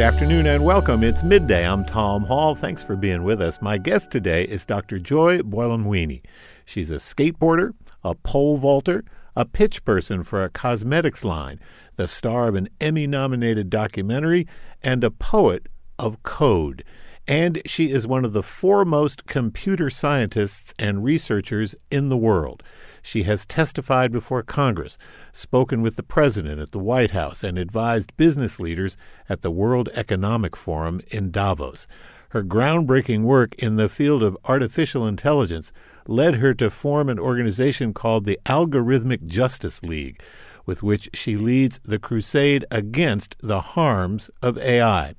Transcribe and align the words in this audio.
Good 0.00 0.14
afternoon 0.14 0.46
and 0.46 0.64
welcome. 0.64 1.04
It's 1.04 1.22
midday. 1.22 1.66
I'm 1.66 1.84
Tom 1.84 2.24
Hall. 2.24 2.54
Thanks 2.54 2.82
for 2.82 2.96
being 2.96 3.22
with 3.22 3.38
us. 3.42 3.60
My 3.60 3.76
guest 3.76 4.10
today 4.10 4.44
is 4.44 4.64
Dr. 4.64 4.98
Joy 4.98 5.40
Buolamwini. 5.40 6.22
She's 6.64 6.90
a 6.90 6.94
skateboarder, 6.94 7.74
a 8.02 8.14
pole 8.14 8.56
vaulter, 8.56 9.04
a 9.36 9.44
pitch 9.44 9.84
person 9.84 10.24
for 10.24 10.42
a 10.42 10.48
cosmetics 10.48 11.22
line, 11.22 11.60
the 11.96 12.08
star 12.08 12.48
of 12.48 12.54
an 12.54 12.70
Emmy 12.80 13.06
nominated 13.06 13.68
documentary, 13.68 14.46
and 14.82 15.04
a 15.04 15.10
poet 15.10 15.66
of 15.98 16.22
code. 16.22 16.82
And 17.28 17.60
she 17.66 17.90
is 17.90 18.06
one 18.06 18.24
of 18.24 18.32
the 18.32 18.42
foremost 18.42 19.26
computer 19.26 19.90
scientists 19.90 20.72
and 20.78 21.04
researchers 21.04 21.74
in 21.90 22.08
the 22.08 22.16
world. 22.16 22.62
She 23.02 23.22
has 23.24 23.46
testified 23.46 24.12
before 24.12 24.42
Congress, 24.42 24.98
spoken 25.32 25.82
with 25.82 25.96
the 25.96 26.02
President 26.02 26.60
at 26.60 26.72
the 26.72 26.78
White 26.78 27.12
House, 27.12 27.42
and 27.42 27.58
advised 27.58 28.16
business 28.16 28.60
leaders 28.60 28.96
at 29.28 29.42
the 29.42 29.50
World 29.50 29.88
Economic 29.94 30.56
Forum 30.56 31.00
in 31.08 31.30
Davos. 31.30 31.86
Her 32.30 32.44
groundbreaking 32.44 33.22
work 33.22 33.54
in 33.56 33.76
the 33.76 33.88
field 33.88 34.22
of 34.22 34.38
artificial 34.44 35.06
intelligence 35.06 35.72
led 36.06 36.36
her 36.36 36.54
to 36.54 36.70
form 36.70 37.08
an 37.08 37.18
organization 37.18 37.92
called 37.92 38.24
the 38.24 38.38
Algorithmic 38.46 39.26
Justice 39.26 39.82
League, 39.82 40.22
with 40.64 40.82
which 40.82 41.08
she 41.12 41.36
leads 41.36 41.80
the 41.84 41.98
crusade 41.98 42.64
against 42.70 43.34
the 43.40 43.60
harms 43.60 44.30
of 44.42 44.58
AI. 44.58 45.14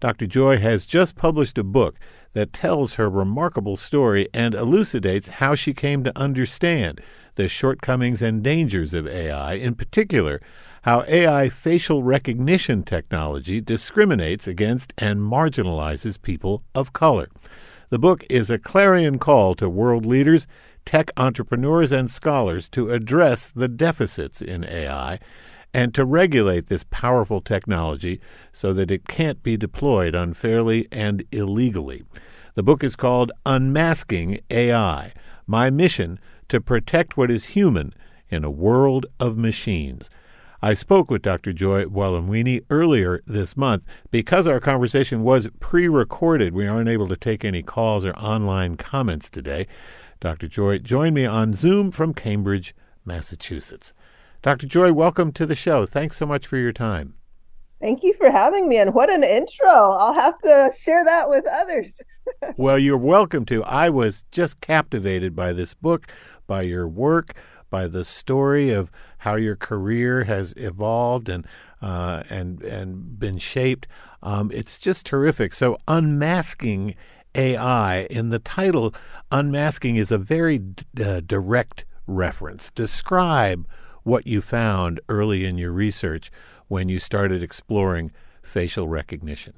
Dr. 0.00 0.26
Joy 0.26 0.58
has 0.58 0.86
just 0.86 1.14
published 1.14 1.58
a 1.58 1.64
book 1.64 1.96
that 2.32 2.52
tells 2.52 2.94
her 2.94 3.08
remarkable 3.08 3.76
story 3.76 4.28
and 4.32 4.54
elucidates 4.54 5.28
how 5.28 5.54
she 5.54 5.74
came 5.74 6.04
to 6.04 6.18
understand 6.18 7.00
the 7.38 7.48
shortcomings 7.48 8.20
and 8.20 8.42
dangers 8.42 8.92
of 8.92 9.06
AI, 9.06 9.52
in 9.52 9.76
particular, 9.76 10.42
how 10.82 11.04
AI 11.06 11.48
facial 11.48 12.02
recognition 12.02 12.82
technology 12.82 13.60
discriminates 13.60 14.48
against 14.48 14.92
and 14.98 15.20
marginalizes 15.20 16.20
people 16.20 16.64
of 16.74 16.92
color. 16.92 17.28
The 17.90 17.98
book 18.00 18.24
is 18.28 18.50
a 18.50 18.58
clarion 18.58 19.20
call 19.20 19.54
to 19.54 19.68
world 19.68 20.04
leaders, 20.04 20.48
tech 20.84 21.12
entrepreneurs, 21.16 21.92
and 21.92 22.10
scholars 22.10 22.68
to 22.70 22.90
address 22.90 23.52
the 23.52 23.68
deficits 23.68 24.42
in 24.42 24.64
AI 24.64 25.20
and 25.72 25.94
to 25.94 26.04
regulate 26.04 26.66
this 26.66 26.84
powerful 26.90 27.40
technology 27.40 28.20
so 28.50 28.72
that 28.72 28.90
it 28.90 29.06
can't 29.06 29.44
be 29.44 29.56
deployed 29.56 30.16
unfairly 30.16 30.88
and 30.90 31.22
illegally. 31.30 32.02
The 32.56 32.64
book 32.64 32.82
is 32.82 32.96
called 32.96 33.30
Unmasking 33.46 34.40
AI 34.50 35.12
My 35.46 35.70
Mission 35.70 36.18
to 36.48 36.60
Protect 36.60 37.16
What 37.16 37.30
is 37.30 37.46
Human 37.46 37.92
in 38.30 38.44
a 38.44 38.50
World 38.50 39.06
of 39.20 39.36
Machines. 39.36 40.08
I 40.60 40.74
spoke 40.74 41.10
with 41.10 41.22
Dr. 41.22 41.52
Joy 41.52 41.84
Buolamwini 41.84 42.64
earlier 42.68 43.22
this 43.26 43.56
month. 43.56 43.84
Because 44.10 44.46
our 44.46 44.58
conversation 44.58 45.22
was 45.22 45.48
pre 45.60 45.88
recorded, 45.88 46.54
we 46.54 46.66
aren't 46.66 46.88
able 46.88 47.06
to 47.08 47.16
take 47.16 47.44
any 47.44 47.62
calls 47.62 48.04
or 48.04 48.16
online 48.16 48.76
comments 48.76 49.28
today. 49.28 49.66
Dr. 50.20 50.48
Joy 50.48 50.78
joined 50.78 51.14
me 51.14 51.26
on 51.26 51.54
Zoom 51.54 51.90
from 51.90 52.12
Cambridge, 52.12 52.74
Massachusetts. 53.04 53.92
Dr. 54.42 54.66
Joy, 54.66 54.92
welcome 54.92 55.32
to 55.32 55.46
the 55.46 55.54
show. 55.54 55.86
Thanks 55.86 56.16
so 56.16 56.26
much 56.26 56.46
for 56.46 56.56
your 56.56 56.72
time. 56.72 57.14
Thank 57.80 58.02
you 58.02 58.14
for 58.14 58.30
having 58.30 58.68
me. 58.68 58.78
And 58.78 58.94
what 58.94 59.10
an 59.10 59.22
intro. 59.22 59.68
I'll 59.68 60.14
have 60.14 60.38
to 60.40 60.72
share 60.76 61.04
that 61.04 61.28
with 61.28 61.44
others. 61.46 62.00
well, 62.56 62.78
you're 62.78 62.96
welcome 62.96 63.44
to. 63.46 63.62
I 63.64 63.88
was 63.90 64.24
just 64.32 64.60
captivated 64.60 65.36
by 65.36 65.52
this 65.52 65.74
book, 65.74 66.08
by 66.48 66.62
your 66.62 66.88
work, 66.88 67.34
by 67.70 67.86
the 67.86 68.04
story 68.04 68.70
of 68.70 68.90
how 69.18 69.36
your 69.36 69.54
career 69.54 70.24
has 70.24 70.52
evolved 70.56 71.28
and 71.28 71.46
uh, 71.80 72.24
and 72.28 72.60
and 72.62 73.20
been 73.20 73.38
shaped. 73.38 73.86
Um, 74.20 74.50
it's 74.52 74.78
just 74.78 75.06
terrific. 75.06 75.54
So, 75.54 75.78
unmasking 75.86 76.96
AI 77.36 78.00
in 78.10 78.30
the 78.30 78.40
title, 78.40 78.92
unmasking 79.30 79.94
is 79.94 80.10
a 80.10 80.18
very 80.18 80.58
d- 80.58 80.84
uh, 81.00 81.20
direct 81.20 81.84
reference. 82.08 82.72
Describe 82.74 83.68
what 84.02 84.26
you 84.26 84.40
found 84.40 85.00
early 85.08 85.44
in 85.44 85.58
your 85.58 85.70
research 85.70 86.32
when 86.66 86.88
you 86.88 86.98
started 86.98 87.42
exploring 87.42 88.10
facial 88.42 88.88
recognition. 88.88 89.54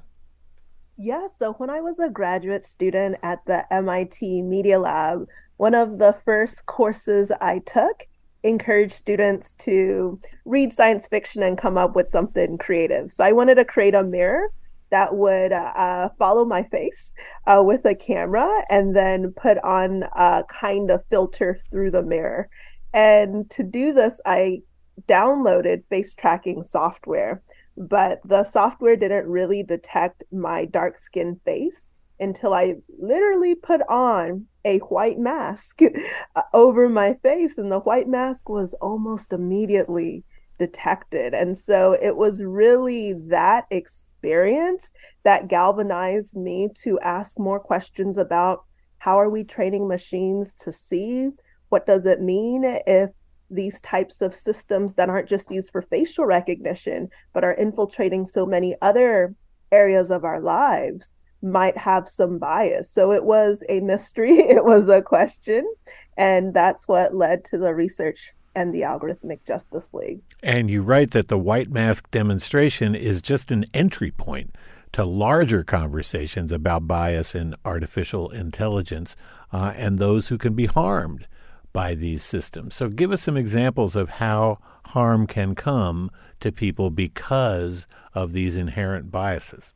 Yeah, 0.97 1.27
so 1.35 1.53
when 1.53 1.69
I 1.69 1.81
was 1.81 1.97
a 1.97 2.09
graduate 2.09 2.63
student 2.63 3.17
at 3.23 3.43
the 3.45 3.65
MIT 3.73 4.43
Media 4.43 4.79
Lab, 4.79 5.27
one 5.61 5.75
of 5.75 5.99
the 5.99 6.17
first 6.25 6.65
courses 6.65 7.31
I 7.39 7.59
took 7.59 8.07
encouraged 8.41 8.93
students 8.93 9.53
to 9.59 10.17
read 10.43 10.73
science 10.73 11.07
fiction 11.07 11.43
and 11.43 11.55
come 11.55 11.77
up 11.77 11.95
with 11.95 12.09
something 12.09 12.57
creative. 12.57 13.11
So 13.11 13.23
I 13.23 13.31
wanted 13.31 13.55
to 13.55 13.65
create 13.65 13.93
a 13.93 14.01
mirror 14.01 14.49
that 14.89 15.15
would 15.15 15.51
uh, 15.51 16.09
follow 16.17 16.45
my 16.45 16.63
face 16.63 17.13
uh, 17.45 17.61
with 17.63 17.85
a 17.85 17.93
camera 17.93 18.65
and 18.71 18.95
then 18.95 19.33
put 19.33 19.59
on 19.59 20.05
a 20.15 20.43
kind 20.49 20.89
of 20.89 21.05
filter 21.11 21.59
through 21.69 21.91
the 21.91 22.01
mirror. 22.01 22.49
And 22.91 23.47
to 23.51 23.61
do 23.61 23.93
this, 23.93 24.19
I 24.25 24.63
downloaded 25.07 25.83
face 25.91 26.15
tracking 26.15 26.63
software, 26.63 27.43
but 27.77 28.19
the 28.25 28.45
software 28.45 28.95
didn't 28.95 29.29
really 29.29 29.61
detect 29.61 30.23
my 30.31 30.65
dark 30.65 30.97
skin 30.97 31.39
face 31.45 31.87
until 32.21 32.53
I 32.53 32.75
literally 32.99 33.55
put 33.55 33.81
on 33.89 34.45
a 34.63 34.77
white 34.79 35.17
mask 35.17 35.81
uh, 36.35 36.41
over 36.53 36.87
my 36.87 37.15
face, 37.15 37.57
and 37.57 37.71
the 37.71 37.79
white 37.79 38.07
mask 38.07 38.47
was 38.47 38.73
almost 38.75 39.33
immediately 39.33 40.23
detected. 40.59 41.33
And 41.33 41.57
so 41.57 41.97
it 41.99 42.15
was 42.15 42.43
really 42.43 43.13
that 43.29 43.65
experience 43.71 44.91
that 45.23 45.47
galvanized 45.47 46.35
me 46.35 46.69
to 46.83 46.99
ask 46.99 47.39
more 47.39 47.59
questions 47.59 48.17
about 48.17 48.63
how 48.99 49.19
are 49.19 49.31
we 49.31 49.43
training 49.43 49.87
machines 49.87 50.53
to 50.53 50.71
see? 50.71 51.31
What 51.69 51.87
does 51.87 52.05
it 52.05 52.21
mean 52.21 52.63
if 52.63 53.09
these 53.49 53.81
types 53.81 54.21
of 54.21 54.35
systems 54.35 54.93
that 54.93 55.09
aren't 55.09 55.27
just 55.27 55.49
used 55.49 55.71
for 55.71 55.81
facial 55.81 56.25
recognition, 56.25 57.09
but 57.33 57.43
are 57.43 57.55
infiltrating 57.55 58.27
so 58.27 58.45
many 58.45 58.75
other 58.83 59.33
areas 59.71 60.11
of 60.11 60.23
our 60.23 60.39
lives? 60.39 61.11
Might 61.41 61.77
have 61.77 62.07
some 62.07 62.39
bias. 62.39 62.89
So 62.89 63.11
it 63.11 63.25
was 63.25 63.63
a 63.69 63.79
mystery, 63.81 64.39
it 64.39 64.65
was 64.65 64.89
a 64.89 65.01
question, 65.01 65.71
and 66.17 66.53
that's 66.53 66.87
what 66.87 67.15
led 67.15 67.43
to 67.45 67.57
the 67.57 67.73
research 67.73 68.33
and 68.55 68.73
the 68.73 68.81
Algorithmic 68.81 69.45
Justice 69.45 69.93
League. 69.93 70.21
And 70.43 70.69
you 70.69 70.81
write 70.81 71.11
that 71.11 71.29
the 71.29 71.37
white 71.37 71.69
mask 71.69 72.11
demonstration 72.11 72.95
is 72.95 73.21
just 73.21 73.49
an 73.51 73.65
entry 73.73 74.11
point 74.11 74.55
to 74.93 75.05
larger 75.05 75.63
conversations 75.63 76.51
about 76.51 76.87
bias 76.87 77.33
in 77.33 77.55
artificial 77.63 78.29
intelligence 78.29 79.15
uh, 79.53 79.73
and 79.75 79.99
those 79.99 80.27
who 80.27 80.37
can 80.37 80.53
be 80.53 80.65
harmed 80.65 81.27
by 81.71 81.95
these 81.95 82.23
systems. 82.23 82.75
So 82.75 82.89
give 82.89 83.11
us 83.11 83.21
some 83.21 83.37
examples 83.37 83.95
of 83.95 84.09
how 84.09 84.59
harm 84.87 85.27
can 85.27 85.55
come 85.55 86.11
to 86.41 86.51
people 86.51 86.89
because 86.89 87.87
of 88.13 88.33
these 88.33 88.57
inherent 88.57 89.11
biases. 89.11 89.73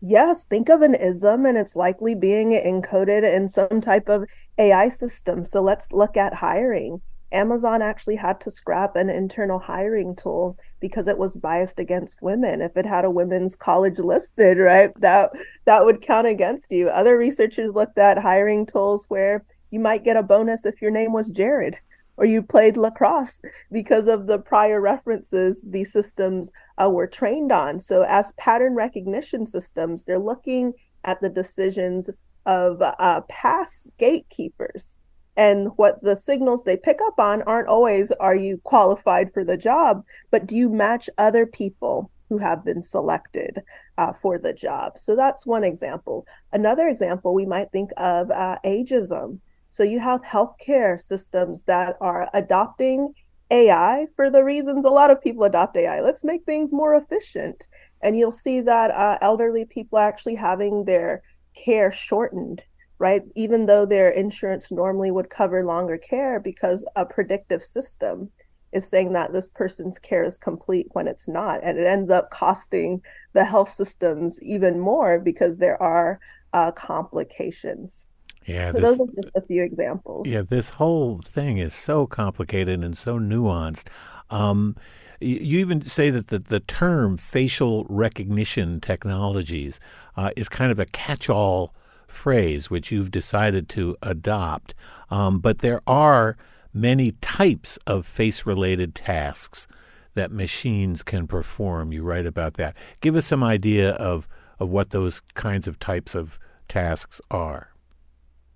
Yes, 0.00 0.44
think 0.44 0.68
of 0.68 0.82
an 0.82 0.94
ism 0.94 1.46
and 1.46 1.56
it's 1.56 1.74
likely 1.76 2.14
being 2.14 2.50
encoded 2.52 3.22
in 3.24 3.48
some 3.48 3.80
type 3.80 4.08
of 4.08 4.24
AI 4.58 4.88
system. 4.90 5.44
So 5.44 5.62
let's 5.62 5.92
look 5.92 6.16
at 6.16 6.34
hiring. 6.34 7.00
Amazon 7.32 7.82
actually 7.82 8.16
had 8.16 8.40
to 8.42 8.50
scrap 8.50 8.94
an 8.94 9.10
internal 9.10 9.58
hiring 9.58 10.14
tool 10.14 10.56
because 10.80 11.08
it 11.08 11.18
was 11.18 11.36
biased 11.36 11.80
against 11.80 12.22
women. 12.22 12.62
If 12.62 12.76
it 12.76 12.86
had 12.86 13.04
a 13.04 13.10
women's 13.10 13.56
college 13.56 13.98
listed, 13.98 14.58
right, 14.58 14.92
that 15.00 15.32
that 15.64 15.84
would 15.84 16.02
count 16.02 16.26
against 16.26 16.70
you. 16.70 16.88
Other 16.88 17.16
researchers 17.18 17.72
looked 17.72 17.98
at 17.98 18.18
hiring 18.18 18.64
tools 18.66 19.06
where 19.08 19.44
you 19.70 19.80
might 19.80 20.04
get 20.04 20.16
a 20.16 20.22
bonus 20.22 20.64
if 20.64 20.80
your 20.80 20.92
name 20.92 21.12
was 21.12 21.30
Jared 21.30 21.78
or 22.16 22.24
you 22.24 22.42
played 22.42 22.76
lacrosse 22.76 23.40
because 23.70 24.06
of 24.06 24.26
the 24.26 24.38
prior 24.38 24.80
references 24.80 25.60
these 25.64 25.92
systems 25.92 26.50
uh, 26.82 26.88
were 26.90 27.06
trained 27.06 27.52
on. 27.52 27.80
So, 27.80 28.02
as 28.02 28.32
pattern 28.32 28.74
recognition 28.74 29.46
systems, 29.46 30.04
they're 30.04 30.18
looking 30.18 30.72
at 31.04 31.20
the 31.20 31.28
decisions 31.28 32.10
of 32.46 32.80
uh, 32.80 33.20
past 33.28 33.88
gatekeepers. 33.98 34.96
And 35.36 35.68
what 35.76 36.02
the 36.02 36.16
signals 36.16 36.62
they 36.64 36.76
pick 36.76 37.00
up 37.02 37.18
on 37.18 37.42
aren't 37.42 37.68
always, 37.68 38.10
are 38.12 38.34
you 38.34 38.58
qualified 38.64 39.34
for 39.34 39.44
the 39.44 39.56
job, 39.56 40.02
but 40.30 40.46
do 40.46 40.56
you 40.56 40.70
match 40.70 41.10
other 41.18 41.44
people 41.44 42.10
who 42.28 42.38
have 42.38 42.64
been 42.64 42.82
selected 42.82 43.62
uh, 43.98 44.14
for 44.14 44.38
the 44.38 44.54
job? 44.54 44.98
So 44.98 45.14
that's 45.14 45.44
one 45.44 45.62
example. 45.62 46.26
Another 46.52 46.88
example 46.88 47.34
we 47.34 47.44
might 47.44 47.70
think 47.70 47.90
of 47.98 48.30
uh, 48.30 48.58
ageism. 48.64 49.40
So 49.76 49.82
you 49.82 50.00
have 50.00 50.22
healthcare 50.22 50.98
systems 50.98 51.64
that 51.64 51.98
are 52.00 52.30
adopting 52.32 53.12
AI 53.50 54.06
for 54.16 54.30
the 54.30 54.42
reasons 54.42 54.86
a 54.86 54.88
lot 54.88 55.10
of 55.10 55.20
people 55.20 55.44
adopt 55.44 55.76
AI. 55.76 56.00
Let's 56.00 56.24
make 56.24 56.46
things 56.46 56.72
more 56.72 56.94
efficient. 56.94 57.68
And 58.00 58.16
you'll 58.16 58.32
see 58.32 58.62
that 58.62 58.90
uh, 58.92 59.18
elderly 59.20 59.66
people 59.66 59.98
are 59.98 60.08
actually 60.08 60.36
having 60.36 60.86
their 60.86 61.20
care 61.54 61.92
shortened, 61.92 62.62
right? 62.98 63.20
Even 63.34 63.66
though 63.66 63.84
their 63.84 64.08
insurance 64.08 64.72
normally 64.72 65.10
would 65.10 65.28
cover 65.28 65.62
longer 65.62 65.98
care 65.98 66.40
because 66.40 66.82
a 66.96 67.04
predictive 67.04 67.62
system 67.62 68.30
is 68.72 68.88
saying 68.88 69.12
that 69.12 69.34
this 69.34 69.50
person's 69.50 69.98
care 69.98 70.24
is 70.24 70.38
complete 70.38 70.86
when 70.92 71.06
it's 71.06 71.28
not. 71.28 71.60
And 71.62 71.78
it 71.78 71.86
ends 71.86 72.08
up 72.08 72.30
costing 72.30 73.02
the 73.34 73.44
health 73.44 73.70
systems 73.70 74.42
even 74.42 74.80
more 74.80 75.20
because 75.20 75.58
there 75.58 75.80
are 75.82 76.18
uh, 76.54 76.72
complications. 76.72 78.05
Yeah, 78.46 78.72
so 78.72 78.78
this, 78.78 78.96
those 78.96 79.08
are 79.08 79.12
just 79.22 79.30
a 79.34 79.40
few 79.42 79.62
examples. 79.62 80.28
Yeah, 80.28 80.42
this 80.42 80.70
whole 80.70 81.20
thing 81.24 81.58
is 81.58 81.74
so 81.74 82.06
complicated 82.06 82.82
and 82.82 82.96
so 82.96 83.18
nuanced. 83.18 83.88
Um, 84.30 84.76
you 85.20 85.58
even 85.58 85.82
say 85.82 86.10
that 86.10 86.28
the, 86.28 86.38
the 86.38 86.60
term 86.60 87.16
facial 87.16 87.86
recognition 87.88 88.80
technologies 88.80 89.80
uh, 90.16 90.30
is 90.36 90.48
kind 90.48 90.70
of 90.70 90.78
a 90.78 90.86
catch 90.86 91.28
all 91.28 91.74
phrase 92.06 92.70
which 92.70 92.92
you've 92.92 93.10
decided 93.10 93.68
to 93.70 93.96
adopt. 94.02 94.74
Um, 95.10 95.38
but 95.38 95.58
there 95.58 95.80
are 95.86 96.36
many 96.72 97.12
types 97.20 97.78
of 97.86 98.06
face 98.06 98.46
related 98.46 98.94
tasks 98.94 99.66
that 100.14 100.30
machines 100.30 101.02
can 101.02 101.26
perform. 101.26 101.92
You 101.92 102.02
write 102.02 102.26
about 102.26 102.54
that. 102.54 102.74
Give 103.00 103.16
us 103.16 103.26
some 103.26 103.42
idea 103.42 103.90
of, 103.92 104.28
of 104.58 104.68
what 104.68 104.90
those 104.90 105.20
kinds 105.34 105.66
of 105.66 105.78
types 105.78 106.14
of 106.14 106.38
tasks 106.68 107.20
are. 107.30 107.70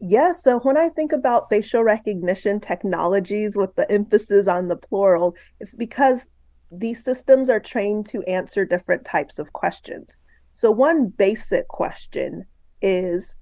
Yeah, 0.00 0.32
so 0.32 0.60
when 0.60 0.78
I 0.78 0.88
think 0.88 1.12
about 1.12 1.50
facial 1.50 1.84
recognition 1.84 2.58
technologies 2.58 3.54
with 3.54 3.74
the 3.74 3.90
emphasis 3.90 4.46
on 4.48 4.68
the 4.68 4.76
plural, 4.76 5.36
it's 5.60 5.74
because 5.74 6.30
these 6.72 7.04
systems 7.04 7.50
are 7.50 7.60
trained 7.60 8.06
to 8.06 8.22
answer 8.22 8.64
different 8.64 9.04
types 9.04 9.38
of 9.38 9.52
questions. 9.52 10.18
So, 10.54 10.70
one 10.70 11.08
basic 11.08 11.68
question 11.68 12.46
is 12.80 13.34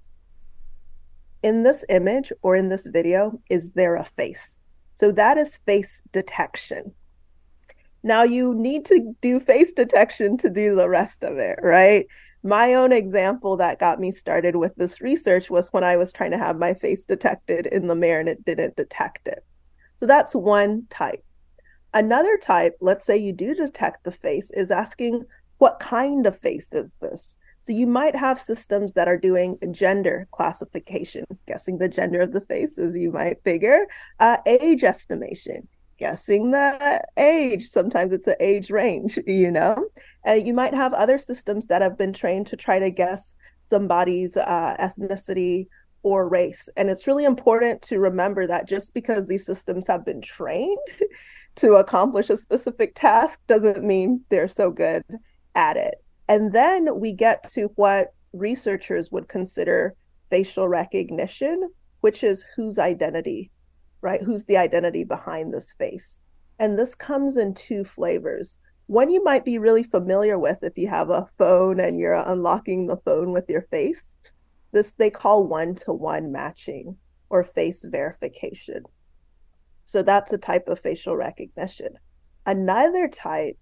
in 1.43 1.63
this 1.63 1.85
image 1.87 2.33
or 2.41 2.57
in 2.57 2.67
this 2.67 2.87
video, 2.87 3.39
is 3.49 3.71
there 3.73 3.95
a 3.95 4.03
face? 4.03 4.59
So, 4.93 5.13
that 5.13 5.37
is 5.37 5.57
face 5.65 6.03
detection. 6.11 6.93
Now, 8.03 8.23
you 8.23 8.53
need 8.53 8.85
to 8.85 9.13
do 9.21 9.39
face 9.39 9.71
detection 9.71 10.37
to 10.37 10.49
do 10.49 10.75
the 10.75 10.89
rest 10.89 11.23
of 11.23 11.37
it, 11.37 11.59
right? 11.61 12.05
My 12.43 12.73
own 12.73 12.91
example 12.91 13.57
that 13.57 13.79
got 13.79 13.99
me 13.99 14.11
started 14.11 14.55
with 14.55 14.73
this 14.75 15.01
research 15.01 15.49
was 15.49 15.73
when 15.73 15.83
I 15.83 15.97
was 15.97 16.11
trying 16.11 16.31
to 16.31 16.37
have 16.37 16.57
my 16.57 16.73
face 16.73 17.05
detected 17.05 17.65
in 17.65 17.87
the 17.87 17.95
mirror 17.95 18.21
and 18.21 18.29
it 18.29 18.45
didn't 18.45 18.77
detect 18.77 19.27
it. 19.27 19.43
So, 19.95 20.05
that's 20.05 20.33
one 20.33 20.87
type. 20.89 21.23
Another 21.93 22.37
type, 22.37 22.77
let's 22.81 23.05
say 23.05 23.17
you 23.17 23.33
do 23.33 23.55
detect 23.55 24.03
the 24.03 24.11
face, 24.11 24.51
is 24.51 24.71
asking 24.71 25.25
what 25.57 25.79
kind 25.79 26.25
of 26.25 26.39
face 26.39 26.71
is 26.71 26.95
this? 27.01 27.37
So 27.59 27.73
you 27.73 27.87
might 27.87 28.15
have 28.15 28.39
systems 28.39 28.93
that 28.93 29.07
are 29.07 29.17
doing 29.17 29.57
gender 29.71 30.27
classification, 30.31 31.25
guessing 31.45 31.77
the 31.77 31.89
gender 31.89 32.21
of 32.21 32.31
the 32.31 32.41
face, 32.41 32.77
as 32.77 32.95
you 32.95 33.11
might 33.11 33.43
figure, 33.43 33.85
uh, 34.19 34.37
age 34.45 34.83
estimation, 34.83 35.67
guessing 35.99 36.51
the 36.51 37.01
age. 37.17 37.67
Sometimes 37.67 38.13
it's 38.13 38.27
an 38.27 38.35
age 38.39 38.71
range, 38.71 39.19
you 39.27 39.51
know? 39.51 39.87
Uh, 40.27 40.33
you 40.33 40.53
might 40.53 40.73
have 40.73 40.93
other 40.93 41.19
systems 41.19 41.67
that 41.67 41.81
have 41.81 41.97
been 41.97 42.13
trained 42.13 42.47
to 42.47 42.55
try 42.55 42.79
to 42.79 42.89
guess 42.89 43.35
somebody's 43.61 44.35
uh, 44.37 44.75
ethnicity 44.79 45.67
or 46.01 46.27
race. 46.29 46.69
And 46.77 46.89
it's 46.89 47.07
really 47.07 47.25
important 47.25 47.81
to 47.83 47.99
remember 47.99 48.47
that 48.47 48.67
just 48.67 48.93
because 48.93 49.27
these 49.27 49.45
systems 49.45 49.85
have 49.87 50.05
been 50.05 50.21
trained 50.21 50.77
to 51.55 51.73
accomplish 51.73 52.29
a 52.29 52.37
specific 52.37 52.95
task 52.95 53.41
doesn't 53.47 53.83
mean 53.83 54.21
they're 54.29 54.47
so 54.47 54.71
good 54.71 55.03
at 55.55 55.77
it. 55.77 55.95
And 56.29 56.53
then 56.53 56.99
we 56.99 57.11
get 57.11 57.49
to 57.49 57.71
what 57.75 58.13
researchers 58.33 59.11
would 59.11 59.27
consider 59.27 59.95
facial 60.29 60.67
recognition, 60.67 61.69
which 62.01 62.23
is 62.23 62.45
whose 62.55 62.79
identity, 62.79 63.51
right? 64.01 64.21
Who's 64.21 64.45
the 64.45 64.57
identity 64.57 65.03
behind 65.03 65.53
this 65.53 65.73
face? 65.73 66.21
And 66.59 66.77
this 66.77 66.95
comes 66.95 67.37
in 67.37 67.53
two 67.53 67.83
flavors. 67.83 68.57
One 68.87 69.09
you 69.09 69.23
might 69.23 69.45
be 69.45 69.57
really 69.57 69.83
familiar 69.83 70.37
with 70.39 70.63
if 70.63 70.77
you 70.77 70.87
have 70.87 71.09
a 71.09 71.27
phone 71.37 71.79
and 71.79 71.99
you're 71.99 72.13
unlocking 72.13 72.87
the 72.87 72.97
phone 72.97 73.31
with 73.31 73.49
your 73.49 73.61
face. 73.63 74.15
This 74.71 74.91
they 74.91 75.09
call 75.09 75.47
one 75.47 75.75
to 75.75 75.93
one 75.93 76.31
matching 76.31 76.97
or 77.29 77.43
face 77.43 77.83
verification. 77.83 78.83
So 79.83 80.01
that's 80.01 80.33
a 80.33 80.37
type 80.37 80.67
of 80.67 80.79
facial 80.79 81.15
recognition. 81.15 81.97
Another 82.45 83.07
type 83.07 83.57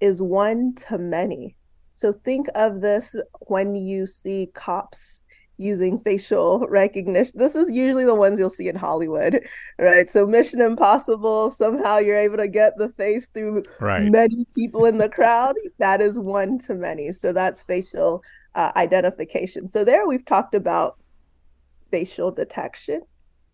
is 0.00 0.20
one 0.20 0.74
to 0.88 0.98
many. 0.98 1.56
So 1.94 2.12
think 2.12 2.48
of 2.54 2.80
this 2.80 3.14
when 3.46 3.74
you 3.74 4.06
see 4.06 4.50
cops 4.54 5.21
using 5.62 6.00
facial 6.00 6.66
recognition. 6.68 7.32
This 7.36 7.54
is 7.54 7.70
usually 7.70 8.04
the 8.04 8.14
ones 8.14 8.38
you'll 8.38 8.50
see 8.50 8.68
in 8.68 8.76
Hollywood, 8.76 9.46
right? 9.78 10.10
So 10.10 10.26
Mission 10.26 10.60
Impossible, 10.60 11.50
somehow 11.50 11.98
you're 11.98 12.18
able 12.18 12.38
to 12.38 12.48
get 12.48 12.76
the 12.76 12.90
face 12.90 13.28
through 13.28 13.62
right. 13.80 14.02
many 14.10 14.46
people 14.54 14.84
in 14.84 14.98
the 14.98 15.08
crowd. 15.08 15.54
That 15.78 16.00
is 16.00 16.18
one 16.18 16.58
to 16.60 16.74
many. 16.74 17.12
So 17.12 17.32
that's 17.32 17.62
facial 17.62 18.22
uh, 18.54 18.72
identification. 18.76 19.68
So 19.68 19.84
there 19.84 20.06
we've 20.06 20.26
talked 20.26 20.54
about 20.54 20.98
facial 21.90 22.30
detection. 22.30 23.02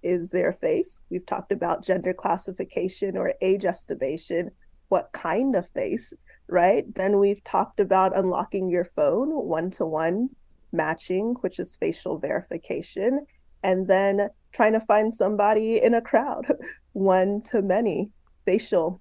Is 0.03 0.31
their 0.31 0.53
face? 0.53 1.01
We've 1.11 1.27
talked 1.27 1.51
about 1.51 1.85
gender 1.85 2.15
classification 2.15 3.17
or 3.17 3.35
age 3.41 3.65
estimation. 3.65 4.51
What 4.89 5.11
kind 5.13 5.57
of 5.57 5.69
face? 5.71 6.15
right? 6.49 6.93
Then 6.95 7.19
we've 7.19 7.45
talked 7.45 7.81
about 7.81 8.17
unlocking 8.17 8.69
your 8.69 8.87
phone 8.97 9.31
one 9.31 9.71
to 9.73 9.87
one 9.87 10.31
matching, 10.73 11.35
which 11.41 11.59
is 11.59 11.77
facial 11.77 12.19
verification, 12.19 13.27
and 13.63 13.87
then 13.87 14.29
trying 14.53 14.73
to 14.73 14.81
find 14.81 15.13
somebody 15.13 15.83
in 15.83 15.95
a 15.95 16.01
crowd, 16.01 16.47
one 16.93 17.43
to 17.43 17.63
many 17.63 18.11
facial 18.45 19.01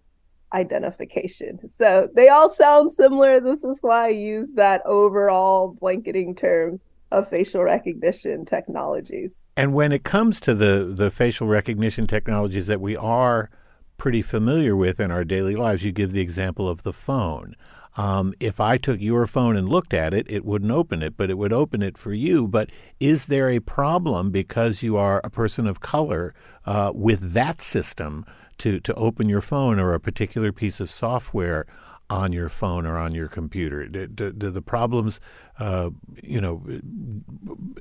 identification. 0.53 1.67
So 1.67 2.09
they 2.15 2.29
all 2.29 2.49
sound 2.49 2.91
similar. 2.91 3.39
This 3.39 3.63
is 3.63 3.79
why 3.81 4.05
I 4.05 4.09
use 4.09 4.51
that 4.53 4.81
overall 4.85 5.75
blanketing 5.79 6.35
term 6.35 6.79
of 7.11 7.29
facial 7.29 7.63
recognition 7.63 8.45
technologies. 8.45 9.43
And 9.55 9.73
when 9.73 9.91
it 9.91 10.03
comes 10.03 10.39
to 10.41 10.53
the 10.53 10.93
the 10.93 11.09
facial 11.09 11.47
recognition 11.47 12.07
technologies 12.07 12.67
that 12.67 12.81
we 12.81 12.95
are 12.97 13.49
pretty 13.97 14.21
familiar 14.21 14.75
with 14.75 14.99
in 14.99 15.11
our 15.11 15.23
daily 15.23 15.55
lives. 15.55 15.83
You 15.83 15.91
give 15.91 16.11
the 16.11 16.21
example 16.21 16.69
of 16.69 16.83
the 16.83 16.93
phone. 16.93 17.55
Um, 17.97 18.35
if 18.39 18.59
I 18.59 18.77
took 18.77 19.01
your 19.01 19.25
phone 19.25 19.57
and 19.57 19.67
looked 19.67 19.93
at 19.93 20.13
it, 20.13 20.29
it 20.29 20.45
wouldn't 20.45 20.71
open 20.71 21.01
it, 21.01 21.17
but 21.17 21.31
it 21.31 21.37
would 21.37 21.51
open 21.51 21.81
it 21.81 21.97
for 21.97 22.13
you. 22.13 22.47
But 22.47 22.69
is 22.99 23.25
there 23.25 23.49
a 23.49 23.59
problem 23.59 24.29
because 24.29 24.83
you 24.83 24.97
are 24.97 25.19
a 25.23 25.31
person 25.31 25.65
of 25.65 25.81
color 25.81 26.35
uh, 26.65 26.91
with 26.93 27.33
that 27.33 27.59
system 27.59 28.23
to, 28.59 28.79
to 28.81 28.93
open 28.93 29.27
your 29.27 29.41
phone 29.41 29.79
or 29.79 29.93
a 29.93 29.99
particular 29.99 30.51
piece 30.51 30.79
of 30.79 30.91
software 30.91 31.65
on 32.07 32.31
your 32.31 32.49
phone 32.49 32.85
or 32.85 32.97
on 32.97 33.15
your 33.15 33.27
computer? 33.27 33.87
Do, 33.87 34.05
do, 34.05 34.31
do 34.31 34.51
the 34.51 34.61
problems, 34.61 35.19
uh, 35.59 35.89
you 36.21 36.39
know, 36.39 36.63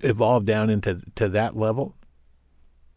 evolve 0.03 0.47
down 0.47 0.71
into 0.71 1.03
to 1.17 1.29
that 1.29 1.57
level? 1.57 1.95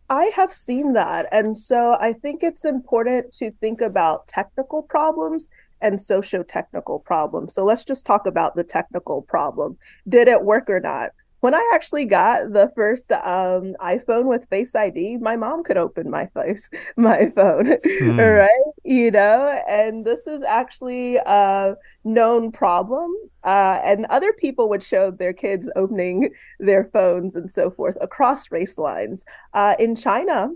I 0.09 0.31
have 0.35 0.51
seen 0.51 0.93
that. 0.93 1.27
And 1.31 1.55
so 1.55 1.97
I 1.99 2.13
think 2.13 2.43
it's 2.43 2.65
important 2.65 3.31
to 3.33 3.51
think 3.59 3.81
about 3.81 4.27
technical 4.27 4.81
problems 4.81 5.49
and 5.81 6.01
socio-technical 6.01 6.99
problems. 6.99 7.53
So 7.53 7.63
let's 7.63 7.85
just 7.85 8.05
talk 8.05 8.25
about 8.25 8.55
the 8.55 8.63
technical 8.63 9.21
problem. 9.21 9.77
Did 10.07 10.27
it 10.27 10.43
work 10.43 10.69
or 10.69 10.79
not? 10.79 11.11
when 11.41 11.53
I 11.53 11.71
actually 11.73 12.05
got 12.05 12.51
the 12.51 12.71
first 12.75 13.11
um, 13.11 13.75
iPhone 13.79 14.25
with 14.25 14.49
Face 14.49 14.75
ID, 14.75 15.17
my 15.17 15.37
mom 15.37 15.63
could 15.63 15.77
open 15.77 16.09
my 16.09 16.25
face, 16.27 16.69
my 16.97 17.29
phone, 17.35 17.65
mm. 17.65 18.39
right? 18.39 18.73
You 18.83 19.11
know, 19.11 19.61
and 19.67 20.03
this 20.03 20.27
is 20.27 20.43
actually 20.43 21.17
a 21.17 21.75
known 22.03 22.51
problem. 22.51 23.13
Uh, 23.43 23.79
and 23.83 24.05
other 24.07 24.33
people 24.33 24.67
would 24.69 24.83
show 24.83 25.11
their 25.11 25.31
kids 25.31 25.69
opening 25.77 26.29
their 26.59 26.89
phones 26.91 27.35
and 27.35 27.49
so 27.49 27.71
forth 27.71 27.97
across 28.01 28.51
race 28.51 28.77
lines. 28.77 29.23
Uh, 29.53 29.75
in 29.79 29.95
China, 29.95 30.49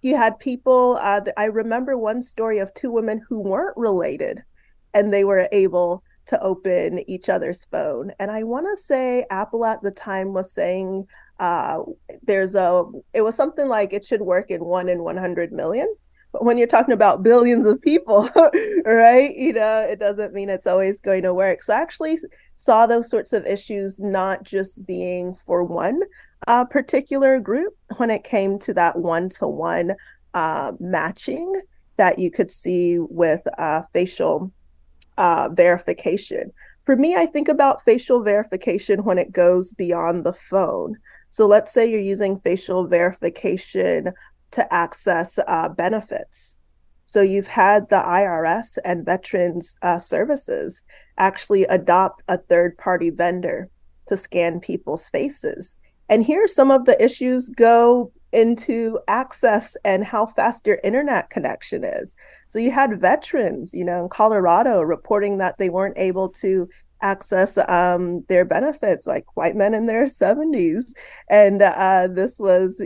you 0.00 0.16
had 0.16 0.38
people. 0.38 0.98
Uh, 1.02 1.20
I 1.36 1.46
remember 1.46 1.98
one 1.98 2.22
story 2.22 2.60
of 2.60 2.72
two 2.72 2.90
women 2.90 3.22
who 3.28 3.40
weren't 3.40 3.76
related, 3.76 4.42
and 4.94 5.12
they 5.12 5.24
were 5.24 5.48
able 5.52 6.02
to 6.26 6.40
open 6.42 7.08
each 7.08 7.28
other's 7.28 7.66
phone. 7.66 8.12
And 8.18 8.30
I 8.30 8.44
want 8.44 8.66
to 8.66 8.82
say 8.82 9.26
Apple 9.30 9.64
at 9.64 9.82
the 9.82 9.90
time 9.90 10.32
was 10.32 10.52
saying 10.52 11.06
uh, 11.38 11.80
there's 12.22 12.54
a, 12.54 12.84
it 13.12 13.22
was 13.22 13.34
something 13.34 13.68
like 13.68 13.92
it 13.92 14.04
should 14.04 14.22
work 14.22 14.50
in 14.50 14.64
one 14.64 14.88
in 14.88 15.02
100 15.02 15.52
million. 15.52 15.92
But 16.32 16.44
when 16.44 16.58
you're 16.58 16.66
talking 16.66 16.94
about 16.94 17.22
billions 17.22 17.66
of 17.66 17.80
people, 17.82 18.28
right, 18.84 19.34
you 19.36 19.52
know, 19.52 19.80
it 19.80 19.98
doesn't 19.98 20.32
mean 20.32 20.48
it's 20.48 20.66
always 20.66 21.00
going 21.00 21.22
to 21.22 21.34
work. 21.34 21.62
So 21.62 21.74
I 21.74 21.80
actually 21.80 22.18
saw 22.56 22.86
those 22.86 23.10
sorts 23.10 23.32
of 23.32 23.46
issues 23.46 24.00
not 24.00 24.42
just 24.42 24.84
being 24.86 25.36
for 25.46 25.62
one 25.62 26.00
uh, 26.46 26.64
particular 26.64 27.38
group 27.38 27.74
when 27.98 28.10
it 28.10 28.24
came 28.24 28.58
to 28.60 28.74
that 28.74 28.98
one 28.98 29.28
to 29.28 29.46
one 29.46 29.94
matching 30.80 31.60
that 31.96 32.18
you 32.18 32.30
could 32.30 32.50
see 32.50 32.98
with 32.98 33.42
uh, 33.58 33.82
facial 33.92 34.50
uh, 35.16 35.48
verification. 35.50 36.52
For 36.84 36.96
me, 36.96 37.16
I 37.16 37.26
think 37.26 37.48
about 37.48 37.82
facial 37.82 38.22
verification 38.22 39.04
when 39.04 39.18
it 39.18 39.32
goes 39.32 39.72
beyond 39.72 40.24
the 40.24 40.34
phone. 40.34 40.96
So 41.30 41.46
let's 41.46 41.72
say 41.72 41.90
you're 41.90 42.00
using 42.00 42.38
facial 42.40 42.86
verification 42.86 44.12
to 44.52 44.72
access 44.72 45.38
uh, 45.48 45.68
benefits. 45.68 46.56
So 47.06 47.22
you've 47.22 47.48
had 47.48 47.88
the 47.88 47.96
IRS 47.96 48.78
and 48.84 49.04
Veterans 49.04 49.76
uh, 49.82 49.98
Services 49.98 50.84
actually 51.18 51.64
adopt 51.64 52.22
a 52.28 52.38
third 52.38 52.76
party 52.78 53.10
vendor 53.10 53.68
to 54.06 54.16
scan 54.16 54.60
people's 54.60 55.08
faces. 55.08 55.74
And 56.08 56.22
here 56.22 56.46
some 56.48 56.70
of 56.70 56.84
the 56.84 57.02
issues 57.02 57.48
go 57.48 58.12
into 58.34 58.98
access 59.08 59.76
and 59.84 60.04
how 60.04 60.26
fast 60.26 60.66
your 60.66 60.80
internet 60.82 61.30
connection 61.30 61.84
is. 61.84 62.14
So 62.48 62.58
you 62.58 62.70
had 62.70 63.00
veterans, 63.00 63.72
you 63.72 63.84
know, 63.84 64.02
in 64.02 64.08
Colorado 64.08 64.82
reporting 64.82 65.38
that 65.38 65.56
they 65.58 65.70
weren't 65.70 65.96
able 65.96 66.28
to 66.30 66.68
access 67.00 67.56
um, 67.68 68.20
their 68.28 68.44
benefits, 68.44 69.06
like 69.06 69.24
white 69.36 69.54
men 69.54 69.72
in 69.72 69.86
their 69.86 70.06
70s. 70.06 70.92
And 71.30 71.62
uh, 71.62 72.08
this 72.10 72.38
was 72.38 72.82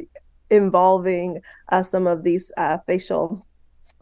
involving 0.50 1.40
uh, 1.70 1.82
some 1.82 2.06
of 2.06 2.24
these 2.24 2.52
uh, 2.56 2.78
facial 2.86 3.46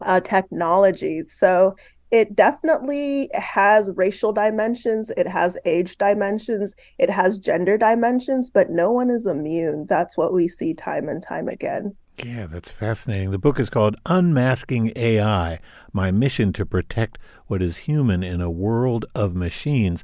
uh, 0.01 0.19
technologies. 0.19 1.33
So 1.33 1.75
it 2.11 2.35
definitely 2.35 3.29
has 3.33 3.91
racial 3.95 4.31
dimensions, 4.31 5.11
it 5.17 5.27
has 5.27 5.57
age 5.65 5.97
dimensions, 5.97 6.73
it 6.97 7.09
has 7.09 7.39
gender 7.39 7.77
dimensions, 7.77 8.49
but 8.49 8.69
no 8.69 8.91
one 8.91 9.09
is 9.09 9.25
immune. 9.25 9.85
That's 9.87 10.17
what 10.17 10.33
we 10.33 10.47
see 10.47 10.73
time 10.73 11.09
and 11.09 11.21
time 11.21 11.47
again. 11.47 11.95
Yeah, 12.23 12.47
that's 12.47 12.71
fascinating. 12.71 13.31
The 13.31 13.37
book 13.37 13.59
is 13.59 13.69
called 13.69 13.95
Unmasking 14.07 14.91
AI 14.95 15.59
My 15.93 16.09
Mission 16.09 16.51
to 16.53 16.65
Protect 16.65 17.17
What 17.45 17.61
is 17.61 17.77
Human 17.77 18.23
in 18.23 18.41
a 18.41 18.49
World 18.49 19.05
of 19.13 19.35
Machines. 19.35 20.03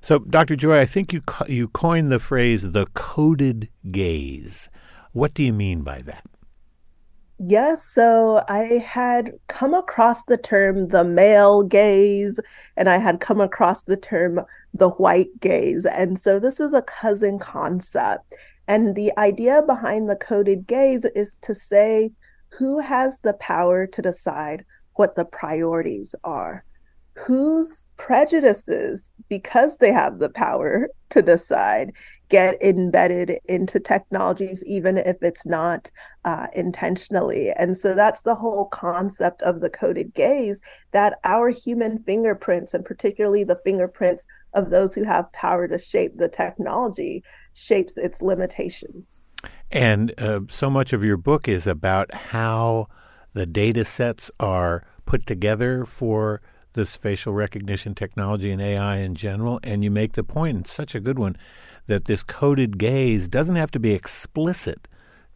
So, 0.00 0.20
Dr. 0.20 0.56
Joy, 0.56 0.78
I 0.78 0.86
think 0.86 1.12
you, 1.12 1.20
co- 1.20 1.46
you 1.46 1.68
coined 1.68 2.10
the 2.10 2.18
phrase 2.18 2.70
the 2.70 2.86
coded 2.94 3.68
gaze. 3.90 4.70
What 5.12 5.34
do 5.34 5.42
you 5.42 5.52
mean 5.52 5.82
by 5.82 6.00
that? 6.02 6.24
Yes, 7.42 7.82
so 7.86 8.44
I 8.48 8.64
had 8.86 9.32
come 9.48 9.72
across 9.72 10.24
the 10.24 10.36
term 10.36 10.88
the 10.88 11.04
male 11.04 11.62
gaze, 11.62 12.38
and 12.76 12.86
I 12.86 12.98
had 12.98 13.20
come 13.20 13.40
across 13.40 13.82
the 13.82 13.96
term 13.96 14.42
the 14.74 14.90
white 14.90 15.40
gaze. 15.40 15.86
And 15.86 16.20
so 16.20 16.38
this 16.38 16.60
is 16.60 16.74
a 16.74 16.82
cousin 16.82 17.38
concept. 17.38 18.34
And 18.68 18.94
the 18.94 19.16
idea 19.16 19.62
behind 19.62 20.10
the 20.10 20.16
coded 20.16 20.66
gaze 20.66 21.06
is 21.06 21.38
to 21.38 21.54
say 21.54 22.12
who 22.50 22.78
has 22.78 23.20
the 23.20 23.32
power 23.34 23.86
to 23.86 24.02
decide 24.02 24.66
what 24.96 25.16
the 25.16 25.24
priorities 25.24 26.14
are 26.22 26.62
whose 27.26 27.84
prejudices, 27.96 29.12
because 29.28 29.76
they 29.76 29.92
have 29.92 30.18
the 30.18 30.30
power 30.30 30.88
to 31.10 31.22
decide, 31.22 31.92
get 32.28 32.60
embedded 32.62 33.38
into 33.44 33.78
technologies, 33.78 34.64
even 34.64 34.96
if 34.96 35.16
it's 35.22 35.44
not 35.44 35.90
uh, 36.24 36.46
intentionally. 36.54 37.50
And 37.52 37.76
so 37.76 37.94
that's 37.94 38.22
the 38.22 38.34
whole 38.34 38.66
concept 38.66 39.42
of 39.42 39.60
the 39.60 39.70
coded 39.70 40.14
gaze 40.14 40.60
that 40.92 41.18
our 41.24 41.50
human 41.50 42.02
fingerprints, 42.04 42.74
and 42.74 42.84
particularly 42.84 43.44
the 43.44 43.60
fingerprints 43.64 44.24
of 44.54 44.70
those 44.70 44.94
who 44.94 45.04
have 45.04 45.32
power 45.32 45.68
to 45.68 45.78
shape 45.78 46.16
the 46.16 46.28
technology, 46.28 47.22
shapes 47.54 47.98
its 47.98 48.22
limitations. 48.22 49.24
And 49.70 50.14
uh, 50.18 50.40
so 50.48 50.70
much 50.70 50.92
of 50.92 51.04
your 51.04 51.16
book 51.16 51.48
is 51.48 51.66
about 51.66 52.12
how 52.14 52.88
the 53.34 53.46
data 53.46 53.84
sets 53.84 54.30
are 54.40 54.84
put 55.06 55.26
together 55.26 55.84
for 55.84 56.40
this 56.72 56.96
facial 56.96 57.32
recognition 57.32 57.94
technology 57.94 58.50
and 58.50 58.60
AI 58.60 58.98
in 58.98 59.14
general. 59.14 59.60
And 59.62 59.82
you 59.84 59.90
make 59.90 60.12
the 60.12 60.24
point, 60.24 60.56
and 60.56 60.66
such 60.66 60.94
a 60.94 61.00
good 61.00 61.18
one, 61.18 61.36
that 61.86 62.04
this 62.04 62.22
coded 62.22 62.78
gaze 62.78 63.28
doesn't 63.28 63.56
have 63.56 63.70
to 63.72 63.80
be 63.80 63.92
explicit 63.92 64.86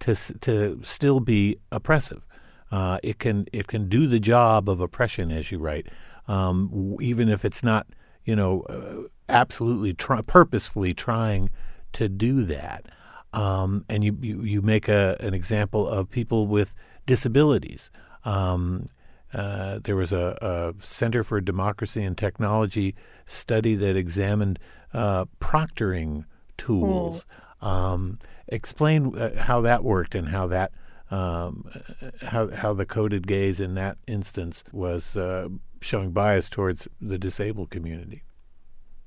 to 0.00 0.14
to 0.40 0.80
still 0.82 1.20
be 1.20 1.58
oppressive. 1.72 2.26
Uh, 2.70 2.98
it 3.02 3.18
can 3.18 3.46
it 3.52 3.66
can 3.66 3.88
do 3.88 4.06
the 4.06 4.20
job 4.20 4.68
of 4.68 4.80
oppression, 4.80 5.30
as 5.30 5.50
you 5.50 5.58
write, 5.58 5.86
um, 6.28 6.96
even 7.00 7.28
if 7.28 7.44
it's 7.44 7.62
not 7.62 7.86
you 8.24 8.36
know 8.36 8.62
uh, 8.62 9.08
absolutely 9.28 9.92
purposefully 9.94 10.94
trying 10.94 11.50
to 11.92 12.08
do 12.08 12.44
that. 12.44 12.86
Um, 13.32 13.84
and 13.88 14.04
you, 14.04 14.16
you 14.20 14.42
you 14.42 14.62
make 14.62 14.88
a 14.88 15.16
an 15.20 15.34
example 15.34 15.88
of 15.88 16.08
people 16.10 16.46
with 16.46 16.74
disabilities. 17.06 17.90
Um, 18.24 18.86
uh, 19.34 19.80
there 19.82 19.96
was 19.96 20.12
a, 20.12 20.38
a, 20.40 20.84
Center 20.84 21.24
for 21.24 21.40
Democracy 21.40 22.02
and 22.02 22.16
Technology 22.16 22.94
study 23.26 23.74
that 23.74 23.96
examined 23.96 24.58
uh, 24.92 25.24
proctoring 25.40 26.24
tools. 26.56 27.24
Mm. 27.60 27.66
Um, 27.66 28.18
explain 28.48 29.16
uh, 29.18 29.42
how 29.42 29.60
that 29.62 29.82
worked 29.82 30.14
and 30.14 30.28
how 30.28 30.46
that 30.48 30.72
um, 31.10 31.70
how 32.22 32.48
how 32.48 32.72
the 32.74 32.86
coded 32.86 33.26
gaze 33.26 33.60
in 33.60 33.74
that 33.74 33.98
instance 34.06 34.64
was 34.72 35.16
uh, 35.16 35.48
showing 35.80 36.10
bias 36.12 36.48
towards 36.48 36.88
the 37.00 37.18
disabled 37.18 37.70
community. 37.70 38.22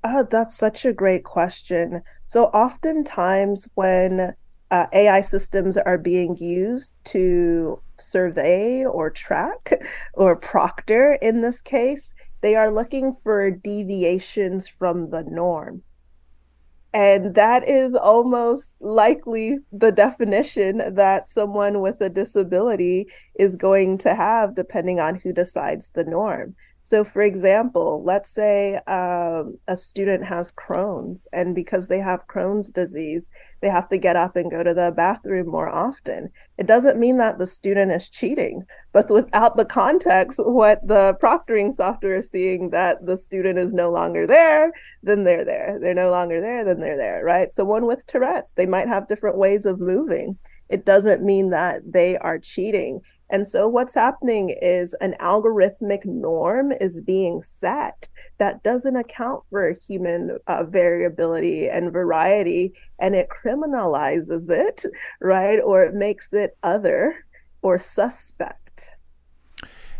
Oh, 0.03 0.23
that's 0.29 0.55
such 0.55 0.85
a 0.85 0.93
great 0.93 1.23
question. 1.23 2.01
So 2.25 2.45
oftentimes 2.45 3.69
when 3.75 4.35
uh, 4.71 4.87
AI 4.93 5.21
systems 5.21 5.77
are 5.77 5.97
being 5.97 6.37
used 6.37 6.95
to 7.05 7.81
survey 7.99 8.85
or 8.85 9.09
track 9.09 9.81
or 10.13 10.35
proctor 10.35 11.13
in 11.21 11.41
this 11.41 11.61
case, 11.61 12.13
they 12.41 12.55
are 12.55 12.71
looking 12.71 13.15
for 13.23 13.49
deviations 13.51 14.67
from 14.67 15.09
the 15.09 15.23
norm. 15.23 15.83
And 16.93 17.35
that 17.35 17.67
is 17.67 17.95
almost 17.95 18.75
likely 18.79 19.59
the 19.71 19.91
definition 19.91 20.95
that 20.95 21.29
someone 21.29 21.81
with 21.81 22.01
a 22.01 22.09
disability 22.09 23.07
is 23.35 23.55
going 23.55 23.99
to 23.99 24.15
have, 24.15 24.55
depending 24.55 24.99
on 24.99 25.15
who 25.15 25.33
decides 25.33 25.91
the 25.91 26.05
norm. 26.05 26.55
So, 26.87 27.03
for 27.03 27.21
example, 27.21 28.01
let's 28.05 28.29
say 28.29 28.75
um, 28.87 29.59
a 29.67 29.75
student 29.75 30.23
has 30.23 30.53
Crohn's, 30.53 31.27
and 31.33 31.53
because 31.53 31.89
they 31.89 31.99
have 31.99 32.25
Crohn's 32.27 32.71
disease, 32.71 33.29
they 33.59 33.67
have 33.67 33.89
to 33.89 33.97
get 33.97 34.15
up 34.15 34.37
and 34.37 34.49
go 34.49 34.63
to 34.63 34.73
the 34.73 34.93
bathroom 34.95 35.47
more 35.47 35.67
often. 35.67 36.29
It 36.57 36.65
doesn't 36.65 36.97
mean 36.97 37.17
that 37.17 37.39
the 37.39 37.45
student 37.45 37.91
is 37.91 38.07
cheating, 38.07 38.63
but 38.93 39.09
without 39.19 39.57
the 39.57 39.65
context, 39.65 40.39
what 40.41 40.79
the 40.87 41.17
proctoring 41.21 41.73
software 41.73 42.15
is 42.15 42.31
seeing 42.31 42.69
that 42.69 43.05
the 43.05 43.17
student 43.17 43.59
is 43.59 43.73
no 43.73 43.91
longer 43.91 44.25
there, 44.25 44.71
then 45.03 45.25
they're 45.25 45.43
there. 45.43 45.79
They're 45.81 45.93
no 45.93 46.09
longer 46.09 46.39
there, 46.39 46.63
then 46.63 46.79
they're 46.79 46.95
there, 46.95 47.21
right? 47.21 47.53
So, 47.53 47.65
one 47.65 47.85
with 47.85 48.07
Tourette's, 48.07 48.53
they 48.53 48.65
might 48.65 48.87
have 48.87 49.09
different 49.09 49.37
ways 49.37 49.65
of 49.65 49.81
moving. 49.81 50.37
It 50.69 50.85
doesn't 50.85 51.23
mean 51.23 51.49
that 51.49 51.81
they 51.85 52.17
are 52.17 52.39
cheating. 52.39 53.01
And 53.29 53.47
so 53.47 53.67
what's 53.67 53.93
happening 53.93 54.55
is 54.61 54.93
an 55.01 55.15
algorithmic 55.19 56.05
norm 56.05 56.71
is 56.71 57.01
being 57.01 57.43
set 57.43 58.07
that 58.37 58.63
doesn't 58.63 58.95
account 58.95 59.43
for 59.49 59.73
human 59.87 60.37
uh, 60.47 60.63
variability 60.63 61.69
and 61.69 61.91
variety, 61.91 62.73
and 62.99 63.15
it 63.15 63.27
criminalizes 63.29 64.49
it, 64.49 64.85
right? 65.19 65.59
Or 65.59 65.83
it 65.83 65.93
makes 65.93 66.33
it 66.33 66.57
other 66.63 67.15
or 67.61 67.79
suspect. 67.79 68.91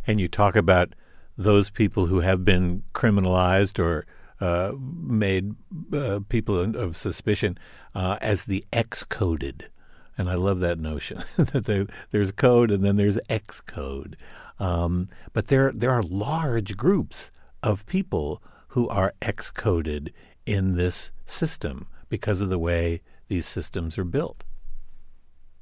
And 0.06 0.22
you 0.22 0.30
talk 0.30 0.56
about 0.56 0.94
those 1.38 1.70
people 1.70 2.06
who 2.08 2.22
have 2.22 2.46
been 2.46 2.84
criminalized 2.94 3.78
or 3.78 4.06
uh, 4.40 4.72
made 4.80 5.56
uh, 5.94 6.20
people 6.30 6.76
of 6.76 6.96
suspicion 6.96 7.58
uh, 7.94 8.18
as 8.22 8.46
the 8.46 8.66
X 8.72 9.04
coded. 9.04 9.70
And 10.18 10.30
I 10.30 10.36
love 10.36 10.60
that 10.60 10.80
notion 10.80 11.24
that 11.38 11.66
they, 11.66 11.86
there's 12.12 12.32
code 12.32 12.72
and 12.72 12.84
then 12.84 12.96
there's 12.96 13.20
X 13.30 13.62
code. 13.62 14.18
Um, 14.60 15.10
but 15.34 15.48
there, 15.48 15.72
there 15.74 15.92
are 15.92 16.04
large 16.04 16.76
groups 16.76 17.30
of 17.62 17.86
people 17.86 18.42
who 18.70 18.88
are 18.90 19.14
X 19.22 19.50
coded 19.50 20.14
in 20.46 20.76
this 20.76 21.12
system 21.26 21.88
because 22.10 22.42
of 22.42 22.50
the 22.50 22.60
way 22.60 23.02
these 23.28 23.46
systems 23.46 23.98
are 23.98 24.04
built. 24.04 24.44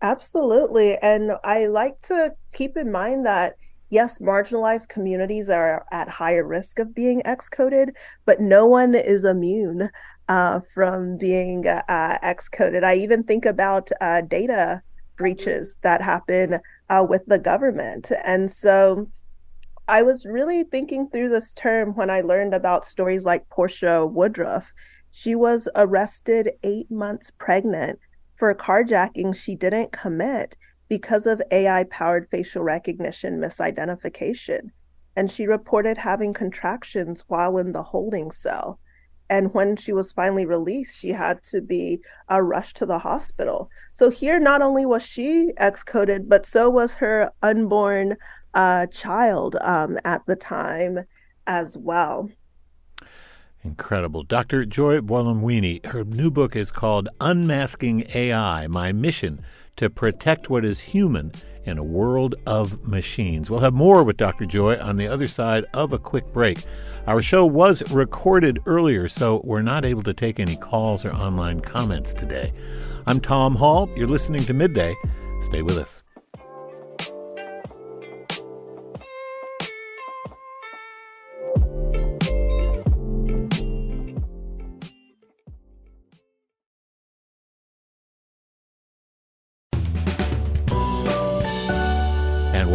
Absolutely. 0.02 0.98
And 0.98 1.34
I 1.44 1.66
like 1.66 2.00
to 2.02 2.36
keep 2.54 2.78
in 2.78 2.92
mind 2.92 3.26
that 3.26 3.58
yes, 3.90 4.20
marginalized 4.20 4.90
communities 4.90 5.50
are 5.50 5.86
at 5.92 6.10
higher 6.10 6.46
risk 6.46 6.80
of 6.80 6.94
being 6.94 7.26
X 7.26 7.50
coded, 7.50 7.96
but 8.26 8.40
no 8.40 8.66
one 8.66 8.96
is 8.96 9.24
immune 9.24 9.90
uh, 10.28 10.60
from 10.74 11.18
being 11.18 11.68
uh, 11.68 12.18
X-coded. 12.22 12.84
I 12.84 12.96
even 12.96 13.24
think 13.24 13.46
about 13.46 13.90
uh, 14.02 14.22
data 14.22 14.82
breaches 15.18 15.78
that 15.82 16.02
happen 16.02 16.60
uh, 16.90 17.06
with 17.08 17.26
the 17.28 17.40
government. 17.40 18.12
And 18.24 18.52
so 18.52 19.08
I 19.88 20.02
was 20.02 20.26
really 20.26 20.64
thinking 20.64 21.10
through 21.10 21.30
this 21.30 21.54
term 21.54 21.94
when 21.96 22.10
I 22.10 22.22
learned 22.22 22.54
about 22.54 22.86
stories 22.86 23.26
like 23.26 23.48
Porcha 23.50 24.06
Woodruff. 24.06 24.72
She 25.12 25.36
was 25.36 25.70
arrested 25.76 26.52
eight 26.64 26.90
months 26.92 27.32
pregnant 27.38 28.00
for 28.36 28.54
carjacking 28.54 29.36
she 29.36 29.56
didn't 29.56 29.92
commit 29.94 30.58
because 30.88 31.26
of 31.26 31.42
AI 31.52 31.84
powered 31.86 32.30
facial 32.30 32.64
recognition 32.64 33.40
misidentification. 33.40 34.70
And 35.16 35.32
she 35.32 35.48
reported 35.48 35.98
having 35.98 36.34
contractions 36.34 37.24
while 37.28 37.58
in 37.58 37.72
the 37.72 37.84
holding 37.84 38.32
cell 38.32 38.80
and 39.30 39.54
when 39.56 39.76
she 39.76 39.92
was 39.92 40.12
finally 40.12 40.46
released 40.46 41.00
she 41.00 41.10
had 41.10 41.42
to 41.42 41.60
be 41.60 42.00
uh, 42.32 42.40
rushed 42.40 42.76
to 42.78 42.86
the 42.86 43.00
hospital 43.00 43.70
so 43.92 44.12
here 44.12 44.40
not 44.40 44.62
only 44.62 44.86
was 44.86 45.02
she 45.02 45.52
ex-coded 45.58 46.30
but 46.30 46.46
so 46.46 46.70
was 46.70 46.94
her 46.94 47.32
unborn 47.42 48.16
a 48.56 48.88
child 48.92 49.58
um, 49.62 50.00
at 50.06 50.26
the 50.26 50.36
time 50.36 51.00
as 51.46 51.78
well. 51.78 52.30
Incredible. 53.64 54.24
Dr. 54.24 54.66
Joy 54.66 55.00
Buolamwini 55.00 55.86
her 55.88 56.04
new 56.04 56.32
book 56.32 56.56
is 56.56 56.72
called 56.72 57.10
Unmasking 57.20 58.06
AI 58.14 58.68
My 58.68 58.92
Mission 58.92 59.44
to 59.78 59.90
Protect 59.90 60.50
What 60.50 60.64
is 60.64 60.80
Human 60.80 61.32
in 61.66 61.78
a 61.78 61.84
World 61.84 62.36
of 62.46 62.88
Machines. 62.88 63.50
We'll 63.50 63.60
have 63.60 63.74
more 63.74 64.04
with 64.04 64.18
Dr. 64.18 64.46
Joy 64.46 64.78
on 64.80 64.98
the 64.98 65.08
other 65.08 65.28
side 65.28 65.66
of 65.74 65.94
a 65.94 66.00
quick 66.00 66.32
break. 66.32 66.60
Our 67.08 67.22
show 67.22 67.46
was 67.46 67.90
recorded 67.92 68.60
earlier, 68.66 69.08
so 69.08 69.42
we're 69.44 69.62
not 69.62 69.86
able 69.86 70.04
to 70.04 70.14
take 70.14 70.40
any 70.40 70.56
calls 70.58 71.06
or 71.06 71.14
online 71.14 71.60
comments 71.62 72.14
today. 72.14 72.54
I'm 73.08 73.20
Tom 73.20 73.56
Hall. 73.56 73.90
You're 73.96 74.08
listening 74.08 74.44
to 74.44 74.54
Midday. 74.54 74.96
Stay 75.42 75.62
with 75.62 75.78
us. 75.78 76.05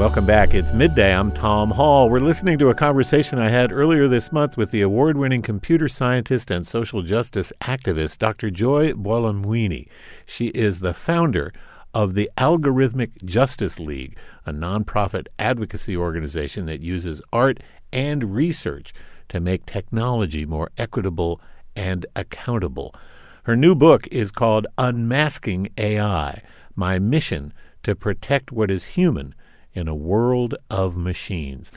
Welcome 0.01 0.25
back. 0.25 0.55
It's 0.55 0.73
midday. 0.73 1.15
I'm 1.15 1.31
Tom 1.31 1.73
Hall. 1.73 2.09
We're 2.09 2.21
listening 2.21 2.59
to 2.61 2.71
a 2.71 2.75
conversation 2.75 3.39
I 3.39 3.51
had 3.51 3.71
earlier 3.71 4.09
this 4.09 4.33
month 4.33 4.57
with 4.57 4.71
the 4.71 4.81
award 4.81 5.19
winning 5.19 5.43
computer 5.43 5.91
scientist 5.91 6.51
and 6.51 6.67
social 6.67 7.03
justice 7.03 7.53
activist, 7.61 8.17
Dr. 8.17 8.51
Joy 8.51 8.95
Buolamwini. 8.95 9.89
She 10.25 10.47
is 10.49 10.81
the 10.81 10.95
founder 10.95 11.53
of 11.93 12.15
the 12.15 12.31
Algorithmic 12.39 13.23
Justice 13.27 13.79
League, 13.79 14.17
a 14.47 14.55
nonprofit 14.55 15.27
advocacy 15.39 15.95
organization 15.95 16.65
that 16.65 16.81
uses 16.81 17.21
art 17.31 17.61
and 17.93 18.35
research 18.35 18.95
to 19.29 19.39
make 19.39 19.67
technology 19.67 20.47
more 20.47 20.71
equitable 20.79 21.43
and 21.77 22.07
accountable. 22.17 22.95
Her 23.43 23.55
new 23.55 23.75
book 23.75 24.09
is 24.11 24.31
called 24.31 24.67
Unmasking 24.79 25.69
AI 25.77 26.41
My 26.75 26.99
Mission 26.99 27.53
to 27.83 27.95
Protect 27.95 28.51
What 28.51 28.71
is 28.71 28.85
Human 28.87 29.35
in 29.75 29.89
a 29.89 29.95
world 29.95 30.55
of 30.71 30.97
machines. 30.97 31.71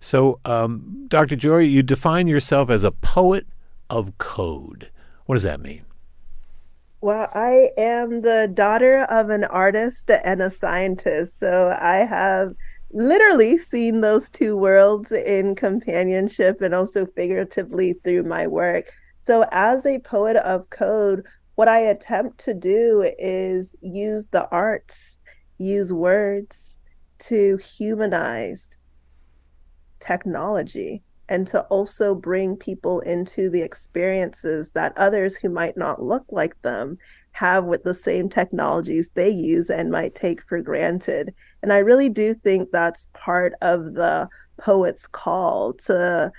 So, 0.00 0.40
um, 0.44 1.04
Dr. 1.08 1.36
Joy, 1.36 1.58
you 1.58 1.82
define 1.82 2.26
yourself 2.26 2.70
as 2.70 2.84
a 2.84 2.90
poet 2.90 3.46
of 3.88 4.16
code. 4.18 4.90
What 5.26 5.34
does 5.34 5.42
that 5.42 5.60
mean? 5.60 5.84
Well, 7.02 7.30
I 7.34 7.70
am 7.78 8.22
the 8.22 8.50
daughter 8.52 9.04
of 9.04 9.30
an 9.30 9.44
artist 9.44 10.10
and 10.10 10.42
a 10.42 10.50
scientist. 10.50 11.38
So 11.38 11.76
I 11.80 11.98
have 11.98 12.54
literally 12.92 13.56
seen 13.56 14.00
those 14.00 14.28
two 14.28 14.56
worlds 14.56 15.12
in 15.12 15.54
companionship 15.54 16.60
and 16.60 16.74
also 16.74 17.06
figuratively 17.06 17.94
through 18.04 18.24
my 18.24 18.46
work. 18.46 18.90
So, 19.22 19.46
as 19.52 19.86
a 19.86 19.98
poet 20.00 20.36
of 20.36 20.68
code, 20.70 21.24
what 21.54 21.68
I 21.68 21.78
attempt 21.78 22.38
to 22.40 22.54
do 22.54 23.10
is 23.18 23.74
use 23.80 24.28
the 24.28 24.48
arts, 24.48 25.20
use 25.58 25.92
words, 25.92 26.78
to 27.20 27.56
humanize 27.58 28.78
technology 30.00 31.02
and 31.28 31.46
to 31.46 31.62
also 31.64 32.14
bring 32.14 32.56
people 32.56 33.00
into 33.00 33.48
the 33.48 33.62
experiences 33.62 34.72
that 34.72 34.96
others 34.98 35.36
who 35.36 35.48
might 35.48 35.76
not 35.76 36.02
look 36.02 36.24
like 36.30 36.60
them 36.62 36.98
have 37.32 37.64
with 37.64 37.84
the 37.84 37.94
same 37.94 38.28
technologies 38.28 39.10
they 39.14 39.28
use 39.30 39.70
and 39.70 39.92
might 39.92 40.14
take 40.16 40.42
for 40.42 40.60
granted. 40.60 41.32
And 41.62 41.72
I 41.72 41.78
really 41.78 42.08
do 42.08 42.34
think 42.34 42.70
that's 42.72 43.06
part 43.12 43.54
of 43.62 43.94
the 43.94 44.28
poet's 44.58 45.06
call 45.06 45.74
to 45.74 46.32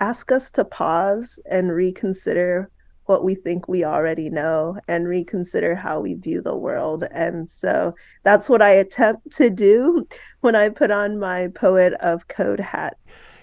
ask 0.00 0.32
us 0.32 0.50
to 0.50 0.64
pause 0.64 1.38
and 1.48 1.70
reconsider 1.70 2.68
what 3.06 3.24
we 3.24 3.34
think 3.34 3.68
we 3.68 3.84
already 3.84 4.30
know 4.30 4.78
and 4.88 5.08
reconsider 5.08 5.74
how 5.74 6.00
we 6.00 6.14
view 6.14 6.40
the 6.40 6.56
world. 6.56 7.04
And 7.10 7.50
so 7.50 7.94
that's 8.22 8.48
what 8.48 8.62
I 8.62 8.70
attempt 8.70 9.30
to 9.32 9.50
do 9.50 10.06
when 10.40 10.54
I 10.54 10.68
put 10.68 10.90
on 10.90 11.18
my 11.18 11.48
poet 11.48 11.94
of 11.94 12.28
code 12.28 12.60
hat. 12.60 12.96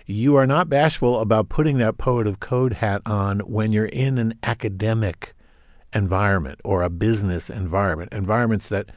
You 0.06 0.36
are 0.38 0.48
not 0.48 0.70
bashful 0.70 1.20
about 1.20 1.50
putting 1.50 1.78
that 1.78 1.98
poet 1.98 2.26
of 2.26 2.40
code 2.40 2.74
hat 2.74 3.02
on 3.06 3.42
when 3.42 3.72
you're 3.72 3.86
in 3.86 4.18
an 4.18 4.34
academic 4.42 5.36
environment 5.94 6.60
or 6.64 6.82
a 6.82 6.90
business 6.90 7.50
environment, 7.50 8.12
environments 8.12 8.70
that 8.70 8.90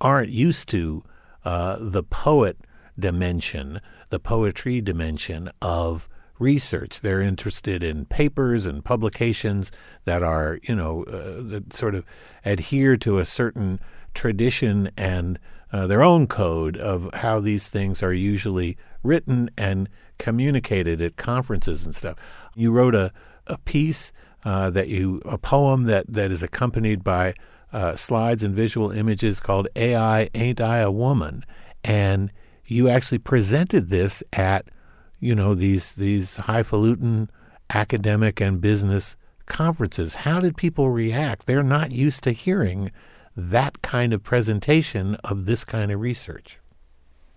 aren't 0.00 0.30
used 0.30 0.68
to 0.70 1.04
uh, 1.44 1.76
the 1.80 2.02
poet 2.02 2.58
dimension, 2.98 3.80
the 4.10 4.18
poetry 4.18 4.80
dimension 4.80 5.48
of 5.62 6.08
research. 6.40 7.00
They're 7.00 7.20
interested 7.20 7.82
in 7.84 8.06
papers 8.06 8.66
and 8.66 8.84
publications 8.84 9.70
that 10.04 10.22
are, 10.22 10.58
you 10.62 10.74
know, 10.74 11.04
uh, 11.04 11.42
that 11.50 11.72
sort 11.74 11.94
of 11.94 12.04
adhere 12.44 12.96
to 12.98 13.18
a 13.18 13.26
certain 13.26 13.78
tradition 14.14 14.90
and 14.96 15.38
uh, 15.72 15.86
their 15.86 16.02
own 16.02 16.26
code 16.26 16.76
of 16.76 17.08
how 17.14 17.38
these 17.38 17.68
things 17.68 18.02
are 18.02 18.12
usually 18.12 18.76
written 19.02 19.50
and 19.56 19.88
communicated 20.18 21.00
at 21.00 21.16
conferences 21.16 21.84
and 21.84 21.94
stuff. 21.94 22.16
You 22.54 22.72
wrote 22.72 22.94
a, 22.94 23.12
a 23.46 23.58
piece 23.58 24.10
uh, 24.44 24.70
that 24.70 24.88
you, 24.88 25.22
a 25.24 25.38
poem 25.38 25.84
that, 25.84 26.06
that 26.08 26.32
is 26.32 26.42
accompanied 26.42 27.04
by 27.04 27.34
uh, 27.72 27.94
slides 27.94 28.42
and 28.42 28.54
visual 28.54 28.90
images 28.90 29.38
called 29.38 29.68
AI 29.76 30.28
Ain't 30.34 30.60
I 30.60 30.78
a 30.78 30.90
Woman? 30.90 31.44
And 31.84 32.32
you 32.64 32.88
actually 32.88 33.18
presented 33.18 33.88
this 33.88 34.22
at 34.32 34.66
you 35.20 35.34
know 35.34 35.54
these 35.54 35.92
these 35.92 36.36
highfalutin 36.36 37.30
academic 37.68 38.40
and 38.40 38.60
business 38.60 39.14
conferences. 39.46 40.14
How 40.14 40.40
did 40.40 40.56
people 40.56 40.90
react? 40.90 41.46
They're 41.46 41.62
not 41.62 41.92
used 41.92 42.24
to 42.24 42.32
hearing 42.32 42.90
that 43.36 43.80
kind 43.82 44.12
of 44.12 44.22
presentation 44.22 45.14
of 45.16 45.46
this 45.46 45.64
kind 45.64 45.92
of 45.92 46.00
research. 46.00 46.58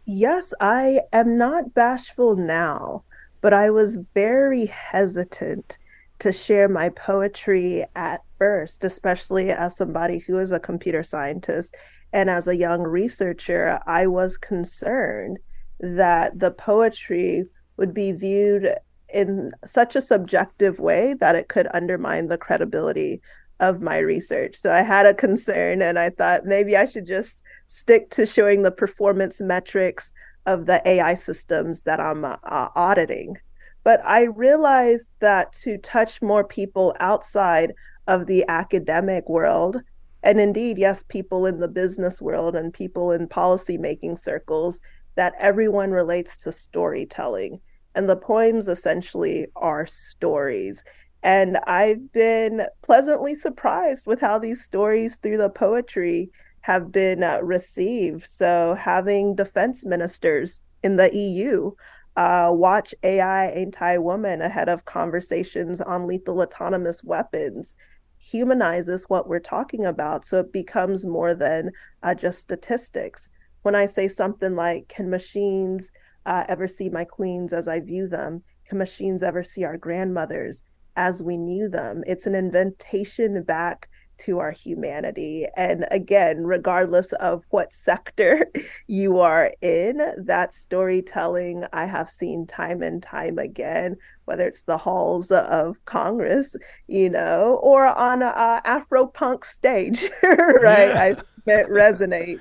Yes, 0.06 0.54
I 0.60 1.02
am 1.13 1.38
not 1.38 1.74
bashful 1.74 2.36
now, 2.36 3.04
but 3.41 3.54
I 3.54 3.69
was 3.69 4.00
very 4.13 4.65
hesitant 4.65 5.78
to 6.19 6.32
share 6.32 6.67
my 6.67 6.89
poetry 6.89 7.86
at 7.96 8.22
first, 8.38 8.84
especially 8.84 9.52
as 9.52 9.78
somebody 9.78 10.19
who 10.19 10.39
is 10.39 10.52
a 10.52 10.60
computer 10.60 11.04
scientist 11.04 11.76
and 12.13 12.30
as 12.30 12.48
a 12.48 12.56
young 12.56 12.84
researcher, 12.84 13.80
I 13.88 14.06
was 14.06 14.38
concerned 14.38 15.39
that 15.80 16.38
the 16.39 16.52
poetry 16.52 17.46
would 17.78 17.94
be 17.94 18.12
viewed 18.12 18.74
in 19.14 19.52
such 19.66 19.96
a 19.96 20.02
subjective 20.02 20.80
way 20.80 21.14
that 21.16 21.36
it 21.36 21.48
could 21.48 21.68
undermine 21.74 22.28
the 22.28 22.38
credibility 22.38 23.22
of 23.60 23.82
my 23.82 23.98
research. 23.98 24.56
So 24.56 24.74
I 24.74 24.82
had 24.82 25.06
a 25.06 25.14
concern 25.14 25.82
and 25.82 25.98
I 26.00 26.10
thought 26.10 26.46
maybe 26.46 26.76
I 26.76 26.86
should 26.86 27.06
just 27.06 27.44
stick 27.68 28.10
to 28.12 28.26
showing 28.26 28.64
the 28.64 28.72
performance 28.72 29.40
metrics 29.40 30.12
of 30.46 30.66
the 30.66 30.86
AI 30.88 31.16
systems 31.16 31.84
that 31.84 32.00
I'm 32.00 32.26
uh, 32.26 32.38
auditing. 32.44 33.38
But 33.84 34.02
I 34.06 34.24
realized 34.24 35.10
that 35.20 35.54
to 35.64 35.78
touch 35.78 36.22
more 36.22 36.44
people 36.44 36.96
outside 37.00 37.74
of 38.08 38.26
the 38.26 38.46
academic 38.48 39.30
world, 39.30 39.82
and 40.24 40.40
indeed, 40.40 40.78
yes, 40.78 41.04
people 41.04 41.46
in 41.46 41.60
the 41.60 41.68
business 41.68 42.22
world 42.22 42.56
and 42.56 42.74
people 42.74 43.12
in 43.12 43.28
policy 43.28 43.78
making 43.78 44.18
circles, 44.18 44.80
that 45.15 45.34
everyone 45.38 45.91
relates 45.91 46.38
to 46.39 46.52
storytelling. 46.52 47.60
And 47.95 48.10
the 48.10 48.15
poems 48.15 48.67
essentially 48.67 49.47
are 49.56 49.86
stories. 49.86 50.84
And 51.21 51.58
I've 51.67 52.12
been 52.12 52.67
pleasantly 52.82 53.34
surprised 53.36 54.08
with 54.08 54.19
how 54.19 54.39
these 54.39 54.63
stories 54.63 55.17
through 55.17 55.38
the 55.38 55.49
poetry 55.49 56.32
have 56.62 56.91
been 56.91 57.23
uh, 57.23 57.39
received. 57.41 58.26
So, 58.26 58.76
having 58.76 59.36
defense 59.36 59.86
ministers 59.86 60.60
in 60.82 60.97
the 60.97 61.15
EU 61.15 61.71
uh, 62.15 62.52
watch 62.54 62.93
AI 63.04 63.47
anti 63.47 63.97
woman 63.97 64.41
ahead 64.41 64.69
of 64.69 64.86
conversations 64.86 65.80
on 65.82 66.08
lethal 66.08 66.41
autonomous 66.41 67.04
weapons 67.04 67.76
humanizes 68.17 69.04
what 69.10 69.28
we're 69.28 69.39
talking 69.39 69.86
about. 69.86 70.26
So, 70.26 70.39
it 70.39 70.52
becomes 70.52 71.06
more 71.06 71.34
than 71.34 71.71
uh, 72.02 72.15
just 72.15 72.39
statistics 72.39 73.30
when 73.63 73.76
I 73.76 73.88
say 73.88 74.08
something 74.08 74.56
like, 74.56 74.88
can 74.88 75.10
machines 75.10 75.91
uh, 76.26 76.45
ever 76.47 76.67
see 76.67 76.89
my 76.89 77.04
queens 77.04 77.52
as 77.52 77.67
I 77.67 77.80
view 77.80 78.08
them? 78.08 78.43
Can 78.69 78.78
machines 78.78 79.23
ever 79.23 79.43
see 79.43 79.63
our 79.63 79.78
grandmothers 79.78 80.63
as 80.95 81.23
we 81.23 81.38
knew 81.38 81.67
them? 81.69 82.04
It's 82.06 82.28
an 82.28 82.36
invitation 82.36 83.41
back 83.43 83.89
to 84.19 84.39
our 84.39 84.52
humanity. 84.52 85.47
And 85.58 85.86
again, 85.91 86.45
regardless 86.45 87.12
of 87.13 87.43
what 87.49 87.73
sector 87.73 88.47
you 88.88 89.19
are 89.19 89.52
in, 89.62 90.02
that 90.17 90.54
storytelling 90.54 91.65
I 91.73 91.86
have 91.86 92.10
seen 92.10 92.45
time 92.45 92.82
and 92.82 93.02
time 93.02 93.38
again, 93.38 93.95
whether 94.26 94.47
it's 94.47 94.63
the 94.63 94.78
halls 94.78 95.32
of 95.32 95.84
Congress, 95.86 96.56
you 96.88 97.10
know, 97.10 97.60
or 97.62 97.86
on 97.86 98.21
a, 98.21 98.28
a 98.28 98.62
Afro 98.65 99.08
punk 99.08 99.45
stage, 99.45 100.04
right? 100.23 100.89
Yeah. 100.89 101.02
I, 101.02 101.52
it 101.52 101.67
resonates. 101.69 102.39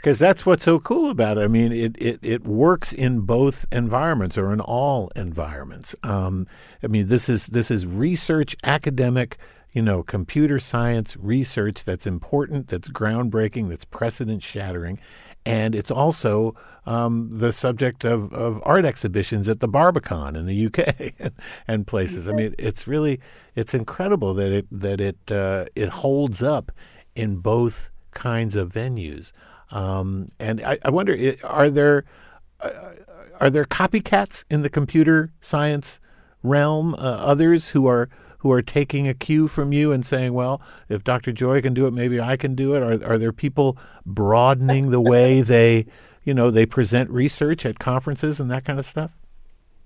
Because 0.00 0.18
that's 0.18 0.46
what's 0.46 0.64
so 0.64 0.78
cool 0.78 1.10
about 1.10 1.38
it. 1.38 1.42
I 1.42 1.48
mean, 1.48 1.72
it, 1.72 1.96
it, 1.98 2.20
it 2.22 2.44
works 2.44 2.92
in 2.92 3.20
both 3.20 3.66
environments 3.72 4.38
or 4.38 4.52
in 4.52 4.60
all 4.60 5.10
environments. 5.16 5.94
Um, 6.02 6.46
I 6.82 6.86
mean, 6.86 7.08
this 7.08 7.28
is 7.28 7.46
this 7.46 7.70
is 7.70 7.86
research, 7.86 8.56
academic, 8.62 9.38
you 9.72 9.82
know, 9.82 10.02
computer 10.02 10.58
science 10.58 11.16
research 11.18 11.84
that's 11.84 12.06
important, 12.06 12.68
that's 12.68 12.88
groundbreaking, 12.88 13.68
that's 13.68 13.84
precedent 13.84 14.42
shattering, 14.42 15.00
and 15.44 15.74
it's 15.74 15.90
also 15.90 16.54
um, 16.86 17.28
the 17.30 17.52
subject 17.52 18.04
of, 18.04 18.32
of 18.32 18.62
art 18.64 18.84
exhibitions 18.84 19.48
at 19.48 19.60
the 19.60 19.68
Barbican 19.68 20.36
in 20.36 20.46
the 20.46 20.66
UK 20.66 21.32
and, 21.68 21.86
places. 21.86 22.28
I 22.28 22.32
mean, 22.32 22.54
it's 22.58 22.86
really 22.86 23.20
it's 23.54 23.74
incredible 23.74 24.32
that 24.34 24.52
it 24.52 24.66
that 24.70 25.00
it 25.00 25.32
uh, 25.32 25.66
it 25.74 25.88
holds 25.88 26.42
up 26.42 26.72
in 27.14 27.36
both 27.36 27.90
kinds 28.12 28.56
of 28.56 28.72
venues. 28.72 29.32
Um, 29.70 30.26
and 30.38 30.60
I, 30.62 30.78
I, 30.84 30.90
wonder, 30.90 31.36
are 31.44 31.70
there 31.70 32.04
uh, 32.60 32.70
are 33.40 33.50
there 33.50 33.64
copycats 33.64 34.44
in 34.50 34.62
the 34.62 34.70
computer 34.70 35.32
science 35.40 36.00
realm? 36.42 36.94
Uh, 36.94 36.98
others 36.98 37.68
who 37.68 37.86
are 37.86 38.08
who 38.38 38.52
are 38.52 38.62
taking 38.62 39.08
a 39.08 39.14
cue 39.14 39.48
from 39.48 39.72
you 39.72 39.92
and 39.92 40.06
saying, 40.06 40.32
"Well, 40.32 40.60
if 40.88 41.04
Dr. 41.04 41.32
Joy 41.32 41.60
can 41.60 41.74
do 41.74 41.86
it, 41.86 41.92
maybe 41.92 42.20
I 42.20 42.36
can 42.36 42.54
do 42.54 42.74
it." 42.74 42.82
Are 42.82 43.12
are 43.12 43.18
there 43.18 43.32
people 43.32 43.76
broadening 44.06 44.90
the 44.90 45.00
way 45.00 45.42
they, 45.42 45.86
you 46.24 46.34
know, 46.34 46.50
they 46.50 46.66
present 46.66 47.10
research 47.10 47.66
at 47.66 47.78
conferences 47.78 48.40
and 48.40 48.50
that 48.50 48.64
kind 48.64 48.78
of 48.78 48.86
stuff? 48.86 49.10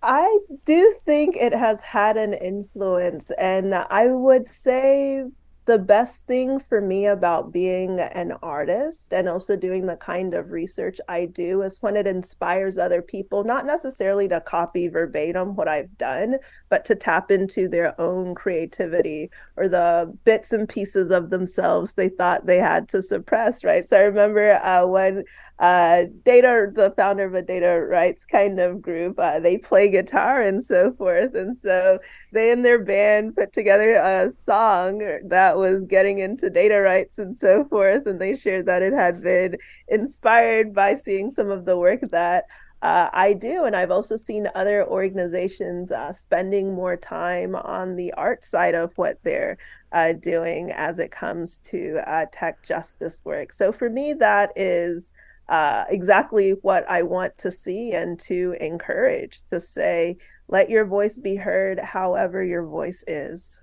I 0.03 0.39
do 0.65 0.97
think 1.05 1.37
it 1.37 1.55
has 1.55 1.81
had 1.81 2.17
an 2.17 2.33
influence, 2.35 3.31
and 3.33 3.75
I 3.75 4.09
would 4.09 4.49
say 4.49 5.25
the 5.65 5.79
best 5.79 6.27
thing 6.27 6.59
for 6.59 6.81
me 6.81 7.07
about 7.07 7.53
being 7.53 8.01
an 8.01 8.33
artist 8.43 9.13
and 9.13 9.29
also 9.29 9.57
doing 9.57 9.87
the 9.87 9.97
kind 9.97 10.35
of 10.35 10.51
research 10.51 11.01
I 11.09 11.27
do 11.27 11.63
is 11.63 11.81
when 11.81 11.97
it 11.97 12.07
inspires 12.07 12.79
other 12.79 13.01
people, 13.01 13.45
not 13.45 13.65
necessarily 13.65 14.27
to 14.29 14.41
copy 14.41 14.89
verbatim 14.89 15.55
what 15.55 15.69
I've 15.69 15.97
done, 15.99 16.39
but 16.69 16.85
to 16.87 16.97
tap 16.97 17.31
into 17.31 17.69
their 17.69 17.99
own 18.01 18.35
creativity 18.35 19.31
or 19.57 19.69
the 19.69 20.13
bits 20.25 20.53
and 20.53 20.69
pieces 20.69 21.11
of 21.11 21.31
themselves 21.31 21.95
they 21.95 22.09
thought 22.09 22.47
they 22.47 22.59
had 22.59 22.89
to 22.89 23.03
suppress, 23.03 23.63
right? 23.63 23.87
So 23.87 23.97
I 23.97 24.03
remember 24.03 24.55
uh, 24.65 24.87
when 24.87 25.25
uh, 25.63 26.07
Data, 26.25 26.73
the 26.75 26.93
founder 26.97 27.25
of 27.25 27.35
a 27.35 27.41
data 27.41 27.87
rights 27.89 28.25
kind 28.25 28.59
of 28.59 28.83
group, 28.83 29.17
uh, 29.17 29.39
they 29.39 29.57
play 29.57 29.89
guitar 29.89 30.43
and 30.43 30.65
so 30.65 30.93
forth. 30.93 31.37
And 31.37 31.57
so 31.57 32.01
they 32.33 32.51
and 32.51 32.65
their 32.65 32.83
band 32.83 33.37
put 33.37 33.53
together 33.53 33.95
a 33.95 34.33
song 34.33 34.99
that 35.29 35.57
was 35.57 35.85
getting 35.85 36.19
into 36.19 36.51
data 36.51 36.81
rights 36.81 37.19
and 37.19 37.37
so 37.37 37.65
forth. 37.67 38.07
And 38.07 38.21
they 38.21 38.35
shared 38.35 38.67
that 38.67 38.83
it 38.83 38.93
had 38.93 39.23
been 39.23 39.57
inspired 39.87 40.75
by 40.75 40.97
seeing 40.97 41.31
some 41.31 41.49
of 41.49 41.65
the 41.65 41.79
work 41.79 42.01
that 42.11 42.47
uh, 42.83 43.09
I 43.13 43.33
do. 43.33 43.63
And 43.63 43.77
I've 43.77 43.93
also 43.93 44.17
seen 44.17 44.49
other 44.57 44.85
organizations 44.85 45.93
uh, 45.93 46.13
spending 46.13 46.75
more 46.75 46.97
time 46.97 47.55
on 47.55 47.95
the 47.95 48.13
art 48.15 48.45
side 48.45 48.75
of 48.75 48.93
what 48.99 49.23
they're 49.23 49.59
uh, 49.93 50.15
doing 50.15 50.73
as 50.73 50.99
it 50.99 51.13
comes 51.13 51.61
to 51.61 52.01
uh, 52.13 52.27
tech 52.33 52.65
justice 52.65 53.23
work. 53.25 53.53
So 53.53 53.71
for 53.71 53.89
me, 53.89 54.13
that 54.15 54.51
is 54.57 55.13
uh, 55.53 55.85
exactly 55.91 56.53
what 56.63 56.89
I 56.89 57.03
want 57.03 57.37
to 57.39 57.53
see 57.53 57.93
and 57.93 58.19
to 58.21 58.57
encourage 58.59 59.43
to 59.51 59.61
say, 59.61 60.17
let 60.49 60.71
your 60.71 60.87
voice 60.87 61.19
be 61.19 61.37
heard 61.37 61.79
however 61.79 62.43
your 62.43 62.65
voice 62.65 63.05
is. 63.07 63.61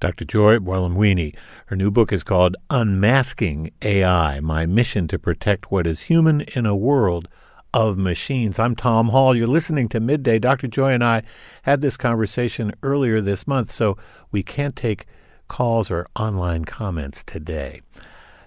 Dr. 0.00 0.24
Joy 0.24 0.56
Buolamwini. 0.56 1.36
Her 1.66 1.76
new 1.76 1.90
book 1.90 2.10
is 2.10 2.24
called 2.24 2.56
Unmasking 2.70 3.70
AI 3.82 4.40
My 4.40 4.64
Mission 4.64 5.08
to 5.08 5.18
Protect 5.18 5.70
What 5.70 5.86
is 5.86 6.00
Human 6.02 6.40
in 6.40 6.64
a 6.64 6.74
World 6.74 7.28
of 7.74 7.98
Machines. 7.98 8.58
I'm 8.58 8.74
Tom 8.74 9.10
Hall. 9.10 9.36
You're 9.36 9.46
listening 9.46 9.90
to 9.90 10.00
Midday. 10.00 10.38
Dr. 10.38 10.68
Joy 10.68 10.94
and 10.94 11.04
I 11.04 11.22
had 11.64 11.82
this 11.82 11.98
conversation 11.98 12.72
earlier 12.82 13.20
this 13.20 13.46
month, 13.46 13.70
so 13.70 13.98
we 14.32 14.42
can't 14.42 14.74
take 14.74 15.04
calls 15.48 15.90
or 15.90 16.06
online 16.16 16.64
comments 16.64 17.22
today. 17.22 17.82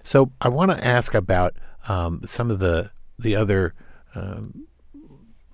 So 0.02 0.32
I 0.40 0.48
want 0.48 0.72
to 0.72 0.84
ask 0.84 1.14
about 1.14 1.54
um, 1.88 2.22
some 2.24 2.50
of 2.50 2.58
the 2.58 2.90
the 3.18 3.36
other 3.36 3.74
um, 4.14 4.66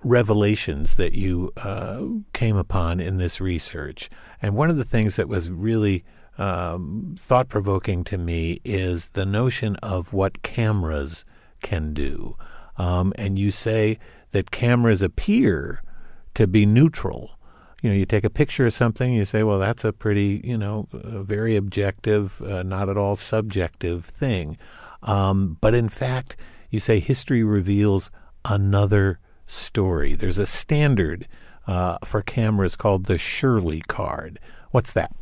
revelations 0.03 0.97
that 0.97 1.13
you 1.13 1.51
uh, 1.57 2.03
came 2.33 2.55
upon 2.55 2.99
in 2.99 3.17
this 3.17 3.39
research. 3.39 4.09
And 4.41 4.55
one 4.55 4.69
of 4.69 4.77
the 4.77 4.83
things 4.83 5.15
that 5.15 5.27
was 5.27 5.51
really 5.51 6.03
um, 6.37 7.15
thought 7.17 7.49
provoking 7.49 8.03
to 8.05 8.17
me 8.17 8.61
is 8.63 9.09
the 9.09 9.25
notion 9.25 9.75
of 9.77 10.11
what 10.11 10.41
cameras 10.41 11.23
can 11.61 11.93
do. 11.93 12.35
Um, 12.77 13.13
and 13.15 13.37
you 13.37 13.51
say 13.51 13.99
that 14.31 14.49
cameras 14.49 15.01
appear 15.01 15.83
to 16.33 16.47
be 16.47 16.65
neutral. 16.65 17.31
You 17.83 17.89
know, 17.89 17.95
you 17.95 18.05
take 18.05 18.23
a 18.23 18.29
picture 18.29 18.65
of 18.65 18.73
something, 18.73 19.13
you 19.13 19.25
say, 19.25 19.43
well, 19.43 19.59
that's 19.59 19.83
a 19.83 19.93
pretty, 19.93 20.41
you 20.43 20.57
know, 20.57 20.87
very 20.93 21.55
objective, 21.55 22.41
uh, 22.41 22.63
not 22.63 22.89
at 22.89 22.97
all 22.97 23.15
subjective 23.15 24.05
thing. 24.05 24.57
Um, 25.03 25.57
but 25.61 25.73
in 25.73 25.89
fact, 25.89 26.35
you 26.69 26.79
say 26.79 26.99
history 26.99 27.43
reveals 27.43 28.11
another 28.45 29.19
story. 29.47 30.13
There's 30.15 30.37
a 30.37 30.45
standard 30.45 31.27
uh, 31.67 31.97
for 32.05 32.21
cameras 32.21 32.75
called 32.75 33.05
the 33.05 33.17
Shirley 33.17 33.81
card. 33.81 34.39
What's 34.71 34.93
that? 34.93 35.13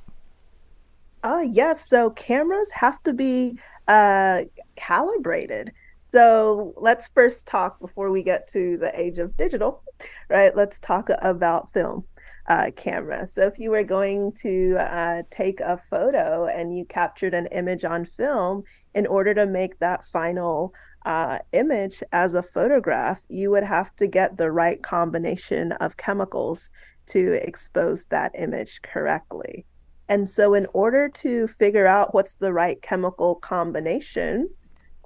Uh, 1.24 1.46
yes. 1.50 1.90
So 1.90 2.12
cameras 2.12 2.72
have 2.72 3.02
to 3.04 3.14
be 3.14 3.60
uh, 3.88 4.44
calibrated. 4.76 5.74
So 6.04 6.74
let's 6.78 7.08
first 7.08 7.46
talk 7.46 7.80
before 7.80 8.10
we 8.10 8.24
get 8.24 8.48
to 8.50 8.78
the 8.78 8.98
age 9.00 9.20
of 9.20 9.36
digital, 9.38 9.84
right? 10.30 10.56
Let's 10.56 10.80
talk 10.80 11.10
about 11.22 11.72
film 11.74 12.04
uh, 12.50 12.72
camera. 12.76 13.28
So 13.28 13.44
if 13.44 13.60
you 13.60 13.70
were 13.70 13.84
going 13.84 14.34
to 14.42 14.76
uh, 14.80 15.24
take 15.30 15.60
a 15.62 15.80
photo 15.90 16.48
and 16.48 16.76
you 16.76 16.84
captured 16.84 17.34
an 17.34 17.46
image 17.48 17.86
on 17.86 18.06
film, 18.06 18.64
in 18.96 19.06
order 19.06 19.34
to 19.36 19.46
make 19.46 19.78
that 19.80 20.06
final 20.08 20.74
uh, 21.06 21.38
image 21.54 22.04
as 22.12 22.34
a 22.34 22.44
photograph, 22.44 23.22
you 23.30 23.52
would 23.52 23.64
have 23.64 23.96
to 23.98 24.08
get 24.08 24.38
the 24.38 24.52
right 24.52 24.82
combination 24.82 25.72
of 25.74 25.98
chemicals 25.98 26.72
to 27.06 27.34
expose 27.48 28.06
that 28.06 28.32
image 28.36 28.82
correctly. 28.82 29.66
And 30.10 30.28
so, 30.28 30.56
in 30.56 30.66
order 30.74 31.08
to 31.08 31.48
figure 31.48 31.86
out 31.86 32.16
what's 32.16 32.36
the 32.36 32.52
right 32.52 32.82
chemical 32.82 33.36
combination, 33.36 34.50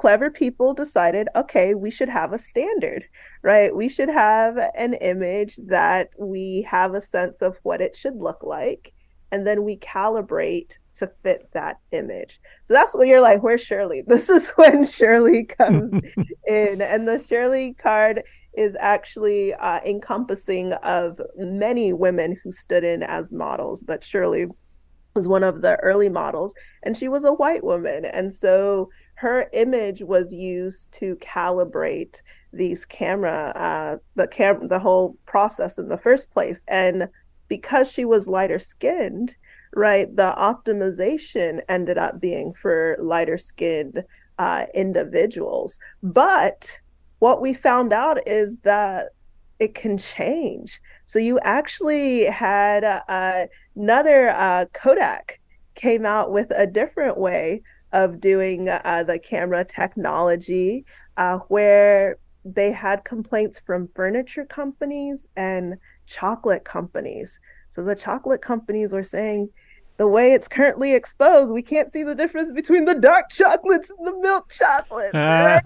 clever 0.03 0.29
people 0.29 0.73
decided 0.73 1.29
okay, 1.33 1.75
we 1.75 1.89
should 1.89 2.09
have 2.09 2.33
a 2.33 2.37
standard, 2.37 3.05
right? 3.41 3.73
We 3.73 3.87
should 3.87 4.09
have 4.09 4.57
an 4.75 4.95
image 4.95 5.57
that 5.67 6.09
we 6.19 6.63
have 6.63 6.93
a 6.93 6.99
sense 6.99 7.41
of 7.41 7.57
what 7.63 7.79
it 7.79 7.95
should 7.95 8.17
look 8.17 8.43
like. 8.43 8.91
And 9.31 9.47
then 9.47 9.63
we 9.63 9.77
calibrate 9.77 10.77
to 10.95 11.09
fit 11.23 11.47
that 11.53 11.79
image. 11.93 12.41
So 12.63 12.73
that's 12.73 12.93
when 12.93 13.07
you're 13.07 13.21
like, 13.21 13.43
where's 13.43 13.61
Shirley? 13.61 14.03
This 14.07 14.27
is 14.27 14.49
when 14.57 14.85
Shirley 14.85 15.45
comes 15.45 15.93
in. 16.47 16.81
And 16.81 17.07
the 17.07 17.23
Shirley 17.25 17.73
card 17.75 18.23
is 18.57 18.75
actually 18.81 19.53
uh, 19.53 19.79
encompassing 19.85 20.73
of 20.73 21.21
many 21.37 21.93
women 21.93 22.37
who 22.43 22.51
stood 22.51 22.83
in 22.83 23.03
as 23.03 23.31
models, 23.31 23.81
but 23.81 24.03
Shirley 24.03 24.47
was 25.15 25.29
one 25.29 25.43
of 25.43 25.61
the 25.61 25.77
early 25.77 26.09
models 26.09 26.53
and 26.83 26.97
she 26.97 27.07
was 27.07 27.23
a 27.23 27.33
white 27.33 27.63
woman. 27.63 28.03
And 28.03 28.33
so 28.33 28.89
her 29.23 29.47
image 29.53 30.01
was 30.01 30.33
used 30.33 30.91
to 30.91 31.15
calibrate 31.15 32.21
these 32.51 32.85
camera 32.85 33.53
uh, 33.55 33.97
the 34.15 34.27
cam 34.27 34.67
the 34.67 34.77
whole 34.77 35.15
process 35.25 35.77
in 35.77 35.87
the 35.87 35.97
first 35.97 36.29
place. 36.31 36.65
And 36.67 37.07
because 37.47 37.89
she 37.89 38.03
was 38.03 38.27
lighter 38.27 38.59
skinned 38.59 39.33
right 39.75 40.13
the 40.17 40.35
optimization 40.37 41.61
ended 41.69 41.97
up 41.97 42.19
being 42.19 42.53
for 42.53 42.97
lighter 42.99 43.37
skinned 43.37 44.03
uh, 44.39 44.65
individuals. 44.73 45.79
But 46.03 46.81
what 47.19 47.41
we 47.41 47.53
found 47.53 47.93
out 47.93 48.27
is 48.27 48.57
that 48.63 49.11
it 49.59 49.73
can 49.73 49.97
change. 49.97 50.81
So 51.05 51.17
you 51.17 51.39
actually 51.43 52.25
had 52.25 52.83
uh, 52.83 53.45
another 53.77 54.31
uh, 54.31 54.65
kodak 54.73 55.39
came 55.75 56.05
out 56.05 56.33
with 56.33 56.51
a 56.53 56.67
different 56.67 57.17
way 57.17 57.61
of 57.93 58.19
doing 58.19 58.67
uh, 58.67 59.03
the 59.07 59.19
camera 59.19 59.63
technology 59.63 60.85
uh, 61.17 61.37
where 61.47 62.17
they 62.43 62.71
had 62.71 63.05
complaints 63.05 63.59
from 63.59 63.87
furniture 63.95 64.45
companies 64.45 65.27
and 65.37 65.75
chocolate 66.05 66.65
companies. 66.65 67.39
So 67.69 67.83
the 67.83 67.95
chocolate 67.95 68.41
companies 68.41 68.91
were 68.91 69.03
saying, 69.03 69.49
the 69.97 70.07
way 70.07 70.33
it's 70.33 70.47
currently 70.47 70.93
exposed, 70.93 71.53
we 71.53 71.61
can't 71.61 71.91
see 71.91 72.03
the 72.03 72.15
difference 72.15 72.51
between 72.51 72.85
the 72.85 72.95
dark 72.95 73.29
chocolates 73.29 73.91
and 73.91 74.07
the 74.07 74.17
milk 74.19 74.49
chocolates. 74.49 75.13
Right? 75.13 75.61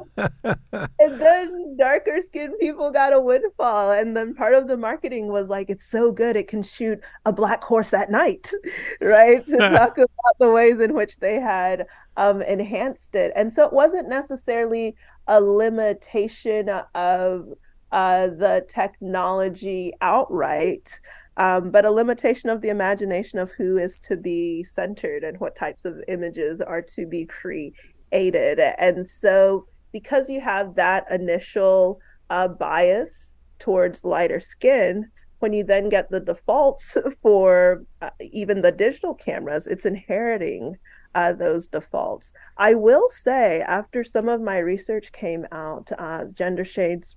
and 1.00 1.22
then 1.22 1.78
darker 1.78 2.22
skinned 2.22 2.54
people 2.60 2.92
got 2.92 3.14
a 3.14 3.20
windfall. 3.20 3.92
And 3.92 4.16
then 4.18 4.34
part 4.34 4.54
of 4.54 4.68
the 4.68 4.78
marketing 4.78 5.28
was 5.28 5.50
like, 5.50 5.70
it's 5.70 5.86
so 5.86 6.12
good, 6.12 6.36
it 6.36 6.48
can 6.48 6.62
shoot 6.62 7.02
a 7.26 7.32
black 7.32 7.64
horse 7.64 7.94
at 7.94 8.12
night, 8.12 8.52
right? 9.02 9.46
To 9.48 9.58
talk 9.70 9.98
about 9.98 10.38
the 10.40 10.52
ways 10.52 10.80
in 10.80 10.94
which 10.94 11.18
they 11.20 11.40
had 11.40 11.86
um, 12.18 12.42
enhanced 12.42 13.16
it. 13.16 13.32
And 13.36 13.52
so 13.52 13.66
it 13.66 13.74
wasn't 13.74 14.10
necessarily 14.10 14.96
a 15.28 15.40
limitation 15.42 16.70
of 16.96 17.54
uh, 17.92 18.28
the 18.28 18.66
technology 18.68 19.94
outright, 20.02 21.00
um, 21.38 21.70
but 21.70 21.86
a 21.86 21.92
limitation 21.92 22.50
of 22.50 22.62
the 22.62 22.70
imagination 22.70 23.40
of 23.40 23.52
who 23.52 23.78
is 23.78 24.00
to 24.02 24.18
be 24.18 24.64
centered 24.64 25.24
and 25.24 25.40
what 25.40 25.56
types 25.56 25.86
of 25.86 26.04
images 26.08 26.62
are 26.62 26.82
to 26.82 27.06
be 27.06 27.26
created. 27.26 28.60
And 28.80 29.08
so, 29.08 29.68
because 29.94 30.30
you 30.30 30.42
have 30.42 30.76
that 30.76 31.10
initial 31.12 32.00
uh, 32.30 32.48
bias 32.48 33.34
towards 33.60 34.04
lighter 34.04 34.40
skin, 34.40 35.10
when 35.40 35.54
you 35.54 35.64
then 35.64 35.90
get 35.90 36.10
the 36.10 36.20
defaults 36.20 36.98
for 37.22 37.84
uh, 38.02 38.10
even 38.20 38.62
the 38.62 38.72
digital 38.72 39.14
cameras, 39.14 39.68
it's 39.68 39.86
inheriting 39.86 40.76
uh, 41.14 41.34
those 41.34 41.68
defaults. 41.68 42.34
I 42.58 42.74
will 42.74 43.10
say, 43.10 43.62
after 43.62 44.04
some 44.04 44.28
of 44.28 44.42
my 44.42 44.58
research 44.58 45.12
came 45.12 45.46
out, 45.52 45.92
uh, 45.98 46.26
Gender 46.34 46.66
Shades 46.66 47.16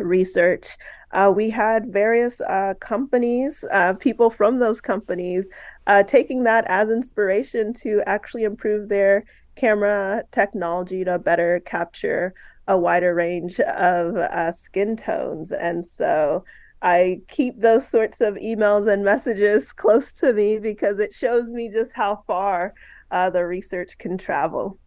research, 0.00 0.76
uh, 1.12 1.32
we 1.34 1.50
had 1.50 1.92
various 1.92 2.40
uh, 2.42 2.74
companies, 2.80 3.64
uh, 3.72 3.94
people 3.94 4.30
from 4.30 4.58
those 4.58 4.80
companies, 4.80 5.48
uh, 5.86 6.02
taking 6.04 6.44
that 6.44 6.64
as 6.68 6.90
inspiration 6.90 7.72
to 7.72 8.02
actually 8.06 8.44
improve 8.44 8.88
their 8.88 9.24
camera 9.56 10.22
technology 10.30 11.04
to 11.04 11.18
better 11.18 11.60
capture 11.66 12.32
a 12.68 12.78
wider 12.78 13.14
range 13.14 13.58
of 13.60 14.16
uh, 14.16 14.52
skin 14.52 14.96
tones. 14.96 15.50
And 15.50 15.84
so 15.84 16.44
I 16.82 17.20
keep 17.28 17.60
those 17.60 17.86
sorts 17.88 18.20
of 18.20 18.34
emails 18.36 18.90
and 18.90 19.04
messages 19.04 19.72
close 19.72 20.12
to 20.14 20.32
me 20.32 20.58
because 20.58 20.98
it 20.98 21.12
shows 21.12 21.50
me 21.50 21.68
just 21.68 21.92
how 21.92 22.22
far 22.26 22.74
uh, 23.10 23.30
the 23.30 23.44
research 23.44 23.98
can 23.98 24.16
travel. 24.16 24.78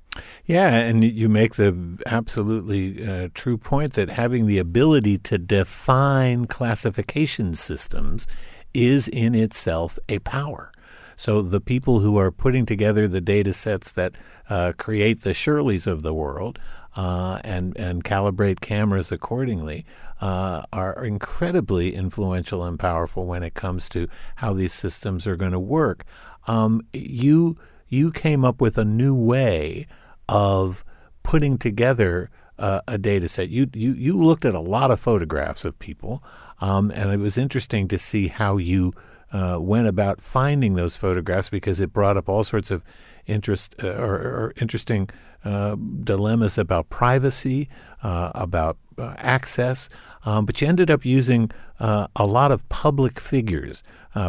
Yeah, 0.46 0.69
and 0.69 1.04
you 1.04 1.30
make 1.30 1.56
the 1.56 1.98
absolutely 2.06 3.06
uh, 3.08 3.30
true 3.34 3.58
point 3.58 3.93
that 3.93 4.10
having 4.10 4.46
the 4.46 4.58
ability 4.58 5.17
to 5.19 5.38
define 5.38 6.46
classification 6.46 7.56
systems 7.56 8.28
is 8.74 9.08
in 9.08 9.36
itself 9.36 9.98
a 10.10 10.19
power. 10.19 10.72
So 11.15 11.41
the 11.41 11.62
people 11.62 12.00
who 12.00 12.17
are 12.17 12.32
putting 12.32 12.65
together 12.65 13.08
the 13.08 13.22
data 13.22 13.54
sets 13.54 13.91
that 13.91 14.13
uh, 14.50 14.74
create 14.78 15.22
the 15.22 15.34
Shirleys 15.34 15.88
of 15.88 16.02
the 16.02 16.13
world 16.13 16.60
uh, 16.96 17.39
and 17.43 17.76
and 17.78 18.04
calibrate 18.04 18.60
cameras 18.60 19.12
accordingly 19.12 19.86
uh, 20.22 20.63
are 20.72 21.04
incredibly 21.04 21.96
influential 21.96 22.63
and 22.63 22.80
powerful 22.80 23.26
when 23.26 23.43
it 23.43 23.54
comes 23.54 23.89
to 23.89 24.08
how 24.38 24.54
these 24.54 24.74
systems 24.74 25.26
are 25.26 25.36
going 25.36 25.52
to 25.52 25.60
work. 25.60 26.04
Um, 26.48 26.82
you 26.93 27.58
you 27.88 28.12
came 28.12 28.43
up 28.43 28.60
with 28.60 28.78
a 28.78 28.86
new 28.86 29.13
way 29.13 29.88
of 30.28 30.84
putting 31.24 31.58
together 31.58 32.30
uh, 32.60 32.82
a 32.88 32.98
data 32.98 33.28
set. 33.28 33.50
You, 33.50 33.70
you, 33.74 33.94
you 33.94 34.22
looked 34.22 34.46
at 34.46 34.54
a 34.54 34.60
lot 34.60 34.92
of 34.92 35.00
photographs 35.00 35.66
of 35.66 35.78
people, 35.80 36.24
um, 36.62 36.92
and 36.92 37.12
it 37.12 37.20
was 37.20 37.38
interesting 37.38 37.88
to 37.88 37.98
see 37.98 38.28
how 38.28 38.58
you 38.58 38.94
uh, 39.32 39.58
went 39.60 39.88
about 39.88 40.22
finding 40.22 40.76
those 40.76 40.96
photographs 40.96 41.50
because 41.50 41.80
it 41.80 41.92
brought 41.92 42.18
up 42.18 42.30
all 42.30 42.44
sorts 42.44 42.70
of 42.70 42.84
interest 43.26 43.76
uh, 43.82 43.88
or, 43.88 44.16
or, 44.16 44.54
interesting 44.62 45.10
uh, 45.44 45.76
dilemmas 46.04 46.58
about 46.58 46.90
privacy, 46.90 47.68
uh, 48.04 48.32
about 48.36 48.78
uh, 48.98 49.16
access. 49.18 49.90
Um, 50.26 50.46
but 50.46 50.62
you 50.62 50.68
ended 50.68 50.92
up 50.92 51.04
using 51.04 51.52
a 51.80 52.26
lot 52.26 52.50
of 52.50 52.70
public 52.70 53.20
figures, 53.20 53.84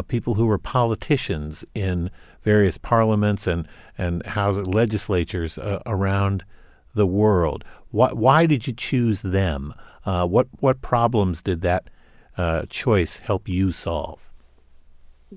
people 0.09 0.33
who 0.33 0.45
were 0.45 0.57
politicians 0.57 1.63
in 1.73 2.11
various 2.45 2.77
parliaments 2.77 3.47
and 3.47 3.67
and 3.97 4.23
legislatures 4.67 5.57
uh, 5.57 5.81
around 5.85 6.45
the 6.93 7.07
world. 7.07 7.65
Why, 7.91 8.13
why 8.13 8.45
did 8.45 8.67
you 8.67 8.73
choose 8.73 9.21
them? 9.21 9.73
Uh, 10.05 10.25
what 10.25 10.47
what 10.59 10.81
problems 10.81 11.41
did 11.41 11.61
that 11.61 11.89
uh, 12.37 12.65
choice 12.69 13.17
help 13.17 13.49
you 13.49 13.73
solve? 13.73 14.19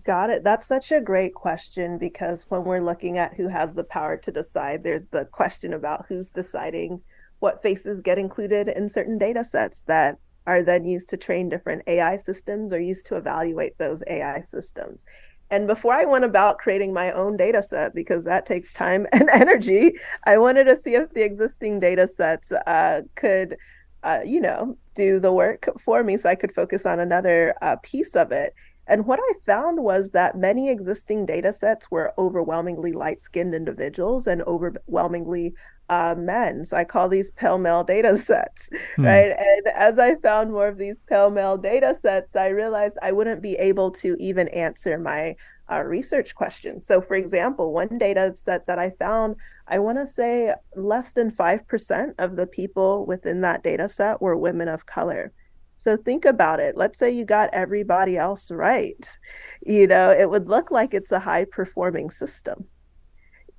Got 0.04 0.30
it. 0.30 0.44
That's 0.44 0.66
such 0.66 0.92
a 0.92 1.00
great 1.00 1.34
question 1.34 1.98
because 1.98 2.44
when 2.50 2.64
we're 2.64 2.80
looking 2.80 3.18
at 3.18 3.34
who 3.34 3.48
has 3.48 3.74
the 3.74 3.84
power 3.84 4.16
to 4.18 4.30
decide, 4.30 4.84
there's 4.84 5.06
the 5.06 5.24
question 5.24 5.72
about 5.72 6.04
who's 6.08 6.30
deciding 6.30 7.00
what 7.40 7.62
faces 7.62 8.00
get 8.00 8.18
included 8.18 8.68
in 8.68 8.88
certain 8.88 9.16
data 9.16 9.44
sets 9.44 9.82
that 9.86 10.18
are 10.46 10.62
then 10.62 10.84
used 10.84 11.08
to 11.10 11.16
train 11.16 11.48
different 11.48 11.82
AI 11.86 12.16
systems 12.16 12.72
or 12.72 12.80
used 12.80 13.06
to 13.06 13.16
evaluate 13.16 13.76
those 13.78 14.02
AI 14.08 14.40
systems. 14.40 15.06
And 15.50 15.66
before 15.66 15.94
I 15.94 16.04
went 16.04 16.24
about 16.24 16.58
creating 16.58 16.92
my 16.92 17.10
own 17.12 17.36
data 17.36 17.62
set, 17.62 17.94
because 17.94 18.24
that 18.24 18.46
takes 18.46 18.72
time 18.72 19.06
and 19.12 19.28
energy, 19.30 19.94
I 20.24 20.38
wanted 20.38 20.64
to 20.64 20.76
see 20.76 20.94
if 20.94 21.12
the 21.12 21.22
existing 21.22 21.80
data 21.80 22.08
sets 22.08 22.52
uh, 22.52 23.02
could, 23.14 23.56
uh, 24.02 24.20
you 24.24 24.40
know, 24.40 24.76
do 24.94 25.20
the 25.20 25.32
work 25.32 25.68
for 25.80 26.02
me 26.02 26.16
so 26.16 26.28
I 26.28 26.34
could 26.34 26.54
focus 26.54 26.84
on 26.86 27.00
another 27.00 27.54
uh, 27.62 27.76
piece 27.82 28.14
of 28.14 28.32
it. 28.32 28.54
And 28.88 29.06
what 29.06 29.20
I 29.22 29.32
found 29.44 29.82
was 29.82 30.10
that 30.10 30.36
many 30.36 30.70
existing 30.70 31.26
data 31.26 31.52
sets 31.52 31.90
were 31.90 32.14
overwhelmingly 32.18 32.92
light 32.92 33.20
skinned 33.20 33.54
individuals 33.54 34.26
and 34.26 34.42
overwhelmingly 34.42 35.54
uh, 35.90 36.14
men. 36.16 36.64
So 36.64 36.76
I 36.76 36.84
call 36.84 37.08
these 37.08 37.30
pale 37.32 37.58
male 37.58 37.84
data 37.84 38.16
sets, 38.18 38.70
hmm. 38.96 39.04
right? 39.04 39.32
And 39.38 39.68
as 39.74 39.98
I 39.98 40.16
found 40.16 40.52
more 40.52 40.68
of 40.68 40.78
these 40.78 40.98
pale 41.06 41.30
male 41.30 41.56
data 41.56 41.94
sets, 41.94 42.34
I 42.34 42.48
realized 42.48 42.98
I 43.02 43.12
wouldn't 43.12 43.42
be 43.42 43.54
able 43.56 43.90
to 43.92 44.16
even 44.18 44.48
answer 44.48 44.98
my 44.98 45.36
uh, 45.70 45.82
research 45.84 46.34
questions. 46.34 46.86
So, 46.86 47.00
for 47.00 47.14
example, 47.14 47.72
one 47.72 47.98
data 47.98 48.32
set 48.36 48.66
that 48.66 48.78
I 48.78 48.90
found, 48.98 49.36
I 49.66 49.78
want 49.78 49.98
to 49.98 50.06
say 50.06 50.54
less 50.76 51.12
than 51.12 51.30
5% 51.30 52.14
of 52.18 52.36
the 52.36 52.46
people 52.46 53.04
within 53.06 53.42
that 53.42 53.62
data 53.62 53.88
set 53.88 54.20
were 54.22 54.36
women 54.36 54.68
of 54.68 54.86
color. 54.86 55.32
So 55.78 55.96
think 55.96 56.24
about 56.24 56.60
it. 56.60 56.76
Let's 56.76 56.98
say 56.98 57.10
you 57.10 57.24
got 57.24 57.50
everybody 57.52 58.18
else 58.18 58.50
right. 58.50 59.18
You 59.64 59.86
know, 59.86 60.10
it 60.10 60.28
would 60.28 60.48
look 60.48 60.70
like 60.70 60.92
it's 60.92 61.12
a 61.12 61.20
high 61.20 61.46
performing 61.46 62.10
system 62.10 62.66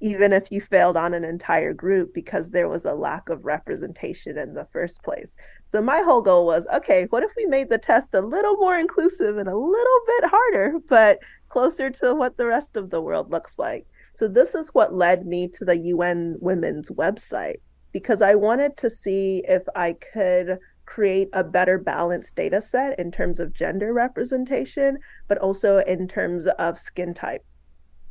even 0.01 0.31
if 0.31 0.51
you 0.51 0.61
failed 0.61 0.95
on 0.95 1.13
an 1.13 1.25
entire 1.25 1.73
group 1.73 2.13
because 2.13 2.51
there 2.51 2.69
was 2.69 2.85
a 2.85 2.93
lack 2.93 3.29
of 3.29 3.43
representation 3.43 4.37
in 4.37 4.53
the 4.53 4.67
first 4.71 5.03
place. 5.03 5.35
So 5.65 5.81
my 5.81 6.01
whole 6.01 6.21
goal 6.21 6.45
was 6.45 6.65
okay, 6.73 7.07
what 7.09 7.23
if 7.23 7.31
we 7.35 7.45
made 7.45 7.69
the 7.69 7.77
test 7.77 8.13
a 8.13 8.21
little 8.21 8.55
more 8.57 8.77
inclusive 8.77 9.37
and 9.37 9.49
a 9.49 9.57
little 9.57 9.99
bit 10.07 10.29
harder, 10.29 10.79
but 10.87 11.19
closer 11.49 11.89
to 11.89 12.15
what 12.15 12.37
the 12.37 12.45
rest 12.45 12.77
of 12.77 12.89
the 12.89 13.01
world 13.01 13.29
looks 13.29 13.59
like? 13.59 13.85
So 14.15 14.27
this 14.27 14.55
is 14.55 14.69
what 14.69 14.93
led 14.93 15.25
me 15.25 15.47
to 15.49 15.65
the 15.65 15.77
UN 15.77 16.37
Women's 16.39 16.89
website 16.89 17.57
because 17.91 18.21
I 18.21 18.35
wanted 18.35 18.77
to 18.77 18.89
see 18.89 19.43
if 19.47 19.63
I 19.75 19.93
could 20.13 20.59
create 20.89 21.29
a 21.33 21.43
better 21.43 21.77
balanced 21.77 22.35
data 22.35 22.59
set 22.59 22.97
in 22.97 23.11
terms 23.11 23.39
of 23.39 23.53
gender 23.53 23.93
representation, 23.93 24.97
but 25.27 25.37
also 25.37 25.77
in 25.77 26.07
terms 26.07 26.47
of 26.47 26.79
skin 26.79 27.13
type 27.13 27.45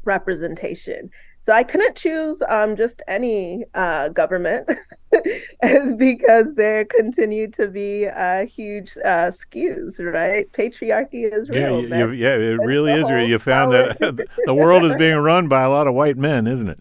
representation. 0.05 1.11
So 1.41 1.53
I 1.53 1.65
couldn't 1.65 1.97
choose 1.97 2.41
um, 2.49 2.77
just 2.77 3.03
any 3.09 3.65
uh, 3.75 4.11
government 4.11 4.71
because 5.97 6.55
there 6.55 6.85
continue 6.85 7.51
to 7.51 7.67
be 7.67 8.07
uh, 8.07 8.47
huge 8.47 8.97
uh, 9.05 9.33
skews, 9.33 9.99
right? 10.01 10.51
Patriarchy 10.53 11.33
is 11.33 11.49
real. 11.49 11.85
Yeah, 11.85 11.99
you, 11.99 12.11
yeah 12.13 12.35
it 12.35 12.61
really 12.61 12.93
is 12.93 13.11
real. 13.11 13.27
You 13.27 13.41
found 13.41 13.73
that 13.73 13.99
the 14.47 14.55
world 14.55 14.85
is 14.85 14.95
being 14.95 15.17
run 15.17 15.49
by 15.49 15.63
a 15.63 15.71
lot 15.71 15.89
of 15.89 15.95
white 15.95 16.17
men, 16.17 16.47
isn't 16.47 16.69
it? 16.69 16.79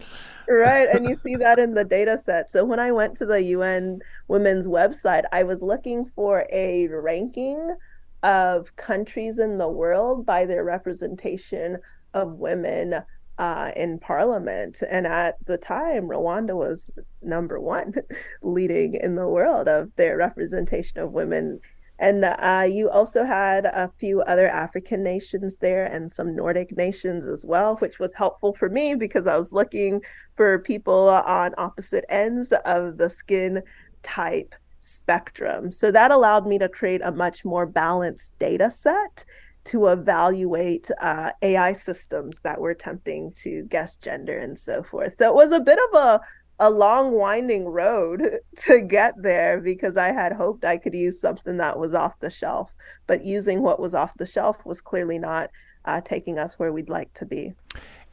Right 0.49 0.89
and 0.89 1.07
you 1.07 1.17
see 1.23 1.35
that 1.35 1.59
in 1.59 1.73
the 1.73 1.83
data 1.83 2.17
set 2.17 2.49
so 2.49 2.63
when 2.63 2.79
i 2.79 2.91
went 2.91 3.15
to 3.15 3.25
the 3.25 3.41
un 3.41 3.99
women's 4.27 4.67
website 4.67 5.23
i 5.31 5.43
was 5.43 5.61
looking 5.61 6.05
for 6.15 6.45
a 6.51 6.87
ranking 6.87 7.75
of 8.23 8.75
countries 8.75 9.39
in 9.39 9.57
the 9.57 9.67
world 9.67 10.25
by 10.25 10.45
their 10.45 10.63
representation 10.63 11.77
of 12.13 12.33
women 12.33 12.95
uh, 13.37 13.71
in 13.75 13.99
parliament. 13.99 14.81
And 14.89 15.05
at 15.05 15.37
the 15.45 15.57
time, 15.57 16.07
Rwanda 16.07 16.55
was 16.55 16.91
number 17.21 17.59
one, 17.59 17.93
leading 18.41 18.95
in 18.95 19.15
the 19.15 19.27
world 19.27 19.67
of 19.67 19.91
their 19.95 20.17
representation 20.17 20.99
of 20.99 21.11
women. 21.11 21.59
And 21.99 22.25
uh, 22.25 22.67
you 22.69 22.89
also 22.89 23.23
had 23.23 23.65
a 23.65 23.91
few 23.97 24.21
other 24.21 24.47
African 24.47 25.03
nations 25.03 25.55
there 25.57 25.85
and 25.85 26.11
some 26.11 26.35
Nordic 26.35 26.75
nations 26.75 27.25
as 27.25 27.43
well, 27.43 27.77
which 27.77 27.99
was 27.99 28.13
helpful 28.13 28.53
for 28.53 28.69
me 28.69 28.95
because 28.95 29.25
I 29.25 29.37
was 29.37 29.51
looking 29.51 30.01
for 30.35 30.59
people 30.59 31.09
on 31.09 31.55
opposite 31.57 32.05
ends 32.09 32.53
of 32.65 32.97
the 32.97 33.09
skin 33.09 33.63
type 34.03 34.53
spectrum. 34.79 35.71
So 35.71 35.91
that 35.91 36.11
allowed 36.11 36.47
me 36.47 36.59
to 36.59 36.69
create 36.69 37.01
a 37.03 37.11
much 37.11 37.43
more 37.43 37.65
balanced 37.65 38.37
data 38.39 38.71
set 38.71 39.25
to 39.65 39.87
evaluate 39.87 40.89
uh, 41.01 41.31
AI 41.41 41.73
systems 41.73 42.39
that 42.41 42.59
were 42.59 42.69
attempting 42.69 43.33
to 43.33 43.63
guess 43.63 43.97
gender 43.97 44.37
and 44.37 44.57
so 44.57 44.81
forth. 44.81 45.15
So 45.19 45.27
it 45.27 45.35
was 45.35 45.51
a 45.51 45.59
bit 45.59 45.77
of 45.91 45.99
a 45.99 46.21
a 46.59 46.69
long 46.69 47.11
winding 47.11 47.65
road 47.65 48.39
to 48.57 48.81
get 48.81 49.13
there 49.21 49.59
because 49.59 49.97
I 49.97 50.11
had 50.11 50.33
hoped 50.33 50.65
I 50.65 50.77
could 50.77 50.93
use 50.93 51.19
something 51.19 51.57
that 51.57 51.77
was 51.77 51.93
off 51.93 52.19
the 52.19 52.31
shelf, 52.31 52.73
but 53.05 53.23
using 53.23 53.61
what 53.61 53.79
was 53.79 53.93
off 53.93 54.17
the 54.17 54.27
shelf 54.27 54.65
was 54.65 54.81
clearly 54.81 55.19
not 55.19 55.51
uh, 55.85 56.01
taking 56.01 56.37
us 56.37 56.59
where 56.59 56.73
we'd 56.73 56.89
like 56.89 57.13
to 57.15 57.25
be. 57.25 57.53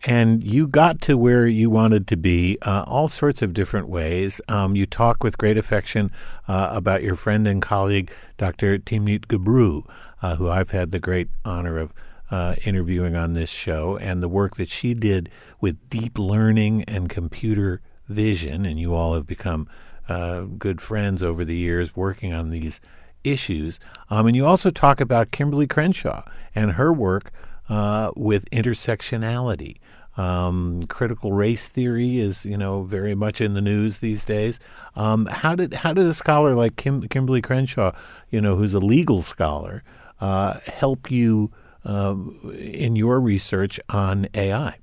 and 0.05 0.45
you 0.45 0.67
got 0.67 1.01
to 1.03 1.17
where 1.17 1.47
you 1.47 1.71
wanted 1.71 2.07
to 2.09 2.17
be 2.17 2.59
uh, 2.63 2.85
all 2.87 3.09
sorts 3.09 3.41
of 3.41 3.55
different 3.55 3.89
ways. 3.89 4.41
Um, 4.49 4.77
you 4.77 4.87
talk 4.87 5.23
with 5.25 5.39
great 5.39 5.57
affection 5.57 6.11
uh, 6.47 6.69
about 6.73 7.03
your 7.03 7.17
friend 7.17 7.49
and 7.49 7.63
colleague, 7.63 8.11
Dr. 8.37 8.79
Timnit 8.79 9.27
Gebru, 9.27 9.89
uh, 10.21 10.37
who 10.37 10.51
I've 10.51 10.73
had 10.73 10.91
the 10.91 11.01
great 11.01 11.29
honor 11.45 11.79
of 11.79 11.93
uh, 12.31 12.57
interviewing 12.65 13.17
on 13.17 13.33
this 13.33 13.51
show, 13.51 13.97
and 13.97 14.23
the 14.23 14.29
work 14.29 14.57
that 14.57 14.71
she 14.71 14.93
did 14.93 15.31
with 15.61 15.89
deep 15.89 16.19
learning 16.19 16.85
and 16.85 17.09
computer 17.09 17.81
vision. 18.09 18.67
And 18.67 18.79
you 18.79 18.95
all 18.95 19.15
have 19.15 19.27
become 19.27 19.69
uh, 20.09 20.43
good 20.43 20.81
friends 20.81 21.23
over 21.23 21.45
the 21.45 21.57
years 21.57 21.97
working 21.97 22.33
on 22.33 22.51
these 22.51 22.81
issues. 23.23 23.81
Um, 24.11 24.27
and 24.27 24.37
you 24.37 24.47
also 24.47 24.71
talk 24.71 25.01
about 25.01 25.31
Kimberly 25.31 25.67
Crenshaw 25.67 26.25
and 26.55 26.73
her 26.73 26.93
work 26.93 27.33
uh, 27.69 28.13
with 28.15 28.49
intersectionality. 28.51 29.79
Um, 30.17 30.85
critical 30.85 31.33
race 31.33 31.69
theory 31.69 32.21
is, 32.21 32.45
you 32.45 32.57
know, 32.57 32.85
very 32.85 33.17
much 33.17 33.41
in 33.41 33.55
the 33.55 33.61
news 33.61 33.99
these 33.99 34.25
days. 34.25 34.61
Um, 34.95 35.27
how 35.27 35.57
did 35.57 35.75
how 35.75 35.93
did 35.93 36.07
a 36.07 36.15
scholar 36.15 36.55
like 36.55 36.77
Kim, 36.77 37.09
Kimberly 37.09 37.43
Crenshaw, 37.43 37.93
you 38.31 38.41
know, 38.41 38.55
who's 38.55 38.75
a 38.75 38.79
legal 38.79 39.23
scholar, 39.23 39.83
uh, 40.21 40.61
help 40.67 41.11
you 41.11 41.51
um, 41.85 42.55
in 42.57 42.95
your 42.95 43.19
research 43.19 43.81
on 43.89 44.29
AI? 44.35 44.77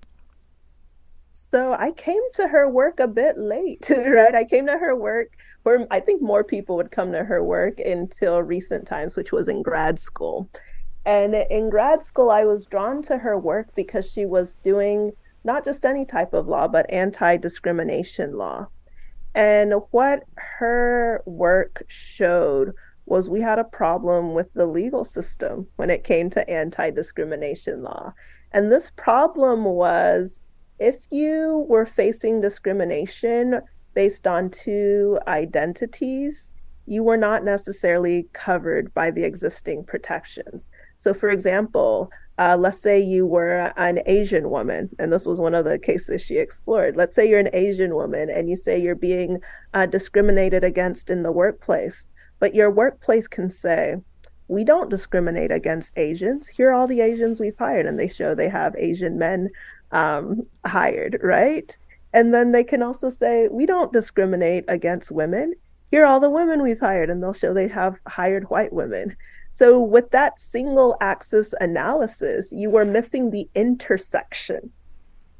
So 1.49 1.73
I 1.73 1.91
came 1.91 2.21
to 2.35 2.47
her 2.47 2.69
work 2.69 2.99
a 2.99 3.07
bit 3.07 3.35
late, 3.37 3.89
right? 3.89 4.35
I 4.35 4.43
came 4.43 4.67
to 4.67 4.77
her 4.77 4.95
work 4.95 5.29
where 5.63 5.87
I 5.89 5.99
think 5.99 6.21
more 6.21 6.43
people 6.43 6.75
would 6.75 6.91
come 6.91 7.11
to 7.11 7.23
her 7.23 7.43
work 7.43 7.79
until 7.79 8.43
recent 8.43 8.85
times, 8.85 9.15
which 9.15 9.31
was 9.31 9.47
in 9.47 9.63
grad 9.63 9.97
school. 9.97 10.49
And 11.03 11.33
in 11.33 11.71
grad 11.71 12.03
school, 12.03 12.29
I 12.29 12.45
was 12.45 12.65
drawn 12.67 13.01
to 13.03 13.17
her 13.17 13.39
work 13.39 13.73
because 13.75 14.09
she 14.09 14.25
was 14.25 14.55
doing 14.55 15.11
not 15.43 15.65
just 15.65 15.83
any 15.83 16.05
type 16.05 16.33
of 16.33 16.47
law, 16.47 16.67
but 16.67 16.91
anti 16.91 17.37
discrimination 17.37 18.37
law. 18.37 18.67
And 19.33 19.73
what 19.89 20.23
her 20.35 21.23
work 21.25 21.83
showed 21.87 22.73
was 23.07 23.29
we 23.29 23.41
had 23.41 23.57
a 23.57 23.63
problem 23.63 24.35
with 24.35 24.53
the 24.53 24.67
legal 24.67 25.05
system 25.05 25.67
when 25.77 25.89
it 25.89 26.03
came 26.03 26.29
to 26.29 26.47
anti 26.47 26.91
discrimination 26.91 27.81
law. 27.81 28.13
And 28.51 28.71
this 28.71 28.91
problem 28.91 29.63
was 29.63 30.40
if 30.81 31.05
you 31.11 31.63
were 31.69 31.85
facing 31.85 32.41
discrimination 32.41 33.61
based 33.93 34.25
on 34.25 34.49
two 34.49 35.19
identities, 35.27 36.51
you 36.87 37.03
were 37.03 37.17
not 37.17 37.43
necessarily 37.43 38.27
covered 38.33 38.91
by 38.95 39.11
the 39.11 39.23
existing 39.23 39.83
protections. 39.83 40.71
So, 40.97 41.13
for 41.13 41.29
example, 41.29 42.11
uh, 42.39 42.57
let's 42.59 42.79
say 42.79 42.99
you 42.99 43.27
were 43.27 43.71
an 43.77 43.99
Asian 44.07 44.49
woman, 44.49 44.89
and 44.97 45.13
this 45.13 45.27
was 45.27 45.39
one 45.39 45.53
of 45.53 45.65
the 45.65 45.77
cases 45.77 46.23
she 46.23 46.37
explored. 46.37 46.97
Let's 46.97 47.15
say 47.15 47.29
you're 47.29 47.37
an 47.37 47.51
Asian 47.53 47.93
woman 47.93 48.31
and 48.31 48.49
you 48.49 48.55
say 48.55 48.81
you're 48.81 48.95
being 48.95 49.39
uh, 49.75 49.85
discriminated 49.85 50.63
against 50.63 51.11
in 51.11 51.21
the 51.21 51.31
workplace, 51.31 52.07
but 52.39 52.55
your 52.55 52.71
workplace 52.71 53.27
can 53.27 53.51
say, 53.51 53.97
we 54.47 54.63
don't 54.63 54.89
discriminate 54.89 55.51
against 55.51 55.97
Asians. 55.97 56.47
Here 56.47 56.71
are 56.71 56.73
all 56.73 56.87
the 56.87 57.01
Asians 57.01 57.39
we've 57.39 57.57
hired, 57.57 57.85
and 57.85 57.99
they 57.99 58.09
show 58.09 58.33
they 58.33 58.49
have 58.49 58.75
Asian 58.75 59.19
men 59.19 59.49
um, 59.91 60.45
hired, 60.65 61.19
right? 61.21 61.77
And 62.13 62.33
then 62.33 62.51
they 62.51 62.63
can 62.63 62.81
also 62.81 63.09
say, 63.09 63.47
we 63.49 63.65
don't 63.65 63.93
discriminate 63.93 64.65
against 64.67 65.11
women. 65.11 65.53
Here 65.91 66.03
are 66.03 66.07
all 66.07 66.19
the 66.19 66.29
women 66.29 66.61
we've 66.61 66.79
hired, 66.79 67.09
and 67.09 67.21
they'll 67.21 67.33
show 67.33 67.53
they 67.53 67.67
have 67.67 67.99
hired 68.07 68.49
white 68.49 68.73
women. 68.73 69.15
So, 69.51 69.81
with 69.81 70.11
that 70.11 70.39
single 70.39 70.95
axis 71.01 71.53
analysis, 71.59 72.47
you 72.51 72.69
were 72.69 72.85
missing 72.85 73.29
the 73.29 73.49
intersection, 73.55 74.71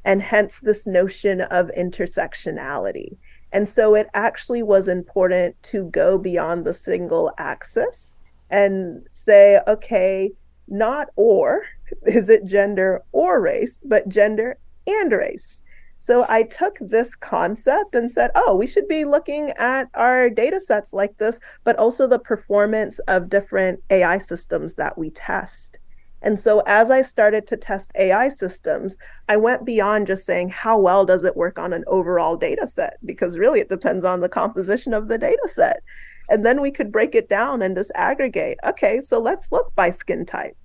and 0.04 0.22
hence 0.22 0.60
this 0.60 0.86
notion 0.86 1.42
of 1.42 1.72
intersectionality. 1.78 3.16
And 3.54 3.68
so, 3.68 3.96
it 3.96 4.10
actually 4.14 4.64
was 4.64 4.90
important 4.90 5.62
to 5.64 5.86
go 5.92 6.18
beyond 6.18 6.66
the 6.66 6.74
single 6.74 7.32
axis 7.38 8.14
and 8.50 9.06
say, 9.10 9.62
okay, 9.68 10.32
not 10.68 11.10
or, 11.16 11.64
is 12.06 12.30
it 12.30 12.46
gender 12.46 13.02
or 13.12 13.42
race, 13.42 13.82
but 13.86 14.10
gender 14.10 14.58
and 14.88 15.12
race. 15.12 15.62
So 16.00 16.26
I 16.28 16.44
took 16.44 16.80
this 16.82 17.14
concept 17.14 17.94
and 17.94 18.12
said, 18.12 18.32
oh, 18.34 18.56
we 18.56 18.66
should 18.66 18.88
be 18.88 19.06
looking 19.06 19.52
at 19.52 19.88
our 19.94 20.32
data 20.32 20.60
sets 20.60 20.94
like 20.94 21.16
this, 21.20 21.40
but 21.64 21.78
also 21.78 22.08
the 22.08 22.18
performance 22.18 22.98
of 23.08 23.30
different 23.30 23.84
AI 23.92 24.18
systems 24.18 24.74
that 24.76 24.98
we 24.98 25.12
test. 25.12 25.78
And 26.24 26.40
so 26.40 26.64
as 26.66 26.90
I 26.90 27.04
started 27.04 27.46
to 27.48 27.58
test 27.58 27.92
AI 27.96 28.30
systems, 28.30 28.98
I 29.30 29.38
went 29.38 29.64
beyond 29.64 30.08
just 30.08 30.26
saying, 30.26 30.50
how 30.50 30.80
well 30.80 31.06
does 31.06 31.24
it 31.24 31.38
work 31.38 31.60
on 31.60 31.72
an 31.72 31.84
overall 31.86 32.36
data 32.36 32.66
set? 32.66 32.98
Because 33.06 33.38
really 33.38 33.60
it 33.60 33.70
depends 33.70 34.04
on 34.04 34.22
the 34.22 34.30
composition 34.30 34.96
of 34.96 35.08
the 35.08 35.20
data 35.20 35.48
set. 35.52 35.84
And 36.30 36.44
then 36.44 36.62
we 36.62 36.72
could 36.72 36.92
break 36.92 37.14
it 37.14 37.30
down 37.30 37.62
and 37.62 37.78
disaggregate. 37.78 38.56
Okay, 38.64 39.02
so 39.02 39.20
let's 39.20 39.52
look 39.52 39.74
by 39.76 39.92
skin 39.92 40.26
type 40.26 40.58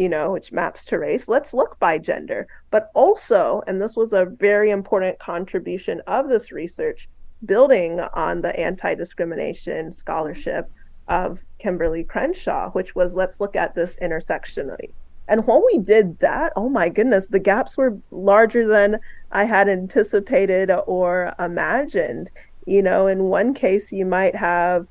you 0.00 0.08
know, 0.08 0.32
which 0.32 0.50
maps 0.50 0.86
to 0.86 0.98
race. 0.98 1.28
Let's 1.28 1.52
look 1.52 1.78
by 1.78 1.98
gender. 1.98 2.46
But 2.70 2.90
also, 2.94 3.62
and 3.66 3.82
this 3.82 3.96
was 3.98 4.14
a 4.14 4.24
very 4.24 4.70
important 4.70 5.18
contribution 5.18 6.00
of 6.06 6.30
this 6.30 6.50
research, 6.50 7.06
building 7.44 8.00
on 8.14 8.40
the 8.40 8.58
anti 8.58 8.94
discrimination 8.94 9.92
scholarship 9.92 10.70
of 11.08 11.42
Kimberly 11.58 12.02
Crenshaw, 12.02 12.70
which 12.70 12.94
was 12.94 13.14
let's 13.14 13.40
look 13.40 13.56
at 13.56 13.74
this 13.74 13.98
intersectionally. 14.00 14.90
And 15.28 15.46
when 15.46 15.62
we 15.66 15.76
did 15.76 16.18
that, 16.20 16.54
oh 16.56 16.70
my 16.70 16.88
goodness, 16.88 17.28
the 17.28 17.38
gaps 17.38 17.76
were 17.76 17.98
larger 18.10 18.66
than 18.66 19.00
I 19.32 19.44
had 19.44 19.68
anticipated 19.68 20.70
or 20.86 21.34
imagined. 21.38 22.30
You 22.64 22.82
know, 22.82 23.06
in 23.06 23.24
one 23.24 23.52
case, 23.52 23.92
you 23.92 24.06
might 24.06 24.34
have 24.34 24.86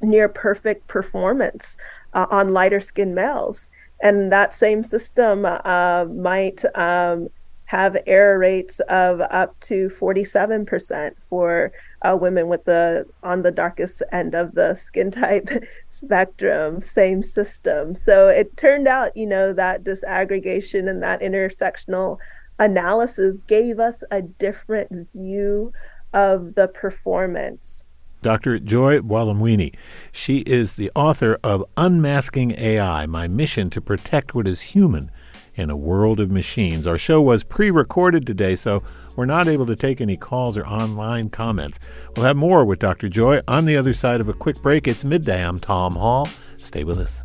near 0.00 0.28
perfect 0.28 0.88
performance 0.88 1.76
uh, 2.12 2.26
on 2.28 2.52
lighter 2.52 2.80
skinned 2.80 3.14
males 3.14 3.70
and 4.02 4.32
that 4.32 4.52
same 4.52 4.84
system 4.84 5.46
uh, 5.46 6.04
might 6.06 6.64
um, 6.76 7.28
have 7.66 7.96
error 8.06 8.38
rates 8.38 8.80
of 8.80 9.22
up 9.30 9.58
to 9.60 9.88
47% 9.88 11.14
for 11.30 11.72
uh, 12.02 12.18
women 12.20 12.48
with 12.48 12.64
the 12.66 13.06
on 13.22 13.40
the 13.42 13.52
darkest 13.52 14.02
end 14.12 14.34
of 14.34 14.54
the 14.54 14.74
skin 14.74 15.10
type 15.10 15.48
spectrum. 15.86 16.82
Same 16.82 17.22
system. 17.22 17.94
So 17.94 18.28
it 18.28 18.54
turned 18.58 18.88
out 18.88 19.16
you 19.16 19.26
know 19.26 19.54
that 19.54 19.84
disaggregation 19.84 20.90
and 20.90 21.02
that 21.02 21.22
intersectional 21.22 22.18
analysis 22.58 23.38
gave 23.46 23.78
us 23.78 24.04
a 24.10 24.20
different 24.20 25.08
view 25.14 25.72
of 26.12 26.54
the 26.56 26.68
performance 26.68 27.81
Dr. 28.22 28.58
Joy 28.58 29.00
Buolamwini. 29.00 29.74
She 30.12 30.38
is 30.38 30.74
the 30.74 30.90
author 30.94 31.38
of 31.42 31.64
Unmasking 31.76 32.52
AI 32.52 33.06
My 33.06 33.28
Mission 33.28 33.68
to 33.70 33.80
Protect 33.80 34.34
What 34.34 34.46
Is 34.46 34.60
Human 34.60 35.10
in 35.54 35.70
a 35.70 35.76
World 35.76 36.20
of 36.20 36.30
Machines. 36.30 36.86
Our 36.86 36.98
show 36.98 37.20
was 37.20 37.44
pre 37.44 37.70
recorded 37.70 38.26
today, 38.26 38.56
so 38.56 38.82
we're 39.16 39.26
not 39.26 39.48
able 39.48 39.66
to 39.66 39.76
take 39.76 40.00
any 40.00 40.16
calls 40.16 40.56
or 40.56 40.66
online 40.66 41.28
comments. 41.30 41.78
We'll 42.16 42.26
have 42.26 42.36
more 42.36 42.64
with 42.64 42.78
Dr. 42.78 43.08
Joy 43.08 43.40
on 43.46 43.66
the 43.66 43.76
other 43.76 43.92
side 43.92 44.20
of 44.20 44.28
a 44.28 44.32
quick 44.32 44.62
break. 44.62 44.88
It's 44.88 45.04
midday. 45.04 45.44
I'm 45.44 45.58
Tom 45.58 45.96
Hall. 45.96 46.28
Stay 46.56 46.84
with 46.84 46.98
us. 46.98 47.22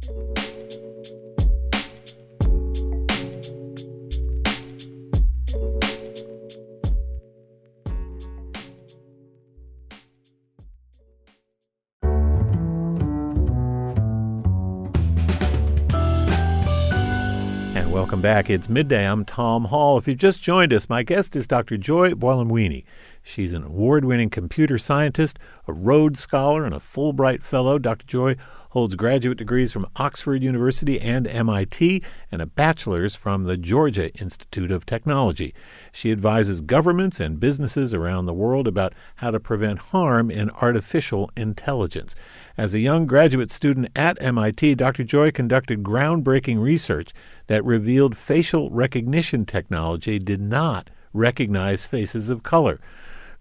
Welcome 18.18 18.34
back. 18.34 18.50
It's 18.50 18.68
midday. 18.68 19.06
I'm 19.06 19.26
Tom 19.26 19.66
Hall. 19.66 20.00
If 20.00 20.08
you've 20.08 20.18
just 20.18 20.42
joined 20.42 20.74
us, 20.74 20.90
my 20.90 21.04
guest 21.04 21.36
is 21.36 21.46
Dr. 21.46 21.78
Joy 21.78 22.14
Buolamwini. 22.14 22.84
She's 23.22 23.54
an 23.54 23.64
award 23.64 24.06
winning 24.06 24.32
computer 24.32 24.80
scientist, 24.80 25.38
a 25.68 25.74
Rhodes 25.74 26.20
Scholar, 26.20 26.66
and 26.66 26.74
a 26.74 26.80
Fulbright 26.80 27.44
Fellow. 27.44 27.78
Dr. 27.78 28.08
Joy 28.08 28.36
holds 28.70 28.96
graduate 28.96 29.38
degrees 29.38 29.72
from 29.72 29.86
Oxford 29.98 30.42
University 30.42 31.00
and 31.00 31.28
MIT 31.28 32.02
and 32.32 32.42
a 32.42 32.48
bachelor's 32.48 33.16
from 33.16 33.44
the 33.44 33.56
Georgia 33.56 34.12
Institute 34.16 34.72
of 34.72 34.88
Technology. 34.88 35.54
She 35.92 36.12
advises 36.12 36.62
governments 36.62 37.20
and 37.20 37.40
businesses 37.40 37.94
around 37.94 38.26
the 38.26 38.34
world 38.34 38.68
about 38.68 38.94
how 39.18 39.30
to 39.30 39.40
prevent 39.40 39.78
harm 39.78 40.32
in 40.32 40.50
artificial 40.50 41.30
intelligence. 41.38 42.16
As 42.58 42.74
a 42.74 42.80
young 42.80 43.06
graduate 43.06 43.52
student 43.52 43.90
at 43.96 44.20
MIT, 44.20 44.74
Dr. 44.74 45.04
Joy 45.04 45.30
conducted 45.30 45.84
groundbreaking 45.84 46.60
research 46.60 47.14
that 47.46 47.64
revealed 47.64 48.18
facial 48.18 48.72
recognition 48.72 49.46
technology 49.46 50.18
did 50.18 50.42
not 50.42 50.90
recognize 51.14 51.86
faces 51.86 52.32
of 52.32 52.42
color. 52.42 52.80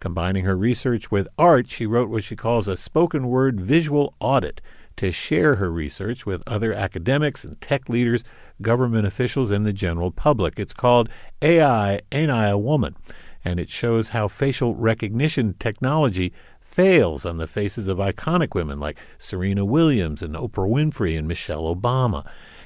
Combining 0.01 0.45
her 0.45 0.55
research 0.55 1.11
with 1.11 1.29
art, 1.39 1.71
she 1.71 1.87
wrote 1.87 2.11
what 2.11 2.25
she 2.25 2.37
calls 2.37 2.69
a 2.69 2.77
spoken 2.77 3.29
word 3.29 3.59
visual 3.59 4.13
audit 4.21 4.61
to 4.97 5.11
share 5.11 5.55
her 5.55 5.71
research 5.71 6.27
with 6.27 6.43
other 6.47 6.75
academics 6.75 7.43
and 7.43 7.59
tech 7.59 7.89
leaders 7.89 8.23
government 8.61 9.07
officials 9.07 9.51
and 9.51 9.65
the 9.65 9.73
general 9.73 10.11
public. 10.11 10.59
It's 10.59 10.75
called 10.75 11.09
AI 11.41 12.03
Ain't 12.13 12.31
I 12.31 12.49
a 12.49 12.59
Woman? 12.59 12.95
And 13.43 13.59
it 13.59 13.71
shows 13.71 14.09
how 14.09 14.29
facial 14.29 14.75
recognition 14.75 15.55
technology 15.59 16.35
fails 16.77 17.25
on 17.25 17.39
the 17.39 17.47
faces 17.47 17.89
of 17.89 17.97
iconic 17.97 18.55
women 18.55 18.79
like 18.79 18.99
Serena 19.17 19.65
Williams 19.65 20.21
and 20.21 20.35
Oprah 20.35 20.69
Winfrey 20.69 21.19
and 21.19 21.27
Michelle 21.27 21.75
Obama. 21.75 22.23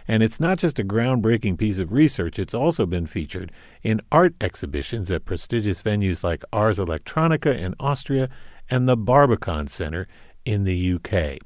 And 0.08 0.20
it's 0.20 0.40
not 0.40 0.58
just 0.58 0.80
a 0.80 0.84
groundbreaking 0.84 1.56
piece 1.56 1.78
of 1.78 1.92
research, 1.92 2.36
it's 2.36 2.52
also 2.52 2.86
been 2.86 3.06
featured 3.06 3.52
in 3.84 4.00
art 4.10 4.34
exhibitions 4.40 5.12
at 5.12 5.26
prestigious 5.26 5.80
venues 5.80 6.24
like 6.24 6.42
Ars 6.52 6.80
Electronica 6.80 7.56
in 7.56 7.76
Austria 7.78 8.28
and 8.68 8.88
the 8.88 8.96
Barbican 8.96 9.68
Center 9.68 10.08
in 10.44 10.64
the 10.64 10.94
UK. 10.94 11.38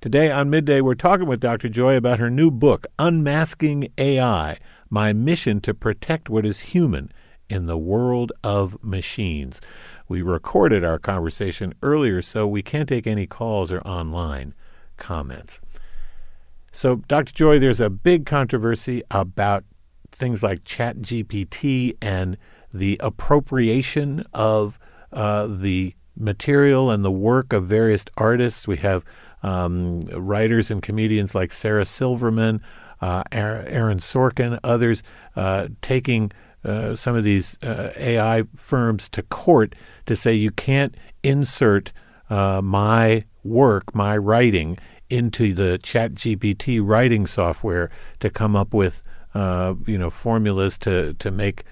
Today 0.00 0.32
on 0.32 0.50
Midday, 0.50 0.80
we're 0.80 0.96
talking 0.96 1.28
with 1.28 1.38
Dr. 1.38 1.68
Joy 1.68 1.94
about 1.94 2.18
her 2.18 2.30
new 2.30 2.50
book, 2.50 2.84
Unmasking 2.98 3.92
AI 3.96 4.58
My 4.90 5.12
Mission 5.12 5.60
to 5.60 5.72
Protect 5.72 6.28
What 6.28 6.44
is 6.44 6.58
Human 6.60 7.12
in 7.48 7.66
the 7.66 7.78
World 7.78 8.32
of 8.42 8.76
Machines. 8.82 9.60
We 10.08 10.22
recorded 10.22 10.84
our 10.84 10.98
conversation 10.98 11.74
earlier, 11.82 12.22
so 12.22 12.46
we 12.46 12.62
can't 12.62 12.88
take 12.88 13.06
any 13.06 13.26
calls 13.26 13.70
or 13.70 13.80
online 13.82 14.54
comments. 14.96 15.60
So, 16.72 16.96
Dr. 17.08 17.32
Joy, 17.32 17.58
there's 17.58 17.80
a 17.80 17.90
big 17.90 18.24
controversy 18.24 19.02
about 19.10 19.64
things 20.12 20.42
like 20.42 20.64
ChatGPT 20.64 21.96
and 22.00 22.36
the 22.72 22.96
appropriation 23.00 24.24
of 24.32 24.78
uh, 25.12 25.46
the 25.46 25.94
material 26.16 26.90
and 26.90 27.04
the 27.04 27.10
work 27.10 27.52
of 27.52 27.66
various 27.66 28.04
artists. 28.16 28.66
We 28.66 28.76
have 28.78 29.04
um, 29.42 30.00
writers 30.12 30.70
and 30.70 30.82
comedians 30.82 31.34
like 31.34 31.52
Sarah 31.52 31.86
Silverman, 31.86 32.60
uh, 33.00 33.22
Aaron 33.30 33.98
Sorkin, 33.98 34.58
others 34.64 35.02
uh, 35.36 35.68
taking 35.80 36.32
uh, 36.64 36.94
some 36.94 37.14
of 37.14 37.24
these 37.24 37.56
uh, 37.62 37.90
AI 37.96 38.44
firms 38.56 39.08
to 39.10 39.22
court 39.22 39.74
to 40.06 40.16
say 40.16 40.34
you 40.34 40.50
can't 40.50 40.96
insert 41.22 41.92
uh, 42.30 42.60
my 42.62 43.24
work, 43.44 43.94
my 43.94 44.16
writing, 44.16 44.78
into 45.10 45.54
the 45.54 45.78
Chat 45.78 46.14
GPT 46.14 46.80
writing 46.82 47.26
software 47.26 47.90
to 48.20 48.28
come 48.28 48.54
up 48.54 48.74
with 48.74 49.02
uh, 49.34 49.74
you 49.86 49.98
know 49.98 50.10
formulas 50.10 50.76
to 50.78 51.14
to 51.14 51.30
make 51.30 51.64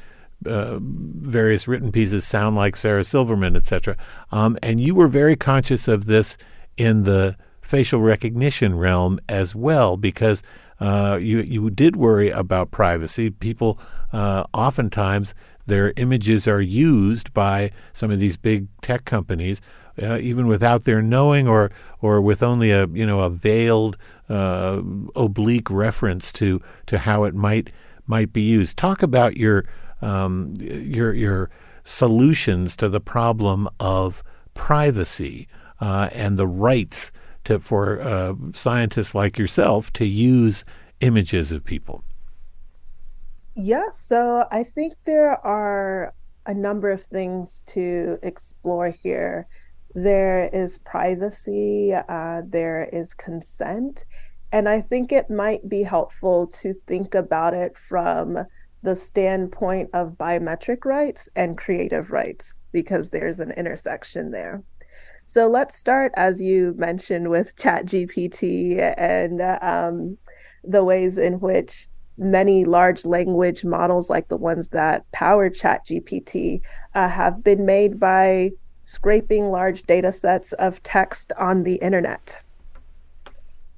uh, 0.44 0.78
various 0.80 1.66
written 1.66 1.90
pieces 1.90 2.26
sound 2.26 2.56
like 2.56 2.76
Sarah 2.76 3.04
Silverman, 3.04 3.56
etc. 3.56 3.96
Um, 4.30 4.58
and 4.62 4.80
you 4.80 4.94
were 4.94 5.08
very 5.08 5.36
conscious 5.36 5.88
of 5.88 6.06
this 6.06 6.36
in 6.76 7.04
the 7.04 7.36
facial 7.62 8.00
recognition 8.00 8.76
realm 8.76 9.18
as 9.28 9.54
well, 9.54 9.96
because 9.96 10.42
uh, 10.80 11.18
you 11.20 11.40
you 11.40 11.70
did 11.70 11.96
worry 11.96 12.30
about 12.30 12.70
privacy. 12.70 13.30
People 13.30 13.78
uh, 14.12 14.44
oftentimes 14.52 15.34
their 15.66 15.92
images 15.96 16.46
are 16.46 16.60
used 16.60 17.32
by 17.34 17.70
some 17.92 18.10
of 18.10 18.20
these 18.20 18.36
big 18.36 18.68
tech 18.82 19.04
companies, 19.04 19.60
uh, 20.00 20.18
even 20.18 20.46
without 20.46 20.84
their 20.84 21.02
knowing, 21.02 21.48
or 21.48 21.70
or 22.00 22.20
with 22.20 22.42
only 22.42 22.70
a 22.70 22.86
you 22.88 23.06
know 23.06 23.20
a 23.20 23.30
veiled 23.30 23.96
uh, 24.28 24.80
oblique 25.14 25.70
reference 25.70 26.32
to 26.32 26.60
to 26.86 26.98
how 26.98 27.24
it 27.24 27.34
might 27.34 27.70
might 28.06 28.32
be 28.32 28.42
used. 28.42 28.76
Talk 28.76 29.02
about 29.02 29.36
your 29.36 29.64
um, 30.02 30.54
your 30.58 31.14
your 31.14 31.50
solutions 31.84 32.76
to 32.76 32.88
the 32.88 33.00
problem 33.00 33.68
of 33.80 34.22
privacy 34.54 35.48
uh, 35.80 36.08
and 36.12 36.36
the 36.36 36.46
rights 36.46 37.10
to 37.46 37.58
for 37.58 38.00
uh, 38.00 38.34
scientists 38.54 39.14
like 39.14 39.38
yourself 39.38 39.92
to 39.94 40.04
use 40.04 40.64
images 41.00 41.52
of 41.52 41.64
people. 41.64 42.04
Yes, 43.54 43.98
so 43.98 44.46
I 44.50 44.62
think 44.62 44.94
there 45.04 45.44
are 45.44 46.12
a 46.44 46.54
number 46.54 46.90
of 46.90 47.02
things 47.04 47.62
to 47.68 48.18
explore 48.22 48.90
here. 48.90 49.46
There 49.94 50.48
is 50.52 50.78
privacy, 50.78 51.94
uh, 51.94 52.42
there 52.46 52.88
is 52.92 53.14
consent, 53.14 54.04
and 54.52 54.68
I 54.68 54.80
think 54.80 55.10
it 55.10 55.30
might 55.30 55.68
be 55.68 55.82
helpful 55.82 56.46
to 56.48 56.74
think 56.86 57.14
about 57.14 57.54
it 57.54 57.76
from 57.76 58.44
the 58.82 58.94
standpoint 58.94 59.90
of 59.94 60.18
biometric 60.18 60.84
rights 60.84 61.28
and 61.34 61.58
creative 61.58 62.10
rights 62.10 62.56
because 62.72 63.10
there's 63.10 63.40
an 63.40 63.50
intersection 63.52 64.30
there. 64.30 64.62
So 65.26 65.48
let's 65.48 65.76
start, 65.76 66.12
as 66.14 66.40
you 66.40 66.72
mentioned, 66.78 67.30
with 67.30 67.56
ChatGPT 67.56 68.78
and 68.96 69.42
um, 69.60 70.16
the 70.62 70.84
ways 70.84 71.18
in 71.18 71.40
which 71.40 71.88
many 72.16 72.64
large 72.64 73.04
language 73.04 73.64
models, 73.64 74.08
like 74.08 74.28
the 74.28 74.36
ones 74.36 74.68
that 74.70 75.10
power 75.10 75.50
ChatGPT, 75.50 76.60
uh, 76.94 77.08
have 77.08 77.42
been 77.42 77.66
made 77.66 77.98
by 77.98 78.52
scraping 78.84 79.50
large 79.50 79.82
data 79.82 80.12
sets 80.12 80.52
of 80.54 80.80
text 80.84 81.32
on 81.38 81.64
the 81.64 81.74
internet. 81.76 82.40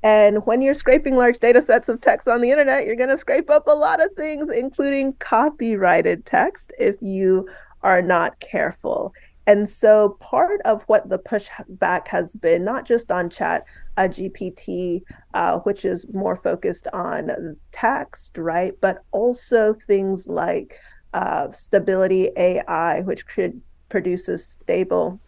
And 0.02 0.44
when 0.46 0.60
you're 0.60 0.74
scraping 0.74 1.16
large 1.16 1.38
data 1.38 1.62
sets 1.62 1.88
of 1.88 2.00
text 2.00 2.28
on 2.28 2.42
the 2.42 2.50
internet, 2.50 2.86
you're 2.86 2.94
going 2.94 3.08
to 3.08 3.18
scrape 3.18 3.50
up 3.50 3.66
a 3.66 3.74
lot 3.74 4.04
of 4.04 4.12
things, 4.12 4.50
including 4.50 5.14
copyrighted 5.14 6.26
text, 6.26 6.72
if 6.78 6.96
you 7.00 7.48
are 7.82 8.02
not 8.02 8.38
careful. 8.38 9.12
And 9.48 9.66
so, 9.66 10.10
part 10.20 10.60
of 10.66 10.82
what 10.88 11.08
the 11.08 11.18
pushback 11.18 12.06
has 12.08 12.36
been, 12.36 12.64
not 12.64 12.84
just 12.84 13.10
on 13.10 13.30
chat 13.30 13.64
uh, 13.96 14.02
GPT, 14.02 15.00
uh, 15.32 15.60
which 15.60 15.86
is 15.86 16.04
more 16.12 16.36
focused 16.36 16.86
on 16.92 17.56
text, 17.72 18.36
right? 18.36 18.74
But 18.82 18.98
also 19.10 19.72
things 19.72 20.26
like 20.26 20.78
uh, 21.14 21.50
stability 21.52 22.28
AI, 22.36 23.00
which 23.00 23.26
could 23.26 23.58
produces 23.88 24.44
stable 24.44 25.18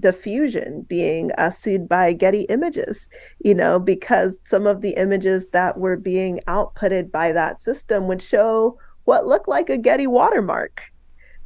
diffusion 0.00 0.86
being 0.88 1.30
uh, 1.32 1.50
sued 1.50 1.86
by 1.86 2.14
Getty 2.14 2.44
Images, 2.44 3.10
you 3.44 3.54
know, 3.54 3.78
because 3.78 4.38
some 4.46 4.66
of 4.66 4.80
the 4.80 4.92
images 4.92 5.50
that 5.50 5.76
were 5.76 5.98
being 5.98 6.40
outputted 6.48 7.10
by 7.10 7.30
that 7.32 7.60
system 7.60 8.06
would 8.06 8.22
show 8.22 8.78
what 9.04 9.26
looked 9.26 9.48
like 9.48 9.68
a 9.68 9.76
Getty 9.76 10.06
watermark. 10.06 10.82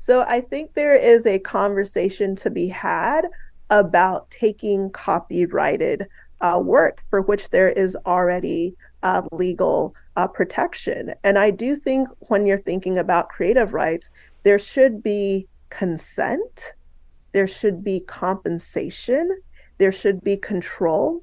So 0.01 0.24
I 0.26 0.40
think 0.40 0.74
there 0.74 0.94
is 0.94 1.26
a 1.26 1.38
conversation 1.38 2.34
to 2.36 2.51
be 2.51 2.66
had 2.66 3.28
about 3.70 4.30
taking 4.30 4.90
copyrighted 4.90 6.09
uh, 6.40 6.61
work 6.62 7.03
for 7.09 7.22
which 7.22 7.51
there 7.51 7.68
is 7.68 7.96
already 8.07 8.74
uh, 9.03 9.22
legal 9.30 9.94
uh, 10.16 10.26
protection. 10.26 11.14
And 11.22 11.38
I 11.38 11.51
do 11.51 11.76
think 11.76 12.09
when 12.28 12.46
you're 12.46 12.59
thinking 12.59 12.98
about 12.98 13.28
creative 13.28 13.72
rights, 13.72 14.11
there 14.42 14.59
should 14.59 15.03
be 15.03 15.46
consent 15.68 16.74
there 17.32 17.46
should 17.46 17.84
be 17.84 18.01
compensation, 18.01 19.40
there 19.78 19.92
should 19.92 20.22
be 20.22 20.36
control, 20.36 21.22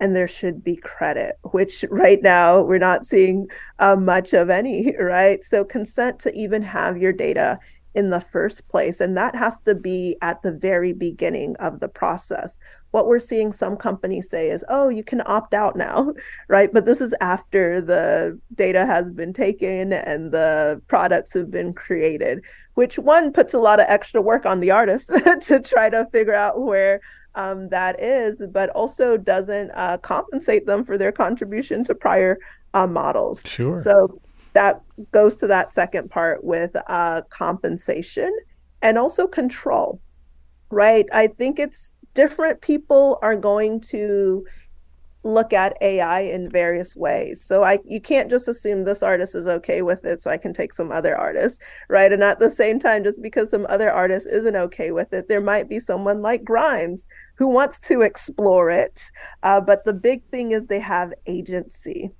and 0.00 0.14
there 0.14 0.28
should 0.28 0.64
be 0.64 0.76
credit, 0.76 1.36
which 1.52 1.84
right 1.90 2.20
now 2.22 2.60
we're 2.60 2.78
not 2.78 3.06
seeing 3.06 3.46
uh, 3.78 3.96
much 3.96 4.32
of 4.32 4.50
any, 4.50 4.94
right? 5.00 5.42
So, 5.44 5.64
consent 5.64 6.18
to 6.20 6.34
even 6.34 6.62
have 6.62 6.98
your 6.98 7.12
data 7.12 7.58
in 7.94 8.10
the 8.10 8.20
first 8.20 8.66
place. 8.68 9.00
And 9.00 9.16
that 9.16 9.34
has 9.36 9.60
to 9.60 9.74
be 9.74 10.16
at 10.20 10.42
the 10.42 10.52
very 10.52 10.92
beginning 10.92 11.56
of 11.56 11.80
the 11.80 11.88
process. 11.88 12.58
What 12.90 13.06
we're 13.06 13.20
seeing 13.20 13.52
some 13.52 13.76
companies 13.76 14.28
say 14.28 14.50
is, 14.50 14.64
oh, 14.68 14.88
you 14.88 15.04
can 15.04 15.22
opt 15.26 15.54
out 15.54 15.76
now, 15.76 16.12
right? 16.48 16.72
But 16.72 16.84
this 16.84 17.00
is 17.00 17.14
after 17.20 17.80
the 17.80 18.38
data 18.54 18.84
has 18.84 19.10
been 19.10 19.32
taken 19.32 19.92
and 19.92 20.32
the 20.32 20.82
products 20.88 21.32
have 21.34 21.50
been 21.50 21.72
created, 21.72 22.44
which 22.74 22.98
one 22.98 23.32
puts 23.32 23.54
a 23.54 23.58
lot 23.58 23.80
of 23.80 23.86
extra 23.88 24.20
work 24.20 24.44
on 24.44 24.60
the 24.60 24.70
artist 24.70 25.08
to 25.42 25.60
try 25.60 25.88
to 25.88 26.06
figure 26.12 26.34
out 26.34 26.60
where 26.60 27.00
um, 27.36 27.68
that 27.68 28.00
is, 28.00 28.42
but 28.52 28.70
also 28.70 29.16
doesn't 29.16 29.70
uh, 29.74 29.98
compensate 29.98 30.66
them 30.66 30.84
for 30.84 30.96
their 30.96 31.12
contribution 31.12 31.84
to 31.84 31.94
prior 31.94 32.38
uh, 32.74 32.86
models. 32.86 33.42
Sure. 33.44 33.74
So 33.74 34.20
that 34.54 34.80
goes 35.12 35.36
to 35.36 35.46
that 35.48 35.70
second 35.70 36.10
part 36.10 36.42
with 36.42 36.76
uh, 36.86 37.22
compensation 37.28 38.36
and 38.82 38.96
also 38.98 39.26
control, 39.26 40.00
right? 40.70 41.06
I 41.12 41.26
think 41.26 41.58
it's 41.58 41.94
different 42.14 42.60
people 42.60 43.18
are 43.22 43.36
going 43.36 43.80
to 43.80 44.46
look 45.24 45.54
at 45.54 45.76
AI 45.80 46.20
in 46.20 46.50
various 46.50 46.94
ways. 46.94 47.42
So 47.42 47.64
I 47.64 47.78
you 47.86 48.00
can't 48.00 48.30
just 48.30 48.46
assume 48.46 48.84
this 48.84 49.02
artist 49.02 49.34
is 49.34 49.46
okay 49.46 49.80
with 49.82 50.04
it 50.04 50.20
so 50.20 50.30
I 50.30 50.36
can 50.36 50.52
take 50.52 50.74
some 50.74 50.92
other 50.92 51.16
artist, 51.16 51.62
right? 51.88 52.12
And 52.12 52.22
at 52.22 52.38
the 52.38 52.50
same 52.50 52.78
time 52.78 53.04
just 53.04 53.22
because 53.22 53.50
some 53.50 53.66
other 53.68 53.90
artist 53.90 54.28
isn't 54.30 54.54
okay 54.54 54.90
with 54.90 55.12
it, 55.14 55.28
there 55.28 55.40
might 55.40 55.68
be 55.68 55.80
someone 55.80 56.20
like 56.20 56.44
Grimes 56.44 57.06
who 57.36 57.48
wants 57.48 57.80
to 57.80 58.02
explore 58.02 58.70
it. 58.70 59.00
Uh, 59.42 59.60
but 59.60 59.84
the 59.84 59.94
big 59.94 60.22
thing 60.30 60.52
is 60.52 60.66
they 60.66 60.80
have 60.80 61.14
agency. 61.26 62.12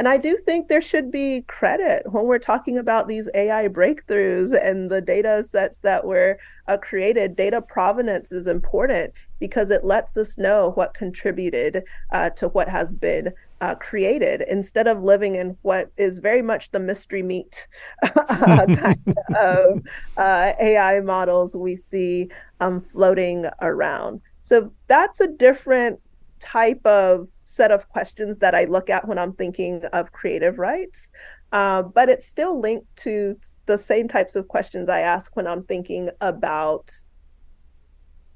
And 0.00 0.08
I 0.08 0.16
do 0.16 0.38
think 0.38 0.68
there 0.68 0.80
should 0.80 1.10
be 1.10 1.42
credit 1.42 2.10
when 2.10 2.24
we're 2.24 2.38
talking 2.38 2.78
about 2.78 3.06
these 3.06 3.28
AI 3.34 3.68
breakthroughs 3.68 4.58
and 4.58 4.90
the 4.90 5.02
data 5.02 5.44
sets 5.46 5.80
that 5.80 6.06
were 6.06 6.38
uh, 6.68 6.78
created. 6.78 7.36
Data 7.36 7.60
provenance 7.60 8.32
is 8.32 8.46
important 8.46 9.12
because 9.40 9.70
it 9.70 9.84
lets 9.84 10.16
us 10.16 10.38
know 10.38 10.70
what 10.70 10.94
contributed 10.94 11.84
uh, 12.12 12.30
to 12.30 12.48
what 12.48 12.66
has 12.66 12.94
been 12.94 13.30
uh, 13.60 13.74
created 13.74 14.40
instead 14.48 14.86
of 14.86 15.02
living 15.02 15.34
in 15.34 15.54
what 15.60 15.90
is 15.98 16.18
very 16.18 16.40
much 16.40 16.70
the 16.70 16.80
mystery 16.80 17.22
meat 17.22 17.68
uh, 18.02 18.64
kind 18.74 19.14
of 19.38 19.82
uh, 20.16 20.54
AI 20.58 21.00
models 21.00 21.54
we 21.54 21.76
see 21.76 22.30
um, 22.60 22.80
floating 22.80 23.44
around. 23.60 24.22
So 24.40 24.72
that's 24.86 25.20
a 25.20 25.28
different 25.28 26.00
type 26.38 26.80
of 26.86 27.28
set 27.50 27.72
of 27.72 27.88
questions 27.88 28.38
that 28.38 28.54
I 28.54 28.64
look 28.66 28.88
at 28.88 29.08
when 29.08 29.18
I'm 29.18 29.32
thinking 29.32 29.84
of 29.92 30.12
creative 30.12 30.58
rights. 30.58 31.10
Uh, 31.50 31.82
but 31.82 32.08
it's 32.08 32.26
still 32.26 32.60
linked 32.60 32.86
to 32.98 33.36
the 33.66 33.76
same 33.76 34.06
types 34.06 34.36
of 34.36 34.46
questions 34.46 34.88
I 34.88 35.00
ask 35.00 35.34
when 35.34 35.48
I'm 35.48 35.64
thinking 35.64 36.10
about 36.20 36.92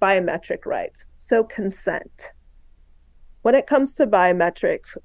biometric 0.03 0.67
rights. 0.67 1.07
So, 1.17 1.45
consent. 1.45 2.33
When 3.43 3.55
it 3.55 3.69
comes 3.69 3.95
to 3.97 4.07
biometrics, 4.07 4.97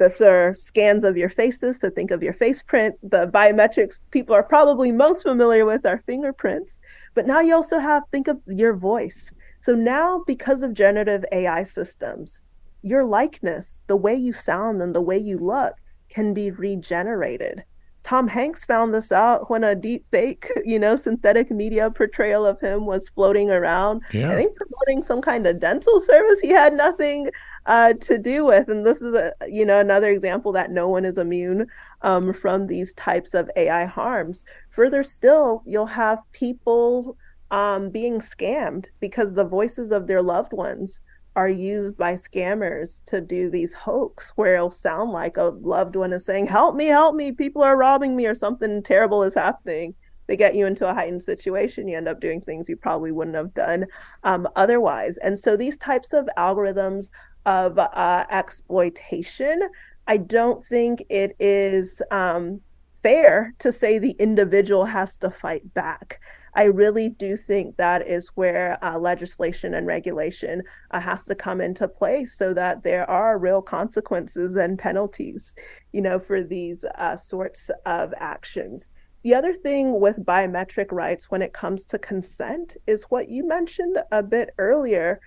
these 0.00 0.20
are 0.20 0.56
scans 0.58 1.04
of 1.04 1.16
your 1.16 1.28
faces. 1.28 1.78
So, 1.78 1.88
think 1.88 2.10
of 2.10 2.20
your 2.20 2.32
face 2.32 2.62
print. 2.62 2.96
The 3.08 3.28
biometrics 3.28 4.00
people 4.10 4.34
are 4.34 4.42
probably 4.42 4.90
most 4.90 5.22
familiar 5.22 5.64
with 5.64 5.86
are 5.86 6.02
fingerprints. 6.04 6.80
But 7.14 7.28
now 7.28 7.38
you 7.38 7.54
also 7.54 7.78
have, 7.78 8.02
think 8.10 8.26
of 8.26 8.40
your 8.48 8.74
voice. 8.74 9.30
So, 9.60 9.76
now 9.76 10.24
because 10.26 10.64
of 10.64 10.74
generative 10.74 11.24
AI 11.30 11.62
systems, 11.62 12.42
your 12.82 13.04
likeness, 13.04 13.80
the 13.86 13.96
way 13.96 14.14
you 14.14 14.32
sound 14.32 14.82
and 14.82 14.94
the 14.94 15.00
way 15.00 15.18
you 15.18 15.38
look 15.38 15.74
can 16.08 16.34
be 16.34 16.50
regenerated. 16.50 17.64
Tom 18.04 18.26
Hanks 18.26 18.64
found 18.64 18.92
this 18.92 19.12
out 19.12 19.48
when 19.48 19.62
a 19.62 19.74
deep 19.74 20.04
fake, 20.10 20.48
you 20.64 20.78
know, 20.78 20.96
synthetic 20.96 21.50
media 21.50 21.90
portrayal 21.90 22.44
of 22.44 22.60
him 22.60 22.84
was 22.84 23.08
floating 23.10 23.50
around. 23.50 24.02
Yeah. 24.12 24.30
I 24.30 24.34
think 24.34 24.56
promoting 24.56 25.02
some 25.02 25.22
kind 25.22 25.46
of 25.46 25.60
dental 25.60 26.00
service 26.00 26.40
he 26.40 26.48
had 26.48 26.74
nothing 26.74 27.30
uh, 27.66 27.94
to 27.94 28.18
do 28.18 28.44
with. 28.44 28.68
And 28.68 28.84
this 28.84 29.02
is 29.02 29.14
a, 29.14 29.32
you 29.48 29.64
know, 29.64 29.78
another 29.78 30.10
example 30.10 30.52
that 30.52 30.70
no 30.70 30.88
one 30.88 31.04
is 31.04 31.18
immune 31.18 31.68
um, 32.02 32.32
from 32.34 32.66
these 32.66 32.92
types 32.94 33.34
of 33.34 33.50
AI 33.56 33.84
harms. 33.84 34.44
Further 34.70 35.04
still, 35.04 35.62
you'll 35.64 35.86
have 35.86 36.20
people 36.32 37.16
um, 37.52 37.90
being 37.90 38.18
scammed 38.18 38.86
because 38.98 39.34
the 39.34 39.44
voices 39.44 39.92
of 39.92 40.06
their 40.06 40.22
loved 40.22 40.52
ones 40.52 41.00
are 41.34 41.48
used 41.48 41.96
by 41.96 42.14
scammers 42.14 43.02
to 43.06 43.20
do 43.20 43.50
these 43.50 43.72
hoax 43.72 44.32
where 44.36 44.54
it'll 44.54 44.70
sound 44.70 45.12
like 45.12 45.36
a 45.36 45.44
loved 45.44 45.96
one 45.96 46.12
is 46.12 46.24
saying, 46.24 46.46
Help 46.46 46.74
me, 46.74 46.86
help 46.86 47.14
me, 47.14 47.32
people 47.32 47.62
are 47.62 47.76
robbing 47.76 48.14
me, 48.16 48.26
or 48.26 48.34
something 48.34 48.82
terrible 48.82 49.22
is 49.22 49.34
happening. 49.34 49.94
They 50.26 50.36
get 50.36 50.54
you 50.54 50.66
into 50.66 50.88
a 50.88 50.94
heightened 50.94 51.22
situation. 51.22 51.88
You 51.88 51.96
end 51.96 52.08
up 52.08 52.20
doing 52.20 52.40
things 52.40 52.68
you 52.68 52.76
probably 52.76 53.12
wouldn't 53.12 53.36
have 53.36 53.54
done 53.54 53.86
um, 54.24 54.48
otherwise. 54.56 55.18
And 55.18 55.38
so 55.38 55.56
these 55.56 55.78
types 55.78 56.12
of 56.12 56.28
algorithms 56.38 57.10
of 57.44 57.78
uh, 57.78 58.24
exploitation, 58.30 59.68
I 60.06 60.18
don't 60.18 60.64
think 60.66 61.04
it 61.08 61.34
is 61.40 62.00
um, 62.10 62.60
fair 63.02 63.52
to 63.58 63.72
say 63.72 63.98
the 63.98 64.12
individual 64.12 64.84
has 64.84 65.16
to 65.18 65.30
fight 65.30 65.74
back. 65.74 66.20
I 66.54 66.64
really 66.64 67.08
do 67.08 67.36
think 67.36 67.76
that 67.76 68.06
is 68.06 68.28
where 68.34 68.78
uh, 68.84 68.98
legislation 68.98 69.74
and 69.74 69.86
regulation 69.86 70.62
uh, 70.90 71.00
has 71.00 71.24
to 71.26 71.34
come 71.34 71.60
into 71.60 71.88
play 71.88 72.26
so 72.26 72.52
that 72.52 72.82
there 72.82 73.08
are 73.08 73.38
real 73.38 73.62
consequences 73.62 74.56
and 74.56 74.78
penalties, 74.78 75.54
you 75.92 76.02
know, 76.02 76.18
for 76.18 76.42
these 76.42 76.84
uh, 76.96 77.16
sorts 77.16 77.70
of 77.86 78.12
actions. 78.18 78.90
The 79.22 79.34
other 79.34 79.54
thing 79.54 79.98
with 79.98 80.26
biometric 80.26 80.92
rights 80.92 81.30
when 81.30 81.42
it 81.42 81.54
comes 81.54 81.86
to 81.86 81.98
consent 81.98 82.76
is 82.86 83.04
what 83.04 83.28
you 83.28 83.46
mentioned 83.46 83.98
a 84.10 84.22
bit 84.22 84.50
earlier, 84.58 85.20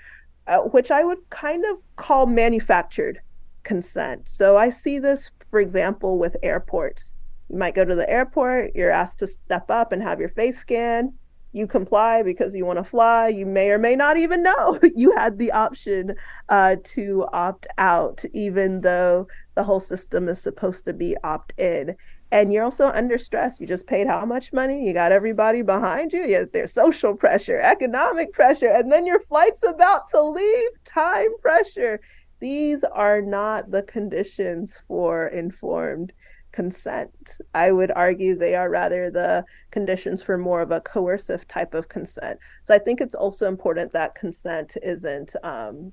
uh, 0.48 0.60
which 0.60 0.92
I 0.92 1.04
would 1.04 1.28
kind 1.32 1.66
of 1.66 1.78
call 1.96 2.28
manufactured 2.28 3.20
consent. 3.64 4.28
So 4.28 4.58
I 4.58 4.70
see 4.70 5.00
this, 5.00 5.32
for 5.50 5.60
example, 5.60 6.20
with 6.20 6.38
airports 6.44 7.15
you 7.50 7.58
might 7.58 7.76
go 7.76 7.86
to 7.86 7.96
the 7.96 8.10
airport, 8.10 8.76
you're 8.76 8.92
asked 8.92 9.20
to 9.20 9.28
step 9.28 9.70
up 9.70 9.92
and 9.92 10.02
have 10.02 10.20
your 10.20 10.30
face 10.30 10.58
scanned. 10.58 11.14
You 11.52 11.68
comply 11.68 12.22
because 12.22 12.54
you 12.54 12.66
want 12.66 12.80
to 12.80 12.84
fly. 12.84 13.30
You 13.30 13.46
may 13.46 13.72
or 13.72 13.78
may 13.78 13.96
not 13.96 14.18
even 14.18 14.44
know 14.44 14.78
you 14.96 15.16
had 15.16 15.38
the 15.38 15.52
option 15.54 16.16
uh, 16.50 16.76
to 16.84 17.26
opt 17.32 17.66
out, 17.78 18.26
even 18.34 18.82
though 18.82 19.28
the 19.56 19.64
whole 19.64 19.80
system 19.80 20.28
is 20.28 20.42
supposed 20.42 20.84
to 20.86 20.94
be 20.94 21.16
opt 21.24 21.54
in. 21.58 21.96
And 22.32 22.52
you're 22.52 22.66
also 22.66 22.88
under 22.88 23.18
stress. 23.18 23.62
You 23.62 23.68
just 23.68 23.88
paid 23.88 24.08
how 24.08 24.26
much 24.26 24.52
money? 24.52 24.86
You 24.86 24.92
got 24.92 25.14
everybody 25.14 25.62
behind 25.62 26.12
you. 26.12 26.26
Yeah, 26.26 26.44
there's 26.52 26.74
social 26.74 27.16
pressure, 27.16 27.62
economic 27.62 28.34
pressure, 28.34 28.68
and 28.68 28.92
then 28.92 29.06
your 29.06 29.22
flight's 29.22 29.64
about 29.64 30.10
to 30.10 30.22
leave, 30.22 30.70
time 30.84 31.38
pressure. 31.42 32.02
These 32.42 32.84
are 32.84 33.22
not 33.22 33.72
the 33.72 33.84
conditions 33.84 34.78
for 34.88 35.28
informed 35.28 36.12
consent. 36.56 37.38
I 37.54 37.74
would 37.74 37.92
argue 37.92 38.34
they 38.34 38.56
are 38.56 38.70
rather 38.70 39.10
the 39.10 39.44
conditions 39.72 40.24
for 40.24 40.38
more 40.38 40.62
of 40.62 40.72
a 40.72 40.80
coercive 40.80 41.46
type 41.50 41.74
of 41.74 41.90
consent. 41.90 42.40
So 42.64 42.74
I 42.74 42.80
think 42.80 43.02
it's 43.02 43.14
also 43.14 43.48
important 43.48 43.92
that 43.92 44.16
consent 44.16 44.78
isn't 44.82 45.36
um, 45.44 45.92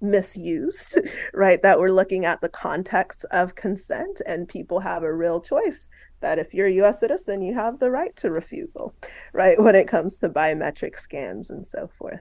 misused, 0.00 0.98
right? 1.32 1.62
That 1.62 1.78
we're 1.78 1.92
looking 1.92 2.24
at 2.24 2.40
the 2.40 2.48
context 2.48 3.24
of 3.30 3.54
consent 3.54 4.20
and 4.26 4.48
people 4.48 4.80
have 4.80 5.04
a 5.04 5.14
real 5.14 5.40
choice 5.40 5.88
that 6.20 6.40
if 6.40 6.52
you're 6.52 6.66
a 6.66 6.82
US 6.84 6.98
citizen, 6.98 7.40
you 7.40 7.54
have 7.54 7.78
the 7.78 7.90
right 7.90 8.14
to 8.16 8.32
refusal, 8.32 8.92
right? 9.32 9.60
When 9.62 9.76
it 9.76 9.86
comes 9.86 10.18
to 10.18 10.28
biometric 10.28 10.98
scans 10.98 11.48
and 11.48 11.64
so 11.64 11.88
forth. 11.96 12.20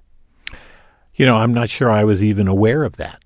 You 1.15 1.25
know, 1.25 1.37
I'm 1.37 1.53
not 1.53 1.69
sure 1.71 1.89
I 1.89 2.03
was 2.03 2.23
even 2.23 2.47
aware 2.47 2.83
of 2.83 2.97
that. 2.97 3.24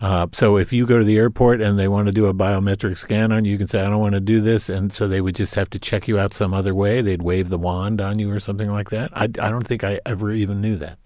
Uh, 0.00 0.26
so 0.32 0.56
if 0.58 0.72
you 0.72 0.86
go 0.86 0.98
to 0.98 1.04
the 1.04 1.16
airport 1.16 1.60
and 1.60 1.78
they 1.78 1.88
want 1.88 2.06
to 2.06 2.12
do 2.12 2.26
a 2.26 2.34
biometric 2.34 2.98
scan 2.98 3.32
on 3.32 3.44
you, 3.44 3.52
you 3.52 3.58
can 3.58 3.68
say, 3.68 3.80
I 3.80 3.88
don't 3.88 4.00
want 4.00 4.14
to 4.14 4.20
do 4.20 4.40
this. 4.40 4.68
And 4.68 4.92
so 4.92 5.08
they 5.08 5.20
would 5.20 5.34
just 5.34 5.54
have 5.54 5.70
to 5.70 5.78
check 5.78 6.06
you 6.06 6.18
out 6.18 6.34
some 6.34 6.52
other 6.52 6.74
way. 6.74 7.00
They'd 7.00 7.22
wave 7.22 7.48
the 7.48 7.58
wand 7.58 8.00
on 8.00 8.18
you 8.18 8.30
or 8.30 8.40
something 8.40 8.70
like 8.70 8.90
that. 8.90 9.10
I, 9.14 9.24
I 9.24 9.50
don't 9.50 9.66
think 9.66 9.84
I 9.84 10.00
ever 10.04 10.32
even 10.32 10.60
knew 10.60 10.76
that. 10.76 10.98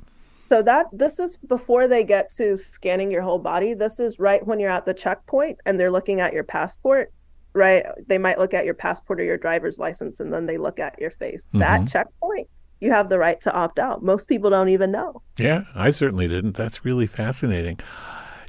So 0.48 0.62
that 0.62 0.86
this 0.92 1.20
is 1.20 1.36
before 1.36 1.86
they 1.86 2.02
get 2.02 2.30
to 2.30 2.56
scanning 2.58 3.12
your 3.12 3.22
whole 3.22 3.38
body. 3.38 3.72
This 3.72 4.00
is 4.00 4.18
right 4.18 4.44
when 4.44 4.58
you're 4.58 4.70
at 4.70 4.84
the 4.84 4.94
checkpoint 4.94 5.58
and 5.64 5.78
they're 5.78 5.92
looking 5.92 6.18
at 6.18 6.32
your 6.32 6.42
passport, 6.42 7.12
right? 7.52 7.86
They 8.08 8.18
might 8.18 8.40
look 8.40 8.52
at 8.52 8.64
your 8.64 8.74
passport 8.74 9.20
or 9.20 9.24
your 9.24 9.38
driver's 9.38 9.78
license 9.78 10.18
and 10.18 10.32
then 10.34 10.46
they 10.46 10.58
look 10.58 10.80
at 10.80 10.98
your 10.98 11.12
face. 11.12 11.46
Mm-hmm. 11.46 11.60
That 11.60 11.86
checkpoint, 11.86 12.48
you 12.80 12.90
have 12.90 13.08
the 13.10 13.18
right 13.18 13.40
to 13.42 13.52
opt 13.52 13.78
out. 13.78 14.02
Most 14.02 14.26
people 14.26 14.50
don't 14.50 14.70
even 14.70 14.90
know. 14.90 15.22
Yeah, 15.38 15.66
I 15.76 15.92
certainly 15.92 16.26
didn't. 16.26 16.56
That's 16.56 16.84
really 16.84 17.06
fascinating. 17.06 17.78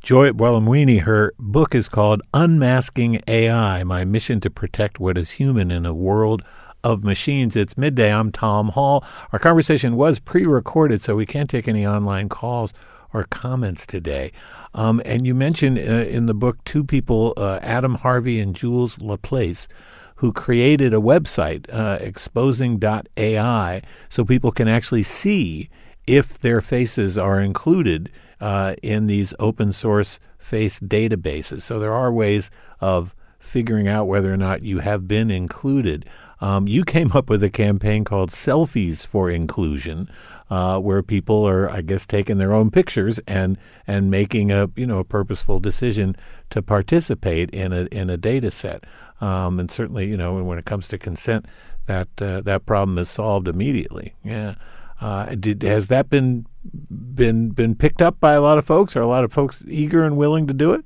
Joy 0.02 0.32
Buolamwini, 0.32 1.02
her 1.02 1.32
book 1.38 1.76
is 1.76 1.88
called 1.88 2.24
Unmasking 2.34 3.22
AI 3.28 3.84
My 3.84 4.04
Mission 4.04 4.42
to 4.42 4.50
Protect 4.50 5.00
What 5.00 5.16
is 5.16 5.32
Human 5.32 5.70
in 5.70 5.86
a 5.86 5.94
World 5.94 6.42
of 6.84 7.04
Machines. 7.04 7.56
It's 7.56 7.78
midday. 7.78 8.12
I'm 8.12 8.32
Tom 8.32 8.70
Hall. 8.70 9.06
Our 9.32 9.38
conversation 9.38 9.96
was 9.96 10.18
pre 10.18 10.44
recorded, 10.48 11.04
so 11.04 11.16
we 11.16 11.28
can't 11.28 11.52
take 11.52 11.68
any 11.68 11.86
online 11.86 12.30
calls 12.30 12.74
or 13.14 13.26
comments 13.26 13.86
today. 13.86 14.32
Um, 14.74 15.04
and 15.06 15.28
you 15.28 15.36
mentioned 15.36 15.78
uh, 15.78 15.82
in 15.82 16.26
the 16.26 16.34
book 16.34 16.58
two 16.66 16.84
people, 16.84 17.36
uh, 17.38 17.60
Adam 17.62 17.94
Harvey 17.94 18.40
and 18.40 18.56
Jules 18.56 19.00
Laplace, 19.00 19.68
who 20.16 20.34
created 20.34 20.96
a 20.96 20.98
website, 20.98 21.72
uh, 21.72 22.00
exposing.ai, 22.02 23.82
so 24.10 24.26
people 24.26 24.52
can 24.52 24.68
actually 24.68 25.04
see 25.04 25.70
if 26.08 26.40
their 26.40 26.60
faces 26.60 27.20
are 27.20 27.40
included 27.40 28.10
uh, 28.42 28.76
in 28.82 29.08
these 29.08 29.34
open 29.40 29.72
source 29.72 30.20
face 30.38 30.80
databases. 30.80 31.62
So 31.62 31.80
there 31.80 31.94
are 31.94 32.12
ways 32.12 32.50
of 32.82 33.16
figuring 33.40 33.88
out 33.88 34.08
whether 34.08 34.34
or 34.34 34.38
not 34.38 34.64
you 34.64 34.80
have 34.80 35.08
been 35.08 35.32
included. 35.32 36.06
Um, 36.40 36.68
you 36.68 36.84
came 36.84 37.12
up 37.12 37.30
with 37.30 37.44
a 37.44 37.50
campaign 37.50 38.04
called 38.04 38.32
Selfies 38.32 39.06
for 39.06 39.30
Inclusion, 39.30 40.10
uh, 40.50 40.80
where 40.80 41.04
people 41.04 41.48
are, 41.48 41.70
I 41.70 41.82
guess, 41.82 42.06
taking 42.06 42.40
their 42.40 42.52
own 42.52 42.72
pictures 42.72 43.20
and 43.28 43.58
and 43.86 44.10
making 44.10 44.52
a 44.52 44.70
you 44.76 44.88
know 44.88 45.00
a 45.00 45.06
purposeful 45.06 45.60
decision 45.60 46.16
to 46.50 46.62
participate 46.62 47.52
in 47.52 47.72
a 47.72 47.84
in 47.86 48.10
a 48.10 48.18
data 48.18 48.52
set. 48.52 48.84
Um, 49.22 49.60
and 49.60 49.70
certainly, 49.70 50.08
you 50.08 50.18
know, 50.18 50.44
when 50.44 50.58
it 50.58 50.66
comes 50.66 50.88
to 50.88 50.98
consent, 50.98 51.46
that 51.86 52.10
uh, 52.20 52.42
that 52.42 52.66
problem 52.66 52.98
is 52.98 53.10
solved 53.10 53.48
immediately. 53.48 54.16
Yeah. 54.24 54.56
Uh, 55.00 55.36
did 55.36 55.62
has 55.64 55.88
that 55.88 56.10
been 56.10 56.46
been 56.64 57.50
been 57.50 57.76
picked 57.76 58.02
up 58.02 58.20
by 58.20 58.34
a 58.34 58.42
lot 58.42 58.58
of 58.58 58.66
folks? 58.66 58.96
Are 58.96 59.02
a 59.02 59.08
lot 59.08 59.24
of 59.24 59.34
folks 59.34 59.64
eager 59.68 60.04
and 60.04 60.18
willing 60.18 60.48
to 60.48 60.54
do 60.54 60.72
it? 60.72 60.84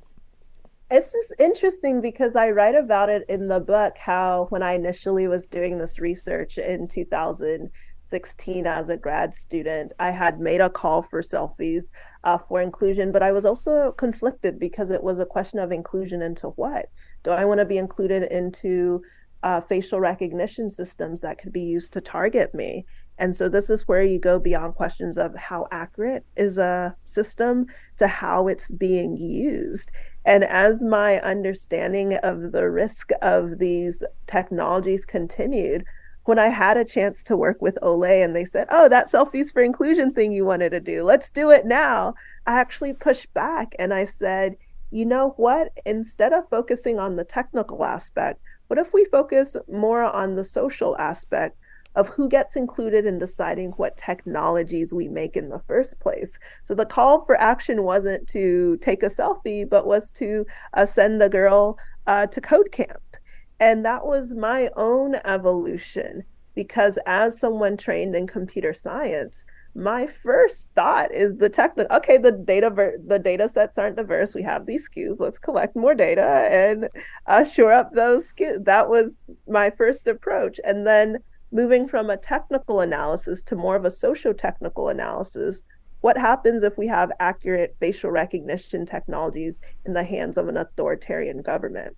It's 0.90 1.10
just 1.12 1.34
interesting 1.40 2.00
because 2.00 2.36
I 2.36 2.50
write 2.50 2.76
about 2.76 3.08
it 3.08 3.24
in 3.28 3.48
the 3.48 3.60
book 3.60 3.98
how 3.98 4.46
when 4.50 4.62
I 4.62 4.74
initially 4.74 5.26
was 5.26 5.48
doing 5.48 5.78
this 5.78 5.98
research 5.98 6.58
in 6.58 6.86
2016 6.86 8.66
as 8.68 8.88
a 8.88 8.96
grad 8.96 9.34
student, 9.34 9.92
I 9.98 10.10
had 10.10 10.38
made 10.38 10.60
a 10.60 10.70
call 10.70 11.02
for 11.02 11.22
selfies 11.22 11.90
uh, 12.22 12.38
for 12.38 12.60
inclusion, 12.60 13.10
but 13.10 13.24
I 13.24 13.32
was 13.32 13.44
also 13.44 13.92
conflicted 13.92 14.60
because 14.60 14.90
it 14.90 15.02
was 15.02 15.18
a 15.18 15.26
question 15.26 15.58
of 15.58 15.72
inclusion 15.72 16.22
into 16.22 16.50
what? 16.50 16.86
Do 17.24 17.32
I 17.32 17.44
want 17.44 17.58
to 17.58 17.66
be 17.66 17.78
included 17.78 18.22
into 18.30 19.02
uh, 19.42 19.60
facial 19.62 19.98
recognition 19.98 20.70
systems 20.70 21.20
that 21.22 21.38
could 21.38 21.52
be 21.52 21.62
used 21.62 21.92
to 21.94 22.00
target 22.00 22.54
me? 22.54 22.86
And 23.18 23.34
so 23.34 23.48
this 23.48 23.70
is 23.70 23.88
where 23.88 24.02
you 24.02 24.18
go 24.18 24.38
beyond 24.38 24.74
questions 24.74 25.16
of 25.16 25.34
how 25.34 25.66
accurate 25.70 26.24
is 26.36 26.58
a 26.58 26.94
system 27.04 27.66
to 27.96 28.06
how 28.06 28.48
it's 28.48 28.70
being 28.70 29.16
used. 29.16 29.90
And 30.24 30.44
as 30.44 30.82
my 30.82 31.20
understanding 31.20 32.14
of 32.16 32.52
the 32.52 32.68
risk 32.68 33.10
of 33.22 33.58
these 33.58 34.02
technologies 34.26 35.04
continued, 35.04 35.84
when 36.24 36.38
I 36.38 36.48
had 36.48 36.76
a 36.76 36.84
chance 36.84 37.22
to 37.24 37.36
work 37.36 37.62
with 37.62 37.78
Olay 37.82 38.24
and 38.24 38.34
they 38.34 38.44
said, 38.44 38.66
Oh, 38.70 38.88
that 38.88 39.06
selfies 39.06 39.52
for 39.52 39.62
inclusion 39.62 40.12
thing 40.12 40.32
you 40.32 40.44
wanted 40.44 40.70
to 40.70 40.80
do, 40.80 41.04
let's 41.04 41.30
do 41.30 41.50
it 41.50 41.64
now. 41.64 42.14
I 42.46 42.58
actually 42.58 42.92
pushed 42.92 43.32
back 43.32 43.74
and 43.78 43.94
I 43.94 44.04
said, 44.04 44.56
You 44.90 45.06
know 45.06 45.34
what? 45.36 45.72
Instead 45.86 46.32
of 46.32 46.48
focusing 46.50 46.98
on 46.98 47.14
the 47.14 47.24
technical 47.24 47.84
aspect, 47.84 48.40
what 48.66 48.78
if 48.78 48.92
we 48.92 49.04
focus 49.04 49.56
more 49.68 50.02
on 50.02 50.34
the 50.34 50.44
social 50.44 50.98
aspect? 50.98 51.56
Of 51.96 52.08
who 52.10 52.28
gets 52.28 52.56
included 52.56 53.06
in 53.06 53.18
deciding 53.18 53.70
what 53.72 53.96
technologies 53.96 54.92
we 54.92 55.08
make 55.08 55.36
in 55.36 55.48
the 55.48 55.62
first 55.66 55.98
place. 55.98 56.38
So 56.62 56.74
the 56.74 56.86
call 56.86 57.24
for 57.24 57.40
action 57.40 57.82
wasn't 57.82 58.28
to 58.28 58.76
take 58.82 59.02
a 59.02 59.10
selfie, 59.10 59.68
but 59.68 59.86
was 59.86 60.10
to 60.12 60.46
uh, 60.74 60.86
send 60.86 61.22
a 61.22 61.28
girl 61.28 61.78
uh, 62.06 62.26
to 62.26 62.40
code 62.40 62.70
camp. 62.70 63.16
And 63.58 63.84
that 63.86 64.06
was 64.06 64.32
my 64.32 64.68
own 64.76 65.16
evolution 65.24 66.22
because 66.54 66.98
as 67.06 67.40
someone 67.40 67.76
trained 67.76 68.14
in 68.14 68.26
computer 68.26 68.74
science, 68.74 69.44
my 69.74 70.06
first 70.06 70.70
thought 70.74 71.12
is 71.12 71.36
the 71.36 71.50
technical 71.50 71.94
okay 71.94 72.16
the 72.16 72.32
data 72.32 72.70
ver- 72.70 72.96
the 73.06 73.18
data 73.18 73.46
sets 73.46 73.76
aren't 73.76 73.96
diverse 73.96 74.34
we 74.34 74.40
have 74.40 74.64
these 74.64 74.88
skews 74.88 75.20
let's 75.20 75.38
collect 75.38 75.76
more 75.76 75.94
data 75.94 76.48
and 76.50 76.88
uh, 77.26 77.44
shore 77.44 77.74
up 77.74 77.92
those 77.92 78.32
skews 78.32 78.64
that 78.64 78.88
was 78.88 79.18
my 79.46 79.68
first 79.68 80.06
approach 80.06 80.58
and 80.64 80.86
then 80.86 81.18
moving 81.56 81.88
from 81.88 82.10
a 82.10 82.16
technical 82.16 82.80
analysis 82.80 83.42
to 83.42 83.56
more 83.56 83.76
of 83.76 83.84
a 83.84 83.90
socio-technical 83.90 84.88
analysis 84.90 85.62
what 86.02 86.18
happens 86.18 86.62
if 86.62 86.76
we 86.76 86.86
have 86.86 87.10
accurate 87.18 87.74
facial 87.80 88.10
recognition 88.10 88.86
technologies 88.86 89.60
in 89.86 89.94
the 89.94 90.04
hands 90.04 90.36
of 90.38 90.46
an 90.46 90.56
authoritarian 90.56 91.42
government 91.42 91.96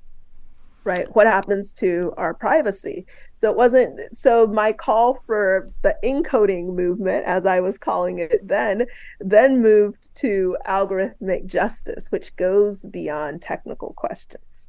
right? 0.84 1.14
What 1.14 1.26
happens 1.26 1.72
to 1.74 2.14
our 2.16 2.32
privacy? 2.32 3.04
So 3.34 3.50
it 3.50 3.56
wasn't 3.58 4.00
so 4.16 4.46
my 4.46 4.72
call 4.72 5.18
for 5.26 5.70
the 5.82 5.94
InCoding 6.02 6.74
movement 6.74 7.26
as 7.26 7.44
i 7.44 7.60
was 7.60 7.76
calling 7.76 8.20
it 8.20 8.40
then 8.46 8.86
then 9.20 9.60
moved 9.60 10.14
to 10.14 10.56
algorithmic 10.66 11.44
justice 11.44 12.10
which 12.10 12.34
goes 12.36 12.86
beyond 12.86 13.42
technical 13.42 13.92
questions 13.94 14.68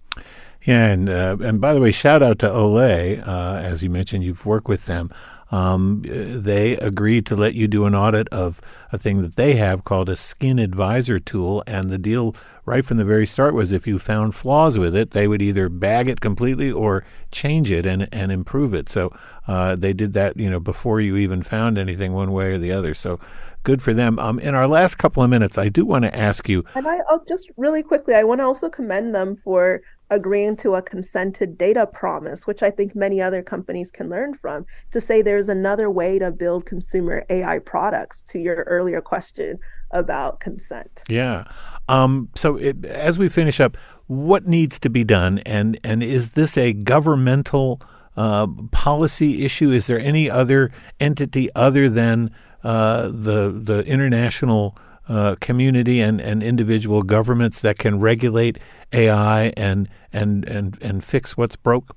yeah 0.63 0.85
and 0.87 1.09
uh, 1.09 1.37
and 1.41 1.61
by 1.61 1.73
the 1.73 1.81
way 1.81 1.91
shout 1.91 2.21
out 2.21 2.39
to 2.39 2.47
olay 2.47 3.25
uh, 3.27 3.55
as 3.55 3.83
you 3.83 3.89
mentioned 3.89 4.23
you've 4.23 4.45
worked 4.45 4.67
with 4.67 4.85
them 4.85 5.11
um, 5.51 6.03
they 6.05 6.77
agreed 6.77 7.25
to 7.27 7.35
let 7.35 7.55
you 7.55 7.67
do 7.67 7.85
an 7.85 7.95
audit 7.95 8.27
of 8.29 8.61
a 8.91 8.97
thing 8.97 9.21
that 9.21 9.35
they 9.35 9.55
have 9.55 9.83
called 9.83 10.09
a 10.09 10.15
skin 10.15 10.59
advisor 10.59 11.19
tool. 11.19 11.63
And 11.65 11.89
the 11.89 11.97
deal 11.97 12.35
right 12.65 12.85
from 12.85 12.97
the 12.97 13.05
very 13.05 13.25
start 13.25 13.53
was 13.53 13.71
if 13.71 13.87
you 13.87 13.97
found 13.97 14.35
flaws 14.35 14.77
with 14.77 14.95
it, 14.95 15.11
they 15.11 15.27
would 15.27 15.41
either 15.41 15.67
bag 15.69 16.07
it 16.07 16.21
completely 16.21 16.71
or 16.71 17.03
change 17.31 17.71
it 17.71 17.85
and, 17.85 18.07
and 18.11 18.31
improve 18.31 18.73
it. 18.73 18.89
So 18.89 19.15
uh, 19.47 19.75
they 19.75 19.93
did 19.93 20.13
that, 20.13 20.37
you 20.37 20.49
know, 20.49 20.59
before 20.59 21.01
you 21.01 21.17
even 21.17 21.41
found 21.41 21.77
anything 21.77 22.13
one 22.13 22.31
way 22.31 22.51
or 22.51 22.59
the 22.59 22.71
other. 22.71 22.93
So 22.93 23.19
good 23.63 23.81
for 23.81 23.93
them. 23.93 24.19
Um, 24.19 24.39
in 24.39 24.53
our 24.53 24.67
last 24.67 24.99
couple 24.99 25.23
of 25.23 25.31
minutes, 25.31 25.57
I 25.57 25.69
do 25.69 25.83
want 25.83 26.03
to 26.03 26.15
ask 26.15 26.47
you. 26.47 26.63
And 26.75 26.87
I 26.87 26.99
oh, 27.09 27.21
just 27.27 27.49
really 27.57 27.81
quickly, 27.81 28.13
I 28.13 28.23
want 28.23 28.39
to 28.39 28.45
also 28.45 28.69
commend 28.69 29.15
them 29.15 29.35
for 29.35 29.81
agreeing 30.09 30.55
to 30.57 30.75
a 30.75 30.81
consented 30.81 31.57
data 31.57 31.85
promise, 31.85 32.47
which 32.47 32.63
I 32.63 32.71
think 32.71 32.95
many 32.95 33.21
other 33.21 33.43
companies 33.43 33.91
can 33.91 34.09
learn 34.09 34.33
from, 34.33 34.65
to 34.91 34.99
say 34.99 35.21
there's 35.21 35.49
another 35.49 35.89
way 35.89 36.19
to 36.19 36.31
build 36.31 36.65
consumer 36.65 37.23
AI 37.29 37.59
products 37.59 38.23
to 38.23 38.39
your 38.39 38.63
earlier 38.63 39.01
question 39.01 39.59
about 39.91 40.39
consent. 40.39 41.03
Yeah. 41.07 41.45
Um, 41.87 42.29
so 42.35 42.55
it, 42.55 42.85
as 42.85 43.17
we 43.17 43.29
finish 43.29 43.59
up, 43.59 43.77
what 44.07 44.47
needs 44.47 44.79
to 44.79 44.89
be 44.89 45.03
done? 45.03 45.39
And, 45.39 45.79
and 45.83 46.01
is 46.01 46.31
this 46.31 46.57
a 46.57 46.73
governmental 46.73 47.81
uh, 48.17 48.47
policy 48.71 49.45
issue? 49.45 49.71
Is 49.71 49.87
there 49.87 49.99
any 49.99 50.29
other 50.29 50.71
entity 50.99 51.49
other 51.55 51.89
than 51.89 52.31
uh, 52.63 53.07
the, 53.07 53.53
the 53.55 53.83
international 53.85 54.75
uh, 55.07 55.35
community 55.39 56.01
and, 56.01 56.21
and 56.21 56.43
individual 56.43 57.01
governments 57.01 57.61
that 57.61 57.79
can 57.79 57.99
regulate 57.99 58.59
AI 58.93 59.53
and 59.57 59.89
and 60.13 60.47
and 60.47 60.77
and 60.81 61.03
fix 61.03 61.37
what's 61.37 61.55
broke? 61.55 61.95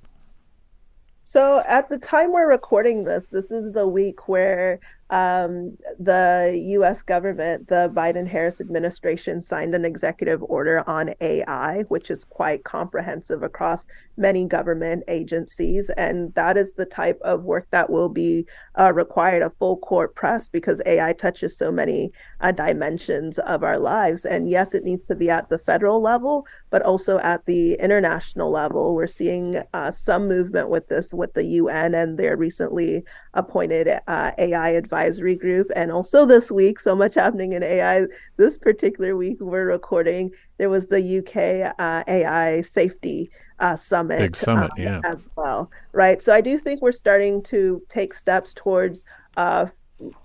So 1.24 1.62
at 1.66 1.88
the 1.88 1.98
time 1.98 2.32
we're 2.32 2.50
recording 2.50 3.04
this, 3.04 3.28
this 3.28 3.50
is 3.50 3.72
the 3.72 3.86
week 3.86 4.28
where 4.28 4.80
um, 5.12 5.76
the 6.00 6.58
US 6.78 7.02
government, 7.02 7.68
the 7.68 7.92
Biden 7.94 8.26
Harris 8.26 8.62
administration, 8.62 9.42
signed 9.42 9.74
an 9.74 9.84
executive 9.84 10.42
order 10.44 10.82
on 10.88 11.14
AI, 11.20 11.82
which 11.88 12.10
is 12.10 12.24
quite 12.24 12.64
comprehensive 12.64 13.42
across 13.42 13.86
many 14.16 14.46
government 14.46 15.04
agencies. 15.08 15.90
And 15.98 16.32
that 16.34 16.56
is 16.56 16.72
the 16.72 16.86
type 16.86 17.20
of 17.22 17.42
work 17.42 17.68
that 17.72 17.90
will 17.90 18.08
be 18.08 18.46
uh, 18.80 18.94
required 18.94 19.42
a 19.42 19.50
full 19.50 19.76
court 19.76 20.14
press 20.14 20.48
because 20.48 20.80
AI 20.86 21.12
touches 21.12 21.58
so 21.58 21.70
many 21.70 22.10
uh, 22.40 22.52
dimensions 22.52 23.38
of 23.40 23.62
our 23.62 23.78
lives. 23.78 24.24
And 24.24 24.48
yes, 24.48 24.72
it 24.72 24.82
needs 24.82 25.04
to 25.06 25.14
be 25.14 25.28
at 25.28 25.50
the 25.50 25.58
federal 25.58 26.00
level, 26.00 26.46
but 26.70 26.80
also 26.80 27.18
at 27.18 27.44
the 27.44 27.74
international 27.74 28.50
level. 28.50 28.94
We're 28.94 29.06
seeing 29.08 29.56
uh, 29.74 29.90
some 29.90 30.26
movement 30.26 30.70
with 30.70 30.88
this 30.88 31.12
with 31.12 31.34
the 31.34 31.44
UN 31.44 31.94
and 31.94 32.18
their 32.18 32.38
recently 32.38 33.04
appointed 33.34 34.00
uh, 34.06 34.30
AI 34.38 34.70
advisor 34.70 35.01
advisory 35.02 35.34
group. 35.34 35.70
And 35.74 35.90
also 35.90 36.24
this 36.26 36.50
week, 36.50 36.80
so 36.80 36.94
much 36.94 37.14
happening 37.14 37.52
in 37.52 37.62
AI. 37.62 38.06
This 38.36 38.56
particular 38.56 39.16
week, 39.16 39.38
we're 39.40 39.66
recording, 39.66 40.30
there 40.58 40.68
was 40.68 40.88
the 40.88 41.18
UK 41.18 41.74
uh, 41.78 42.04
AI 42.06 42.62
safety 42.62 43.30
uh, 43.58 43.76
summit, 43.76 44.18
Big 44.18 44.36
summit 44.36 44.70
uh, 44.72 44.82
yeah. 44.82 45.00
as 45.04 45.28
well. 45.36 45.70
Right. 45.92 46.20
So 46.22 46.32
I 46.32 46.40
do 46.40 46.58
think 46.58 46.82
we're 46.82 46.92
starting 46.92 47.42
to 47.44 47.82
take 47.88 48.14
steps 48.14 48.54
towards 48.54 49.04
uh, 49.36 49.66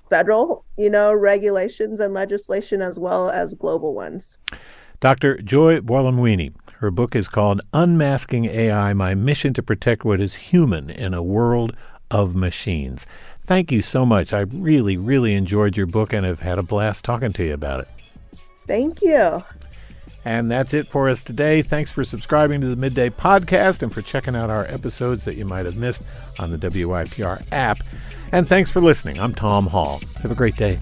federal, 0.10 0.66
you 0.78 0.90
know, 0.90 1.14
regulations 1.14 2.00
and 2.00 2.14
legislation 2.14 2.82
as 2.82 2.98
well 2.98 3.30
as 3.30 3.54
global 3.54 3.94
ones. 3.94 4.38
Dr. 5.00 5.38
Joy 5.42 5.80
Buolamwini. 5.80 6.54
Her 6.80 6.92
book 6.92 7.16
is 7.16 7.28
called 7.28 7.62
Unmasking 7.74 8.46
AI 8.46 8.94
My 8.94 9.16
Mission 9.16 9.52
to 9.56 9.64
Protect 9.64 10.06
What 10.06 10.20
is 10.20 10.36
Human 10.36 10.92
in 10.92 11.16
a 11.16 11.24
World 11.24 11.76
of 12.12 12.36
Machines. 12.36 13.06
Thank 13.48 13.72
you 13.72 13.82
so 13.82 14.06
much. 14.06 14.34
I 14.34 14.42
really, 14.42 14.98
really 14.98 15.34
enjoyed 15.34 15.78
your 15.78 15.86
book 15.86 16.12
and 16.12 16.26
have 16.26 16.42
had 16.42 16.60
a 16.60 16.64
blast 16.64 17.06
talking 17.06 17.32
to 17.34 17.46
you 17.46 17.54
about 17.54 17.80
it. 17.80 17.88
Thank 18.68 19.02
you. 19.02 19.42
And 20.26 20.52
that's 20.52 20.74
it 20.74 20.86
for 20.86 21.08
us 21.08 21.22
today. 21.22 21.62
Thanks 21.62 21.90
for 21.90 22.04
subscribing 22.04 22.60
to 22.60 22.68
the 22.68 22.76
Midday 22.76 23.10
Podcast 23.10 23.82
and 23.82 23.94
for 23.94 24.02
checking 24.02 24.36
out 24.36 24.50
our 24.50 24.66
episodes 24.66 25.24
that 25.24 25.38
you 25.38 25.46
might 25.46 25.66
have 25.66 25.78
missed 25.78 26.04
on 26.38 26.52
the 26.52 26.58
WYPR 26.58 27.48
app. 27.54 27.78
And 28.34 28.46
thanks 28.46 28.70
for 28.70 28.82
listening. 28.82 29.18
I'm 29.20 29.34
Tom 29.34 29.68
Hall. 29.68 30.02
Have 30.22 30.32
a 30.32 30.36
great 30.36 30.58
day. 30.58 30.78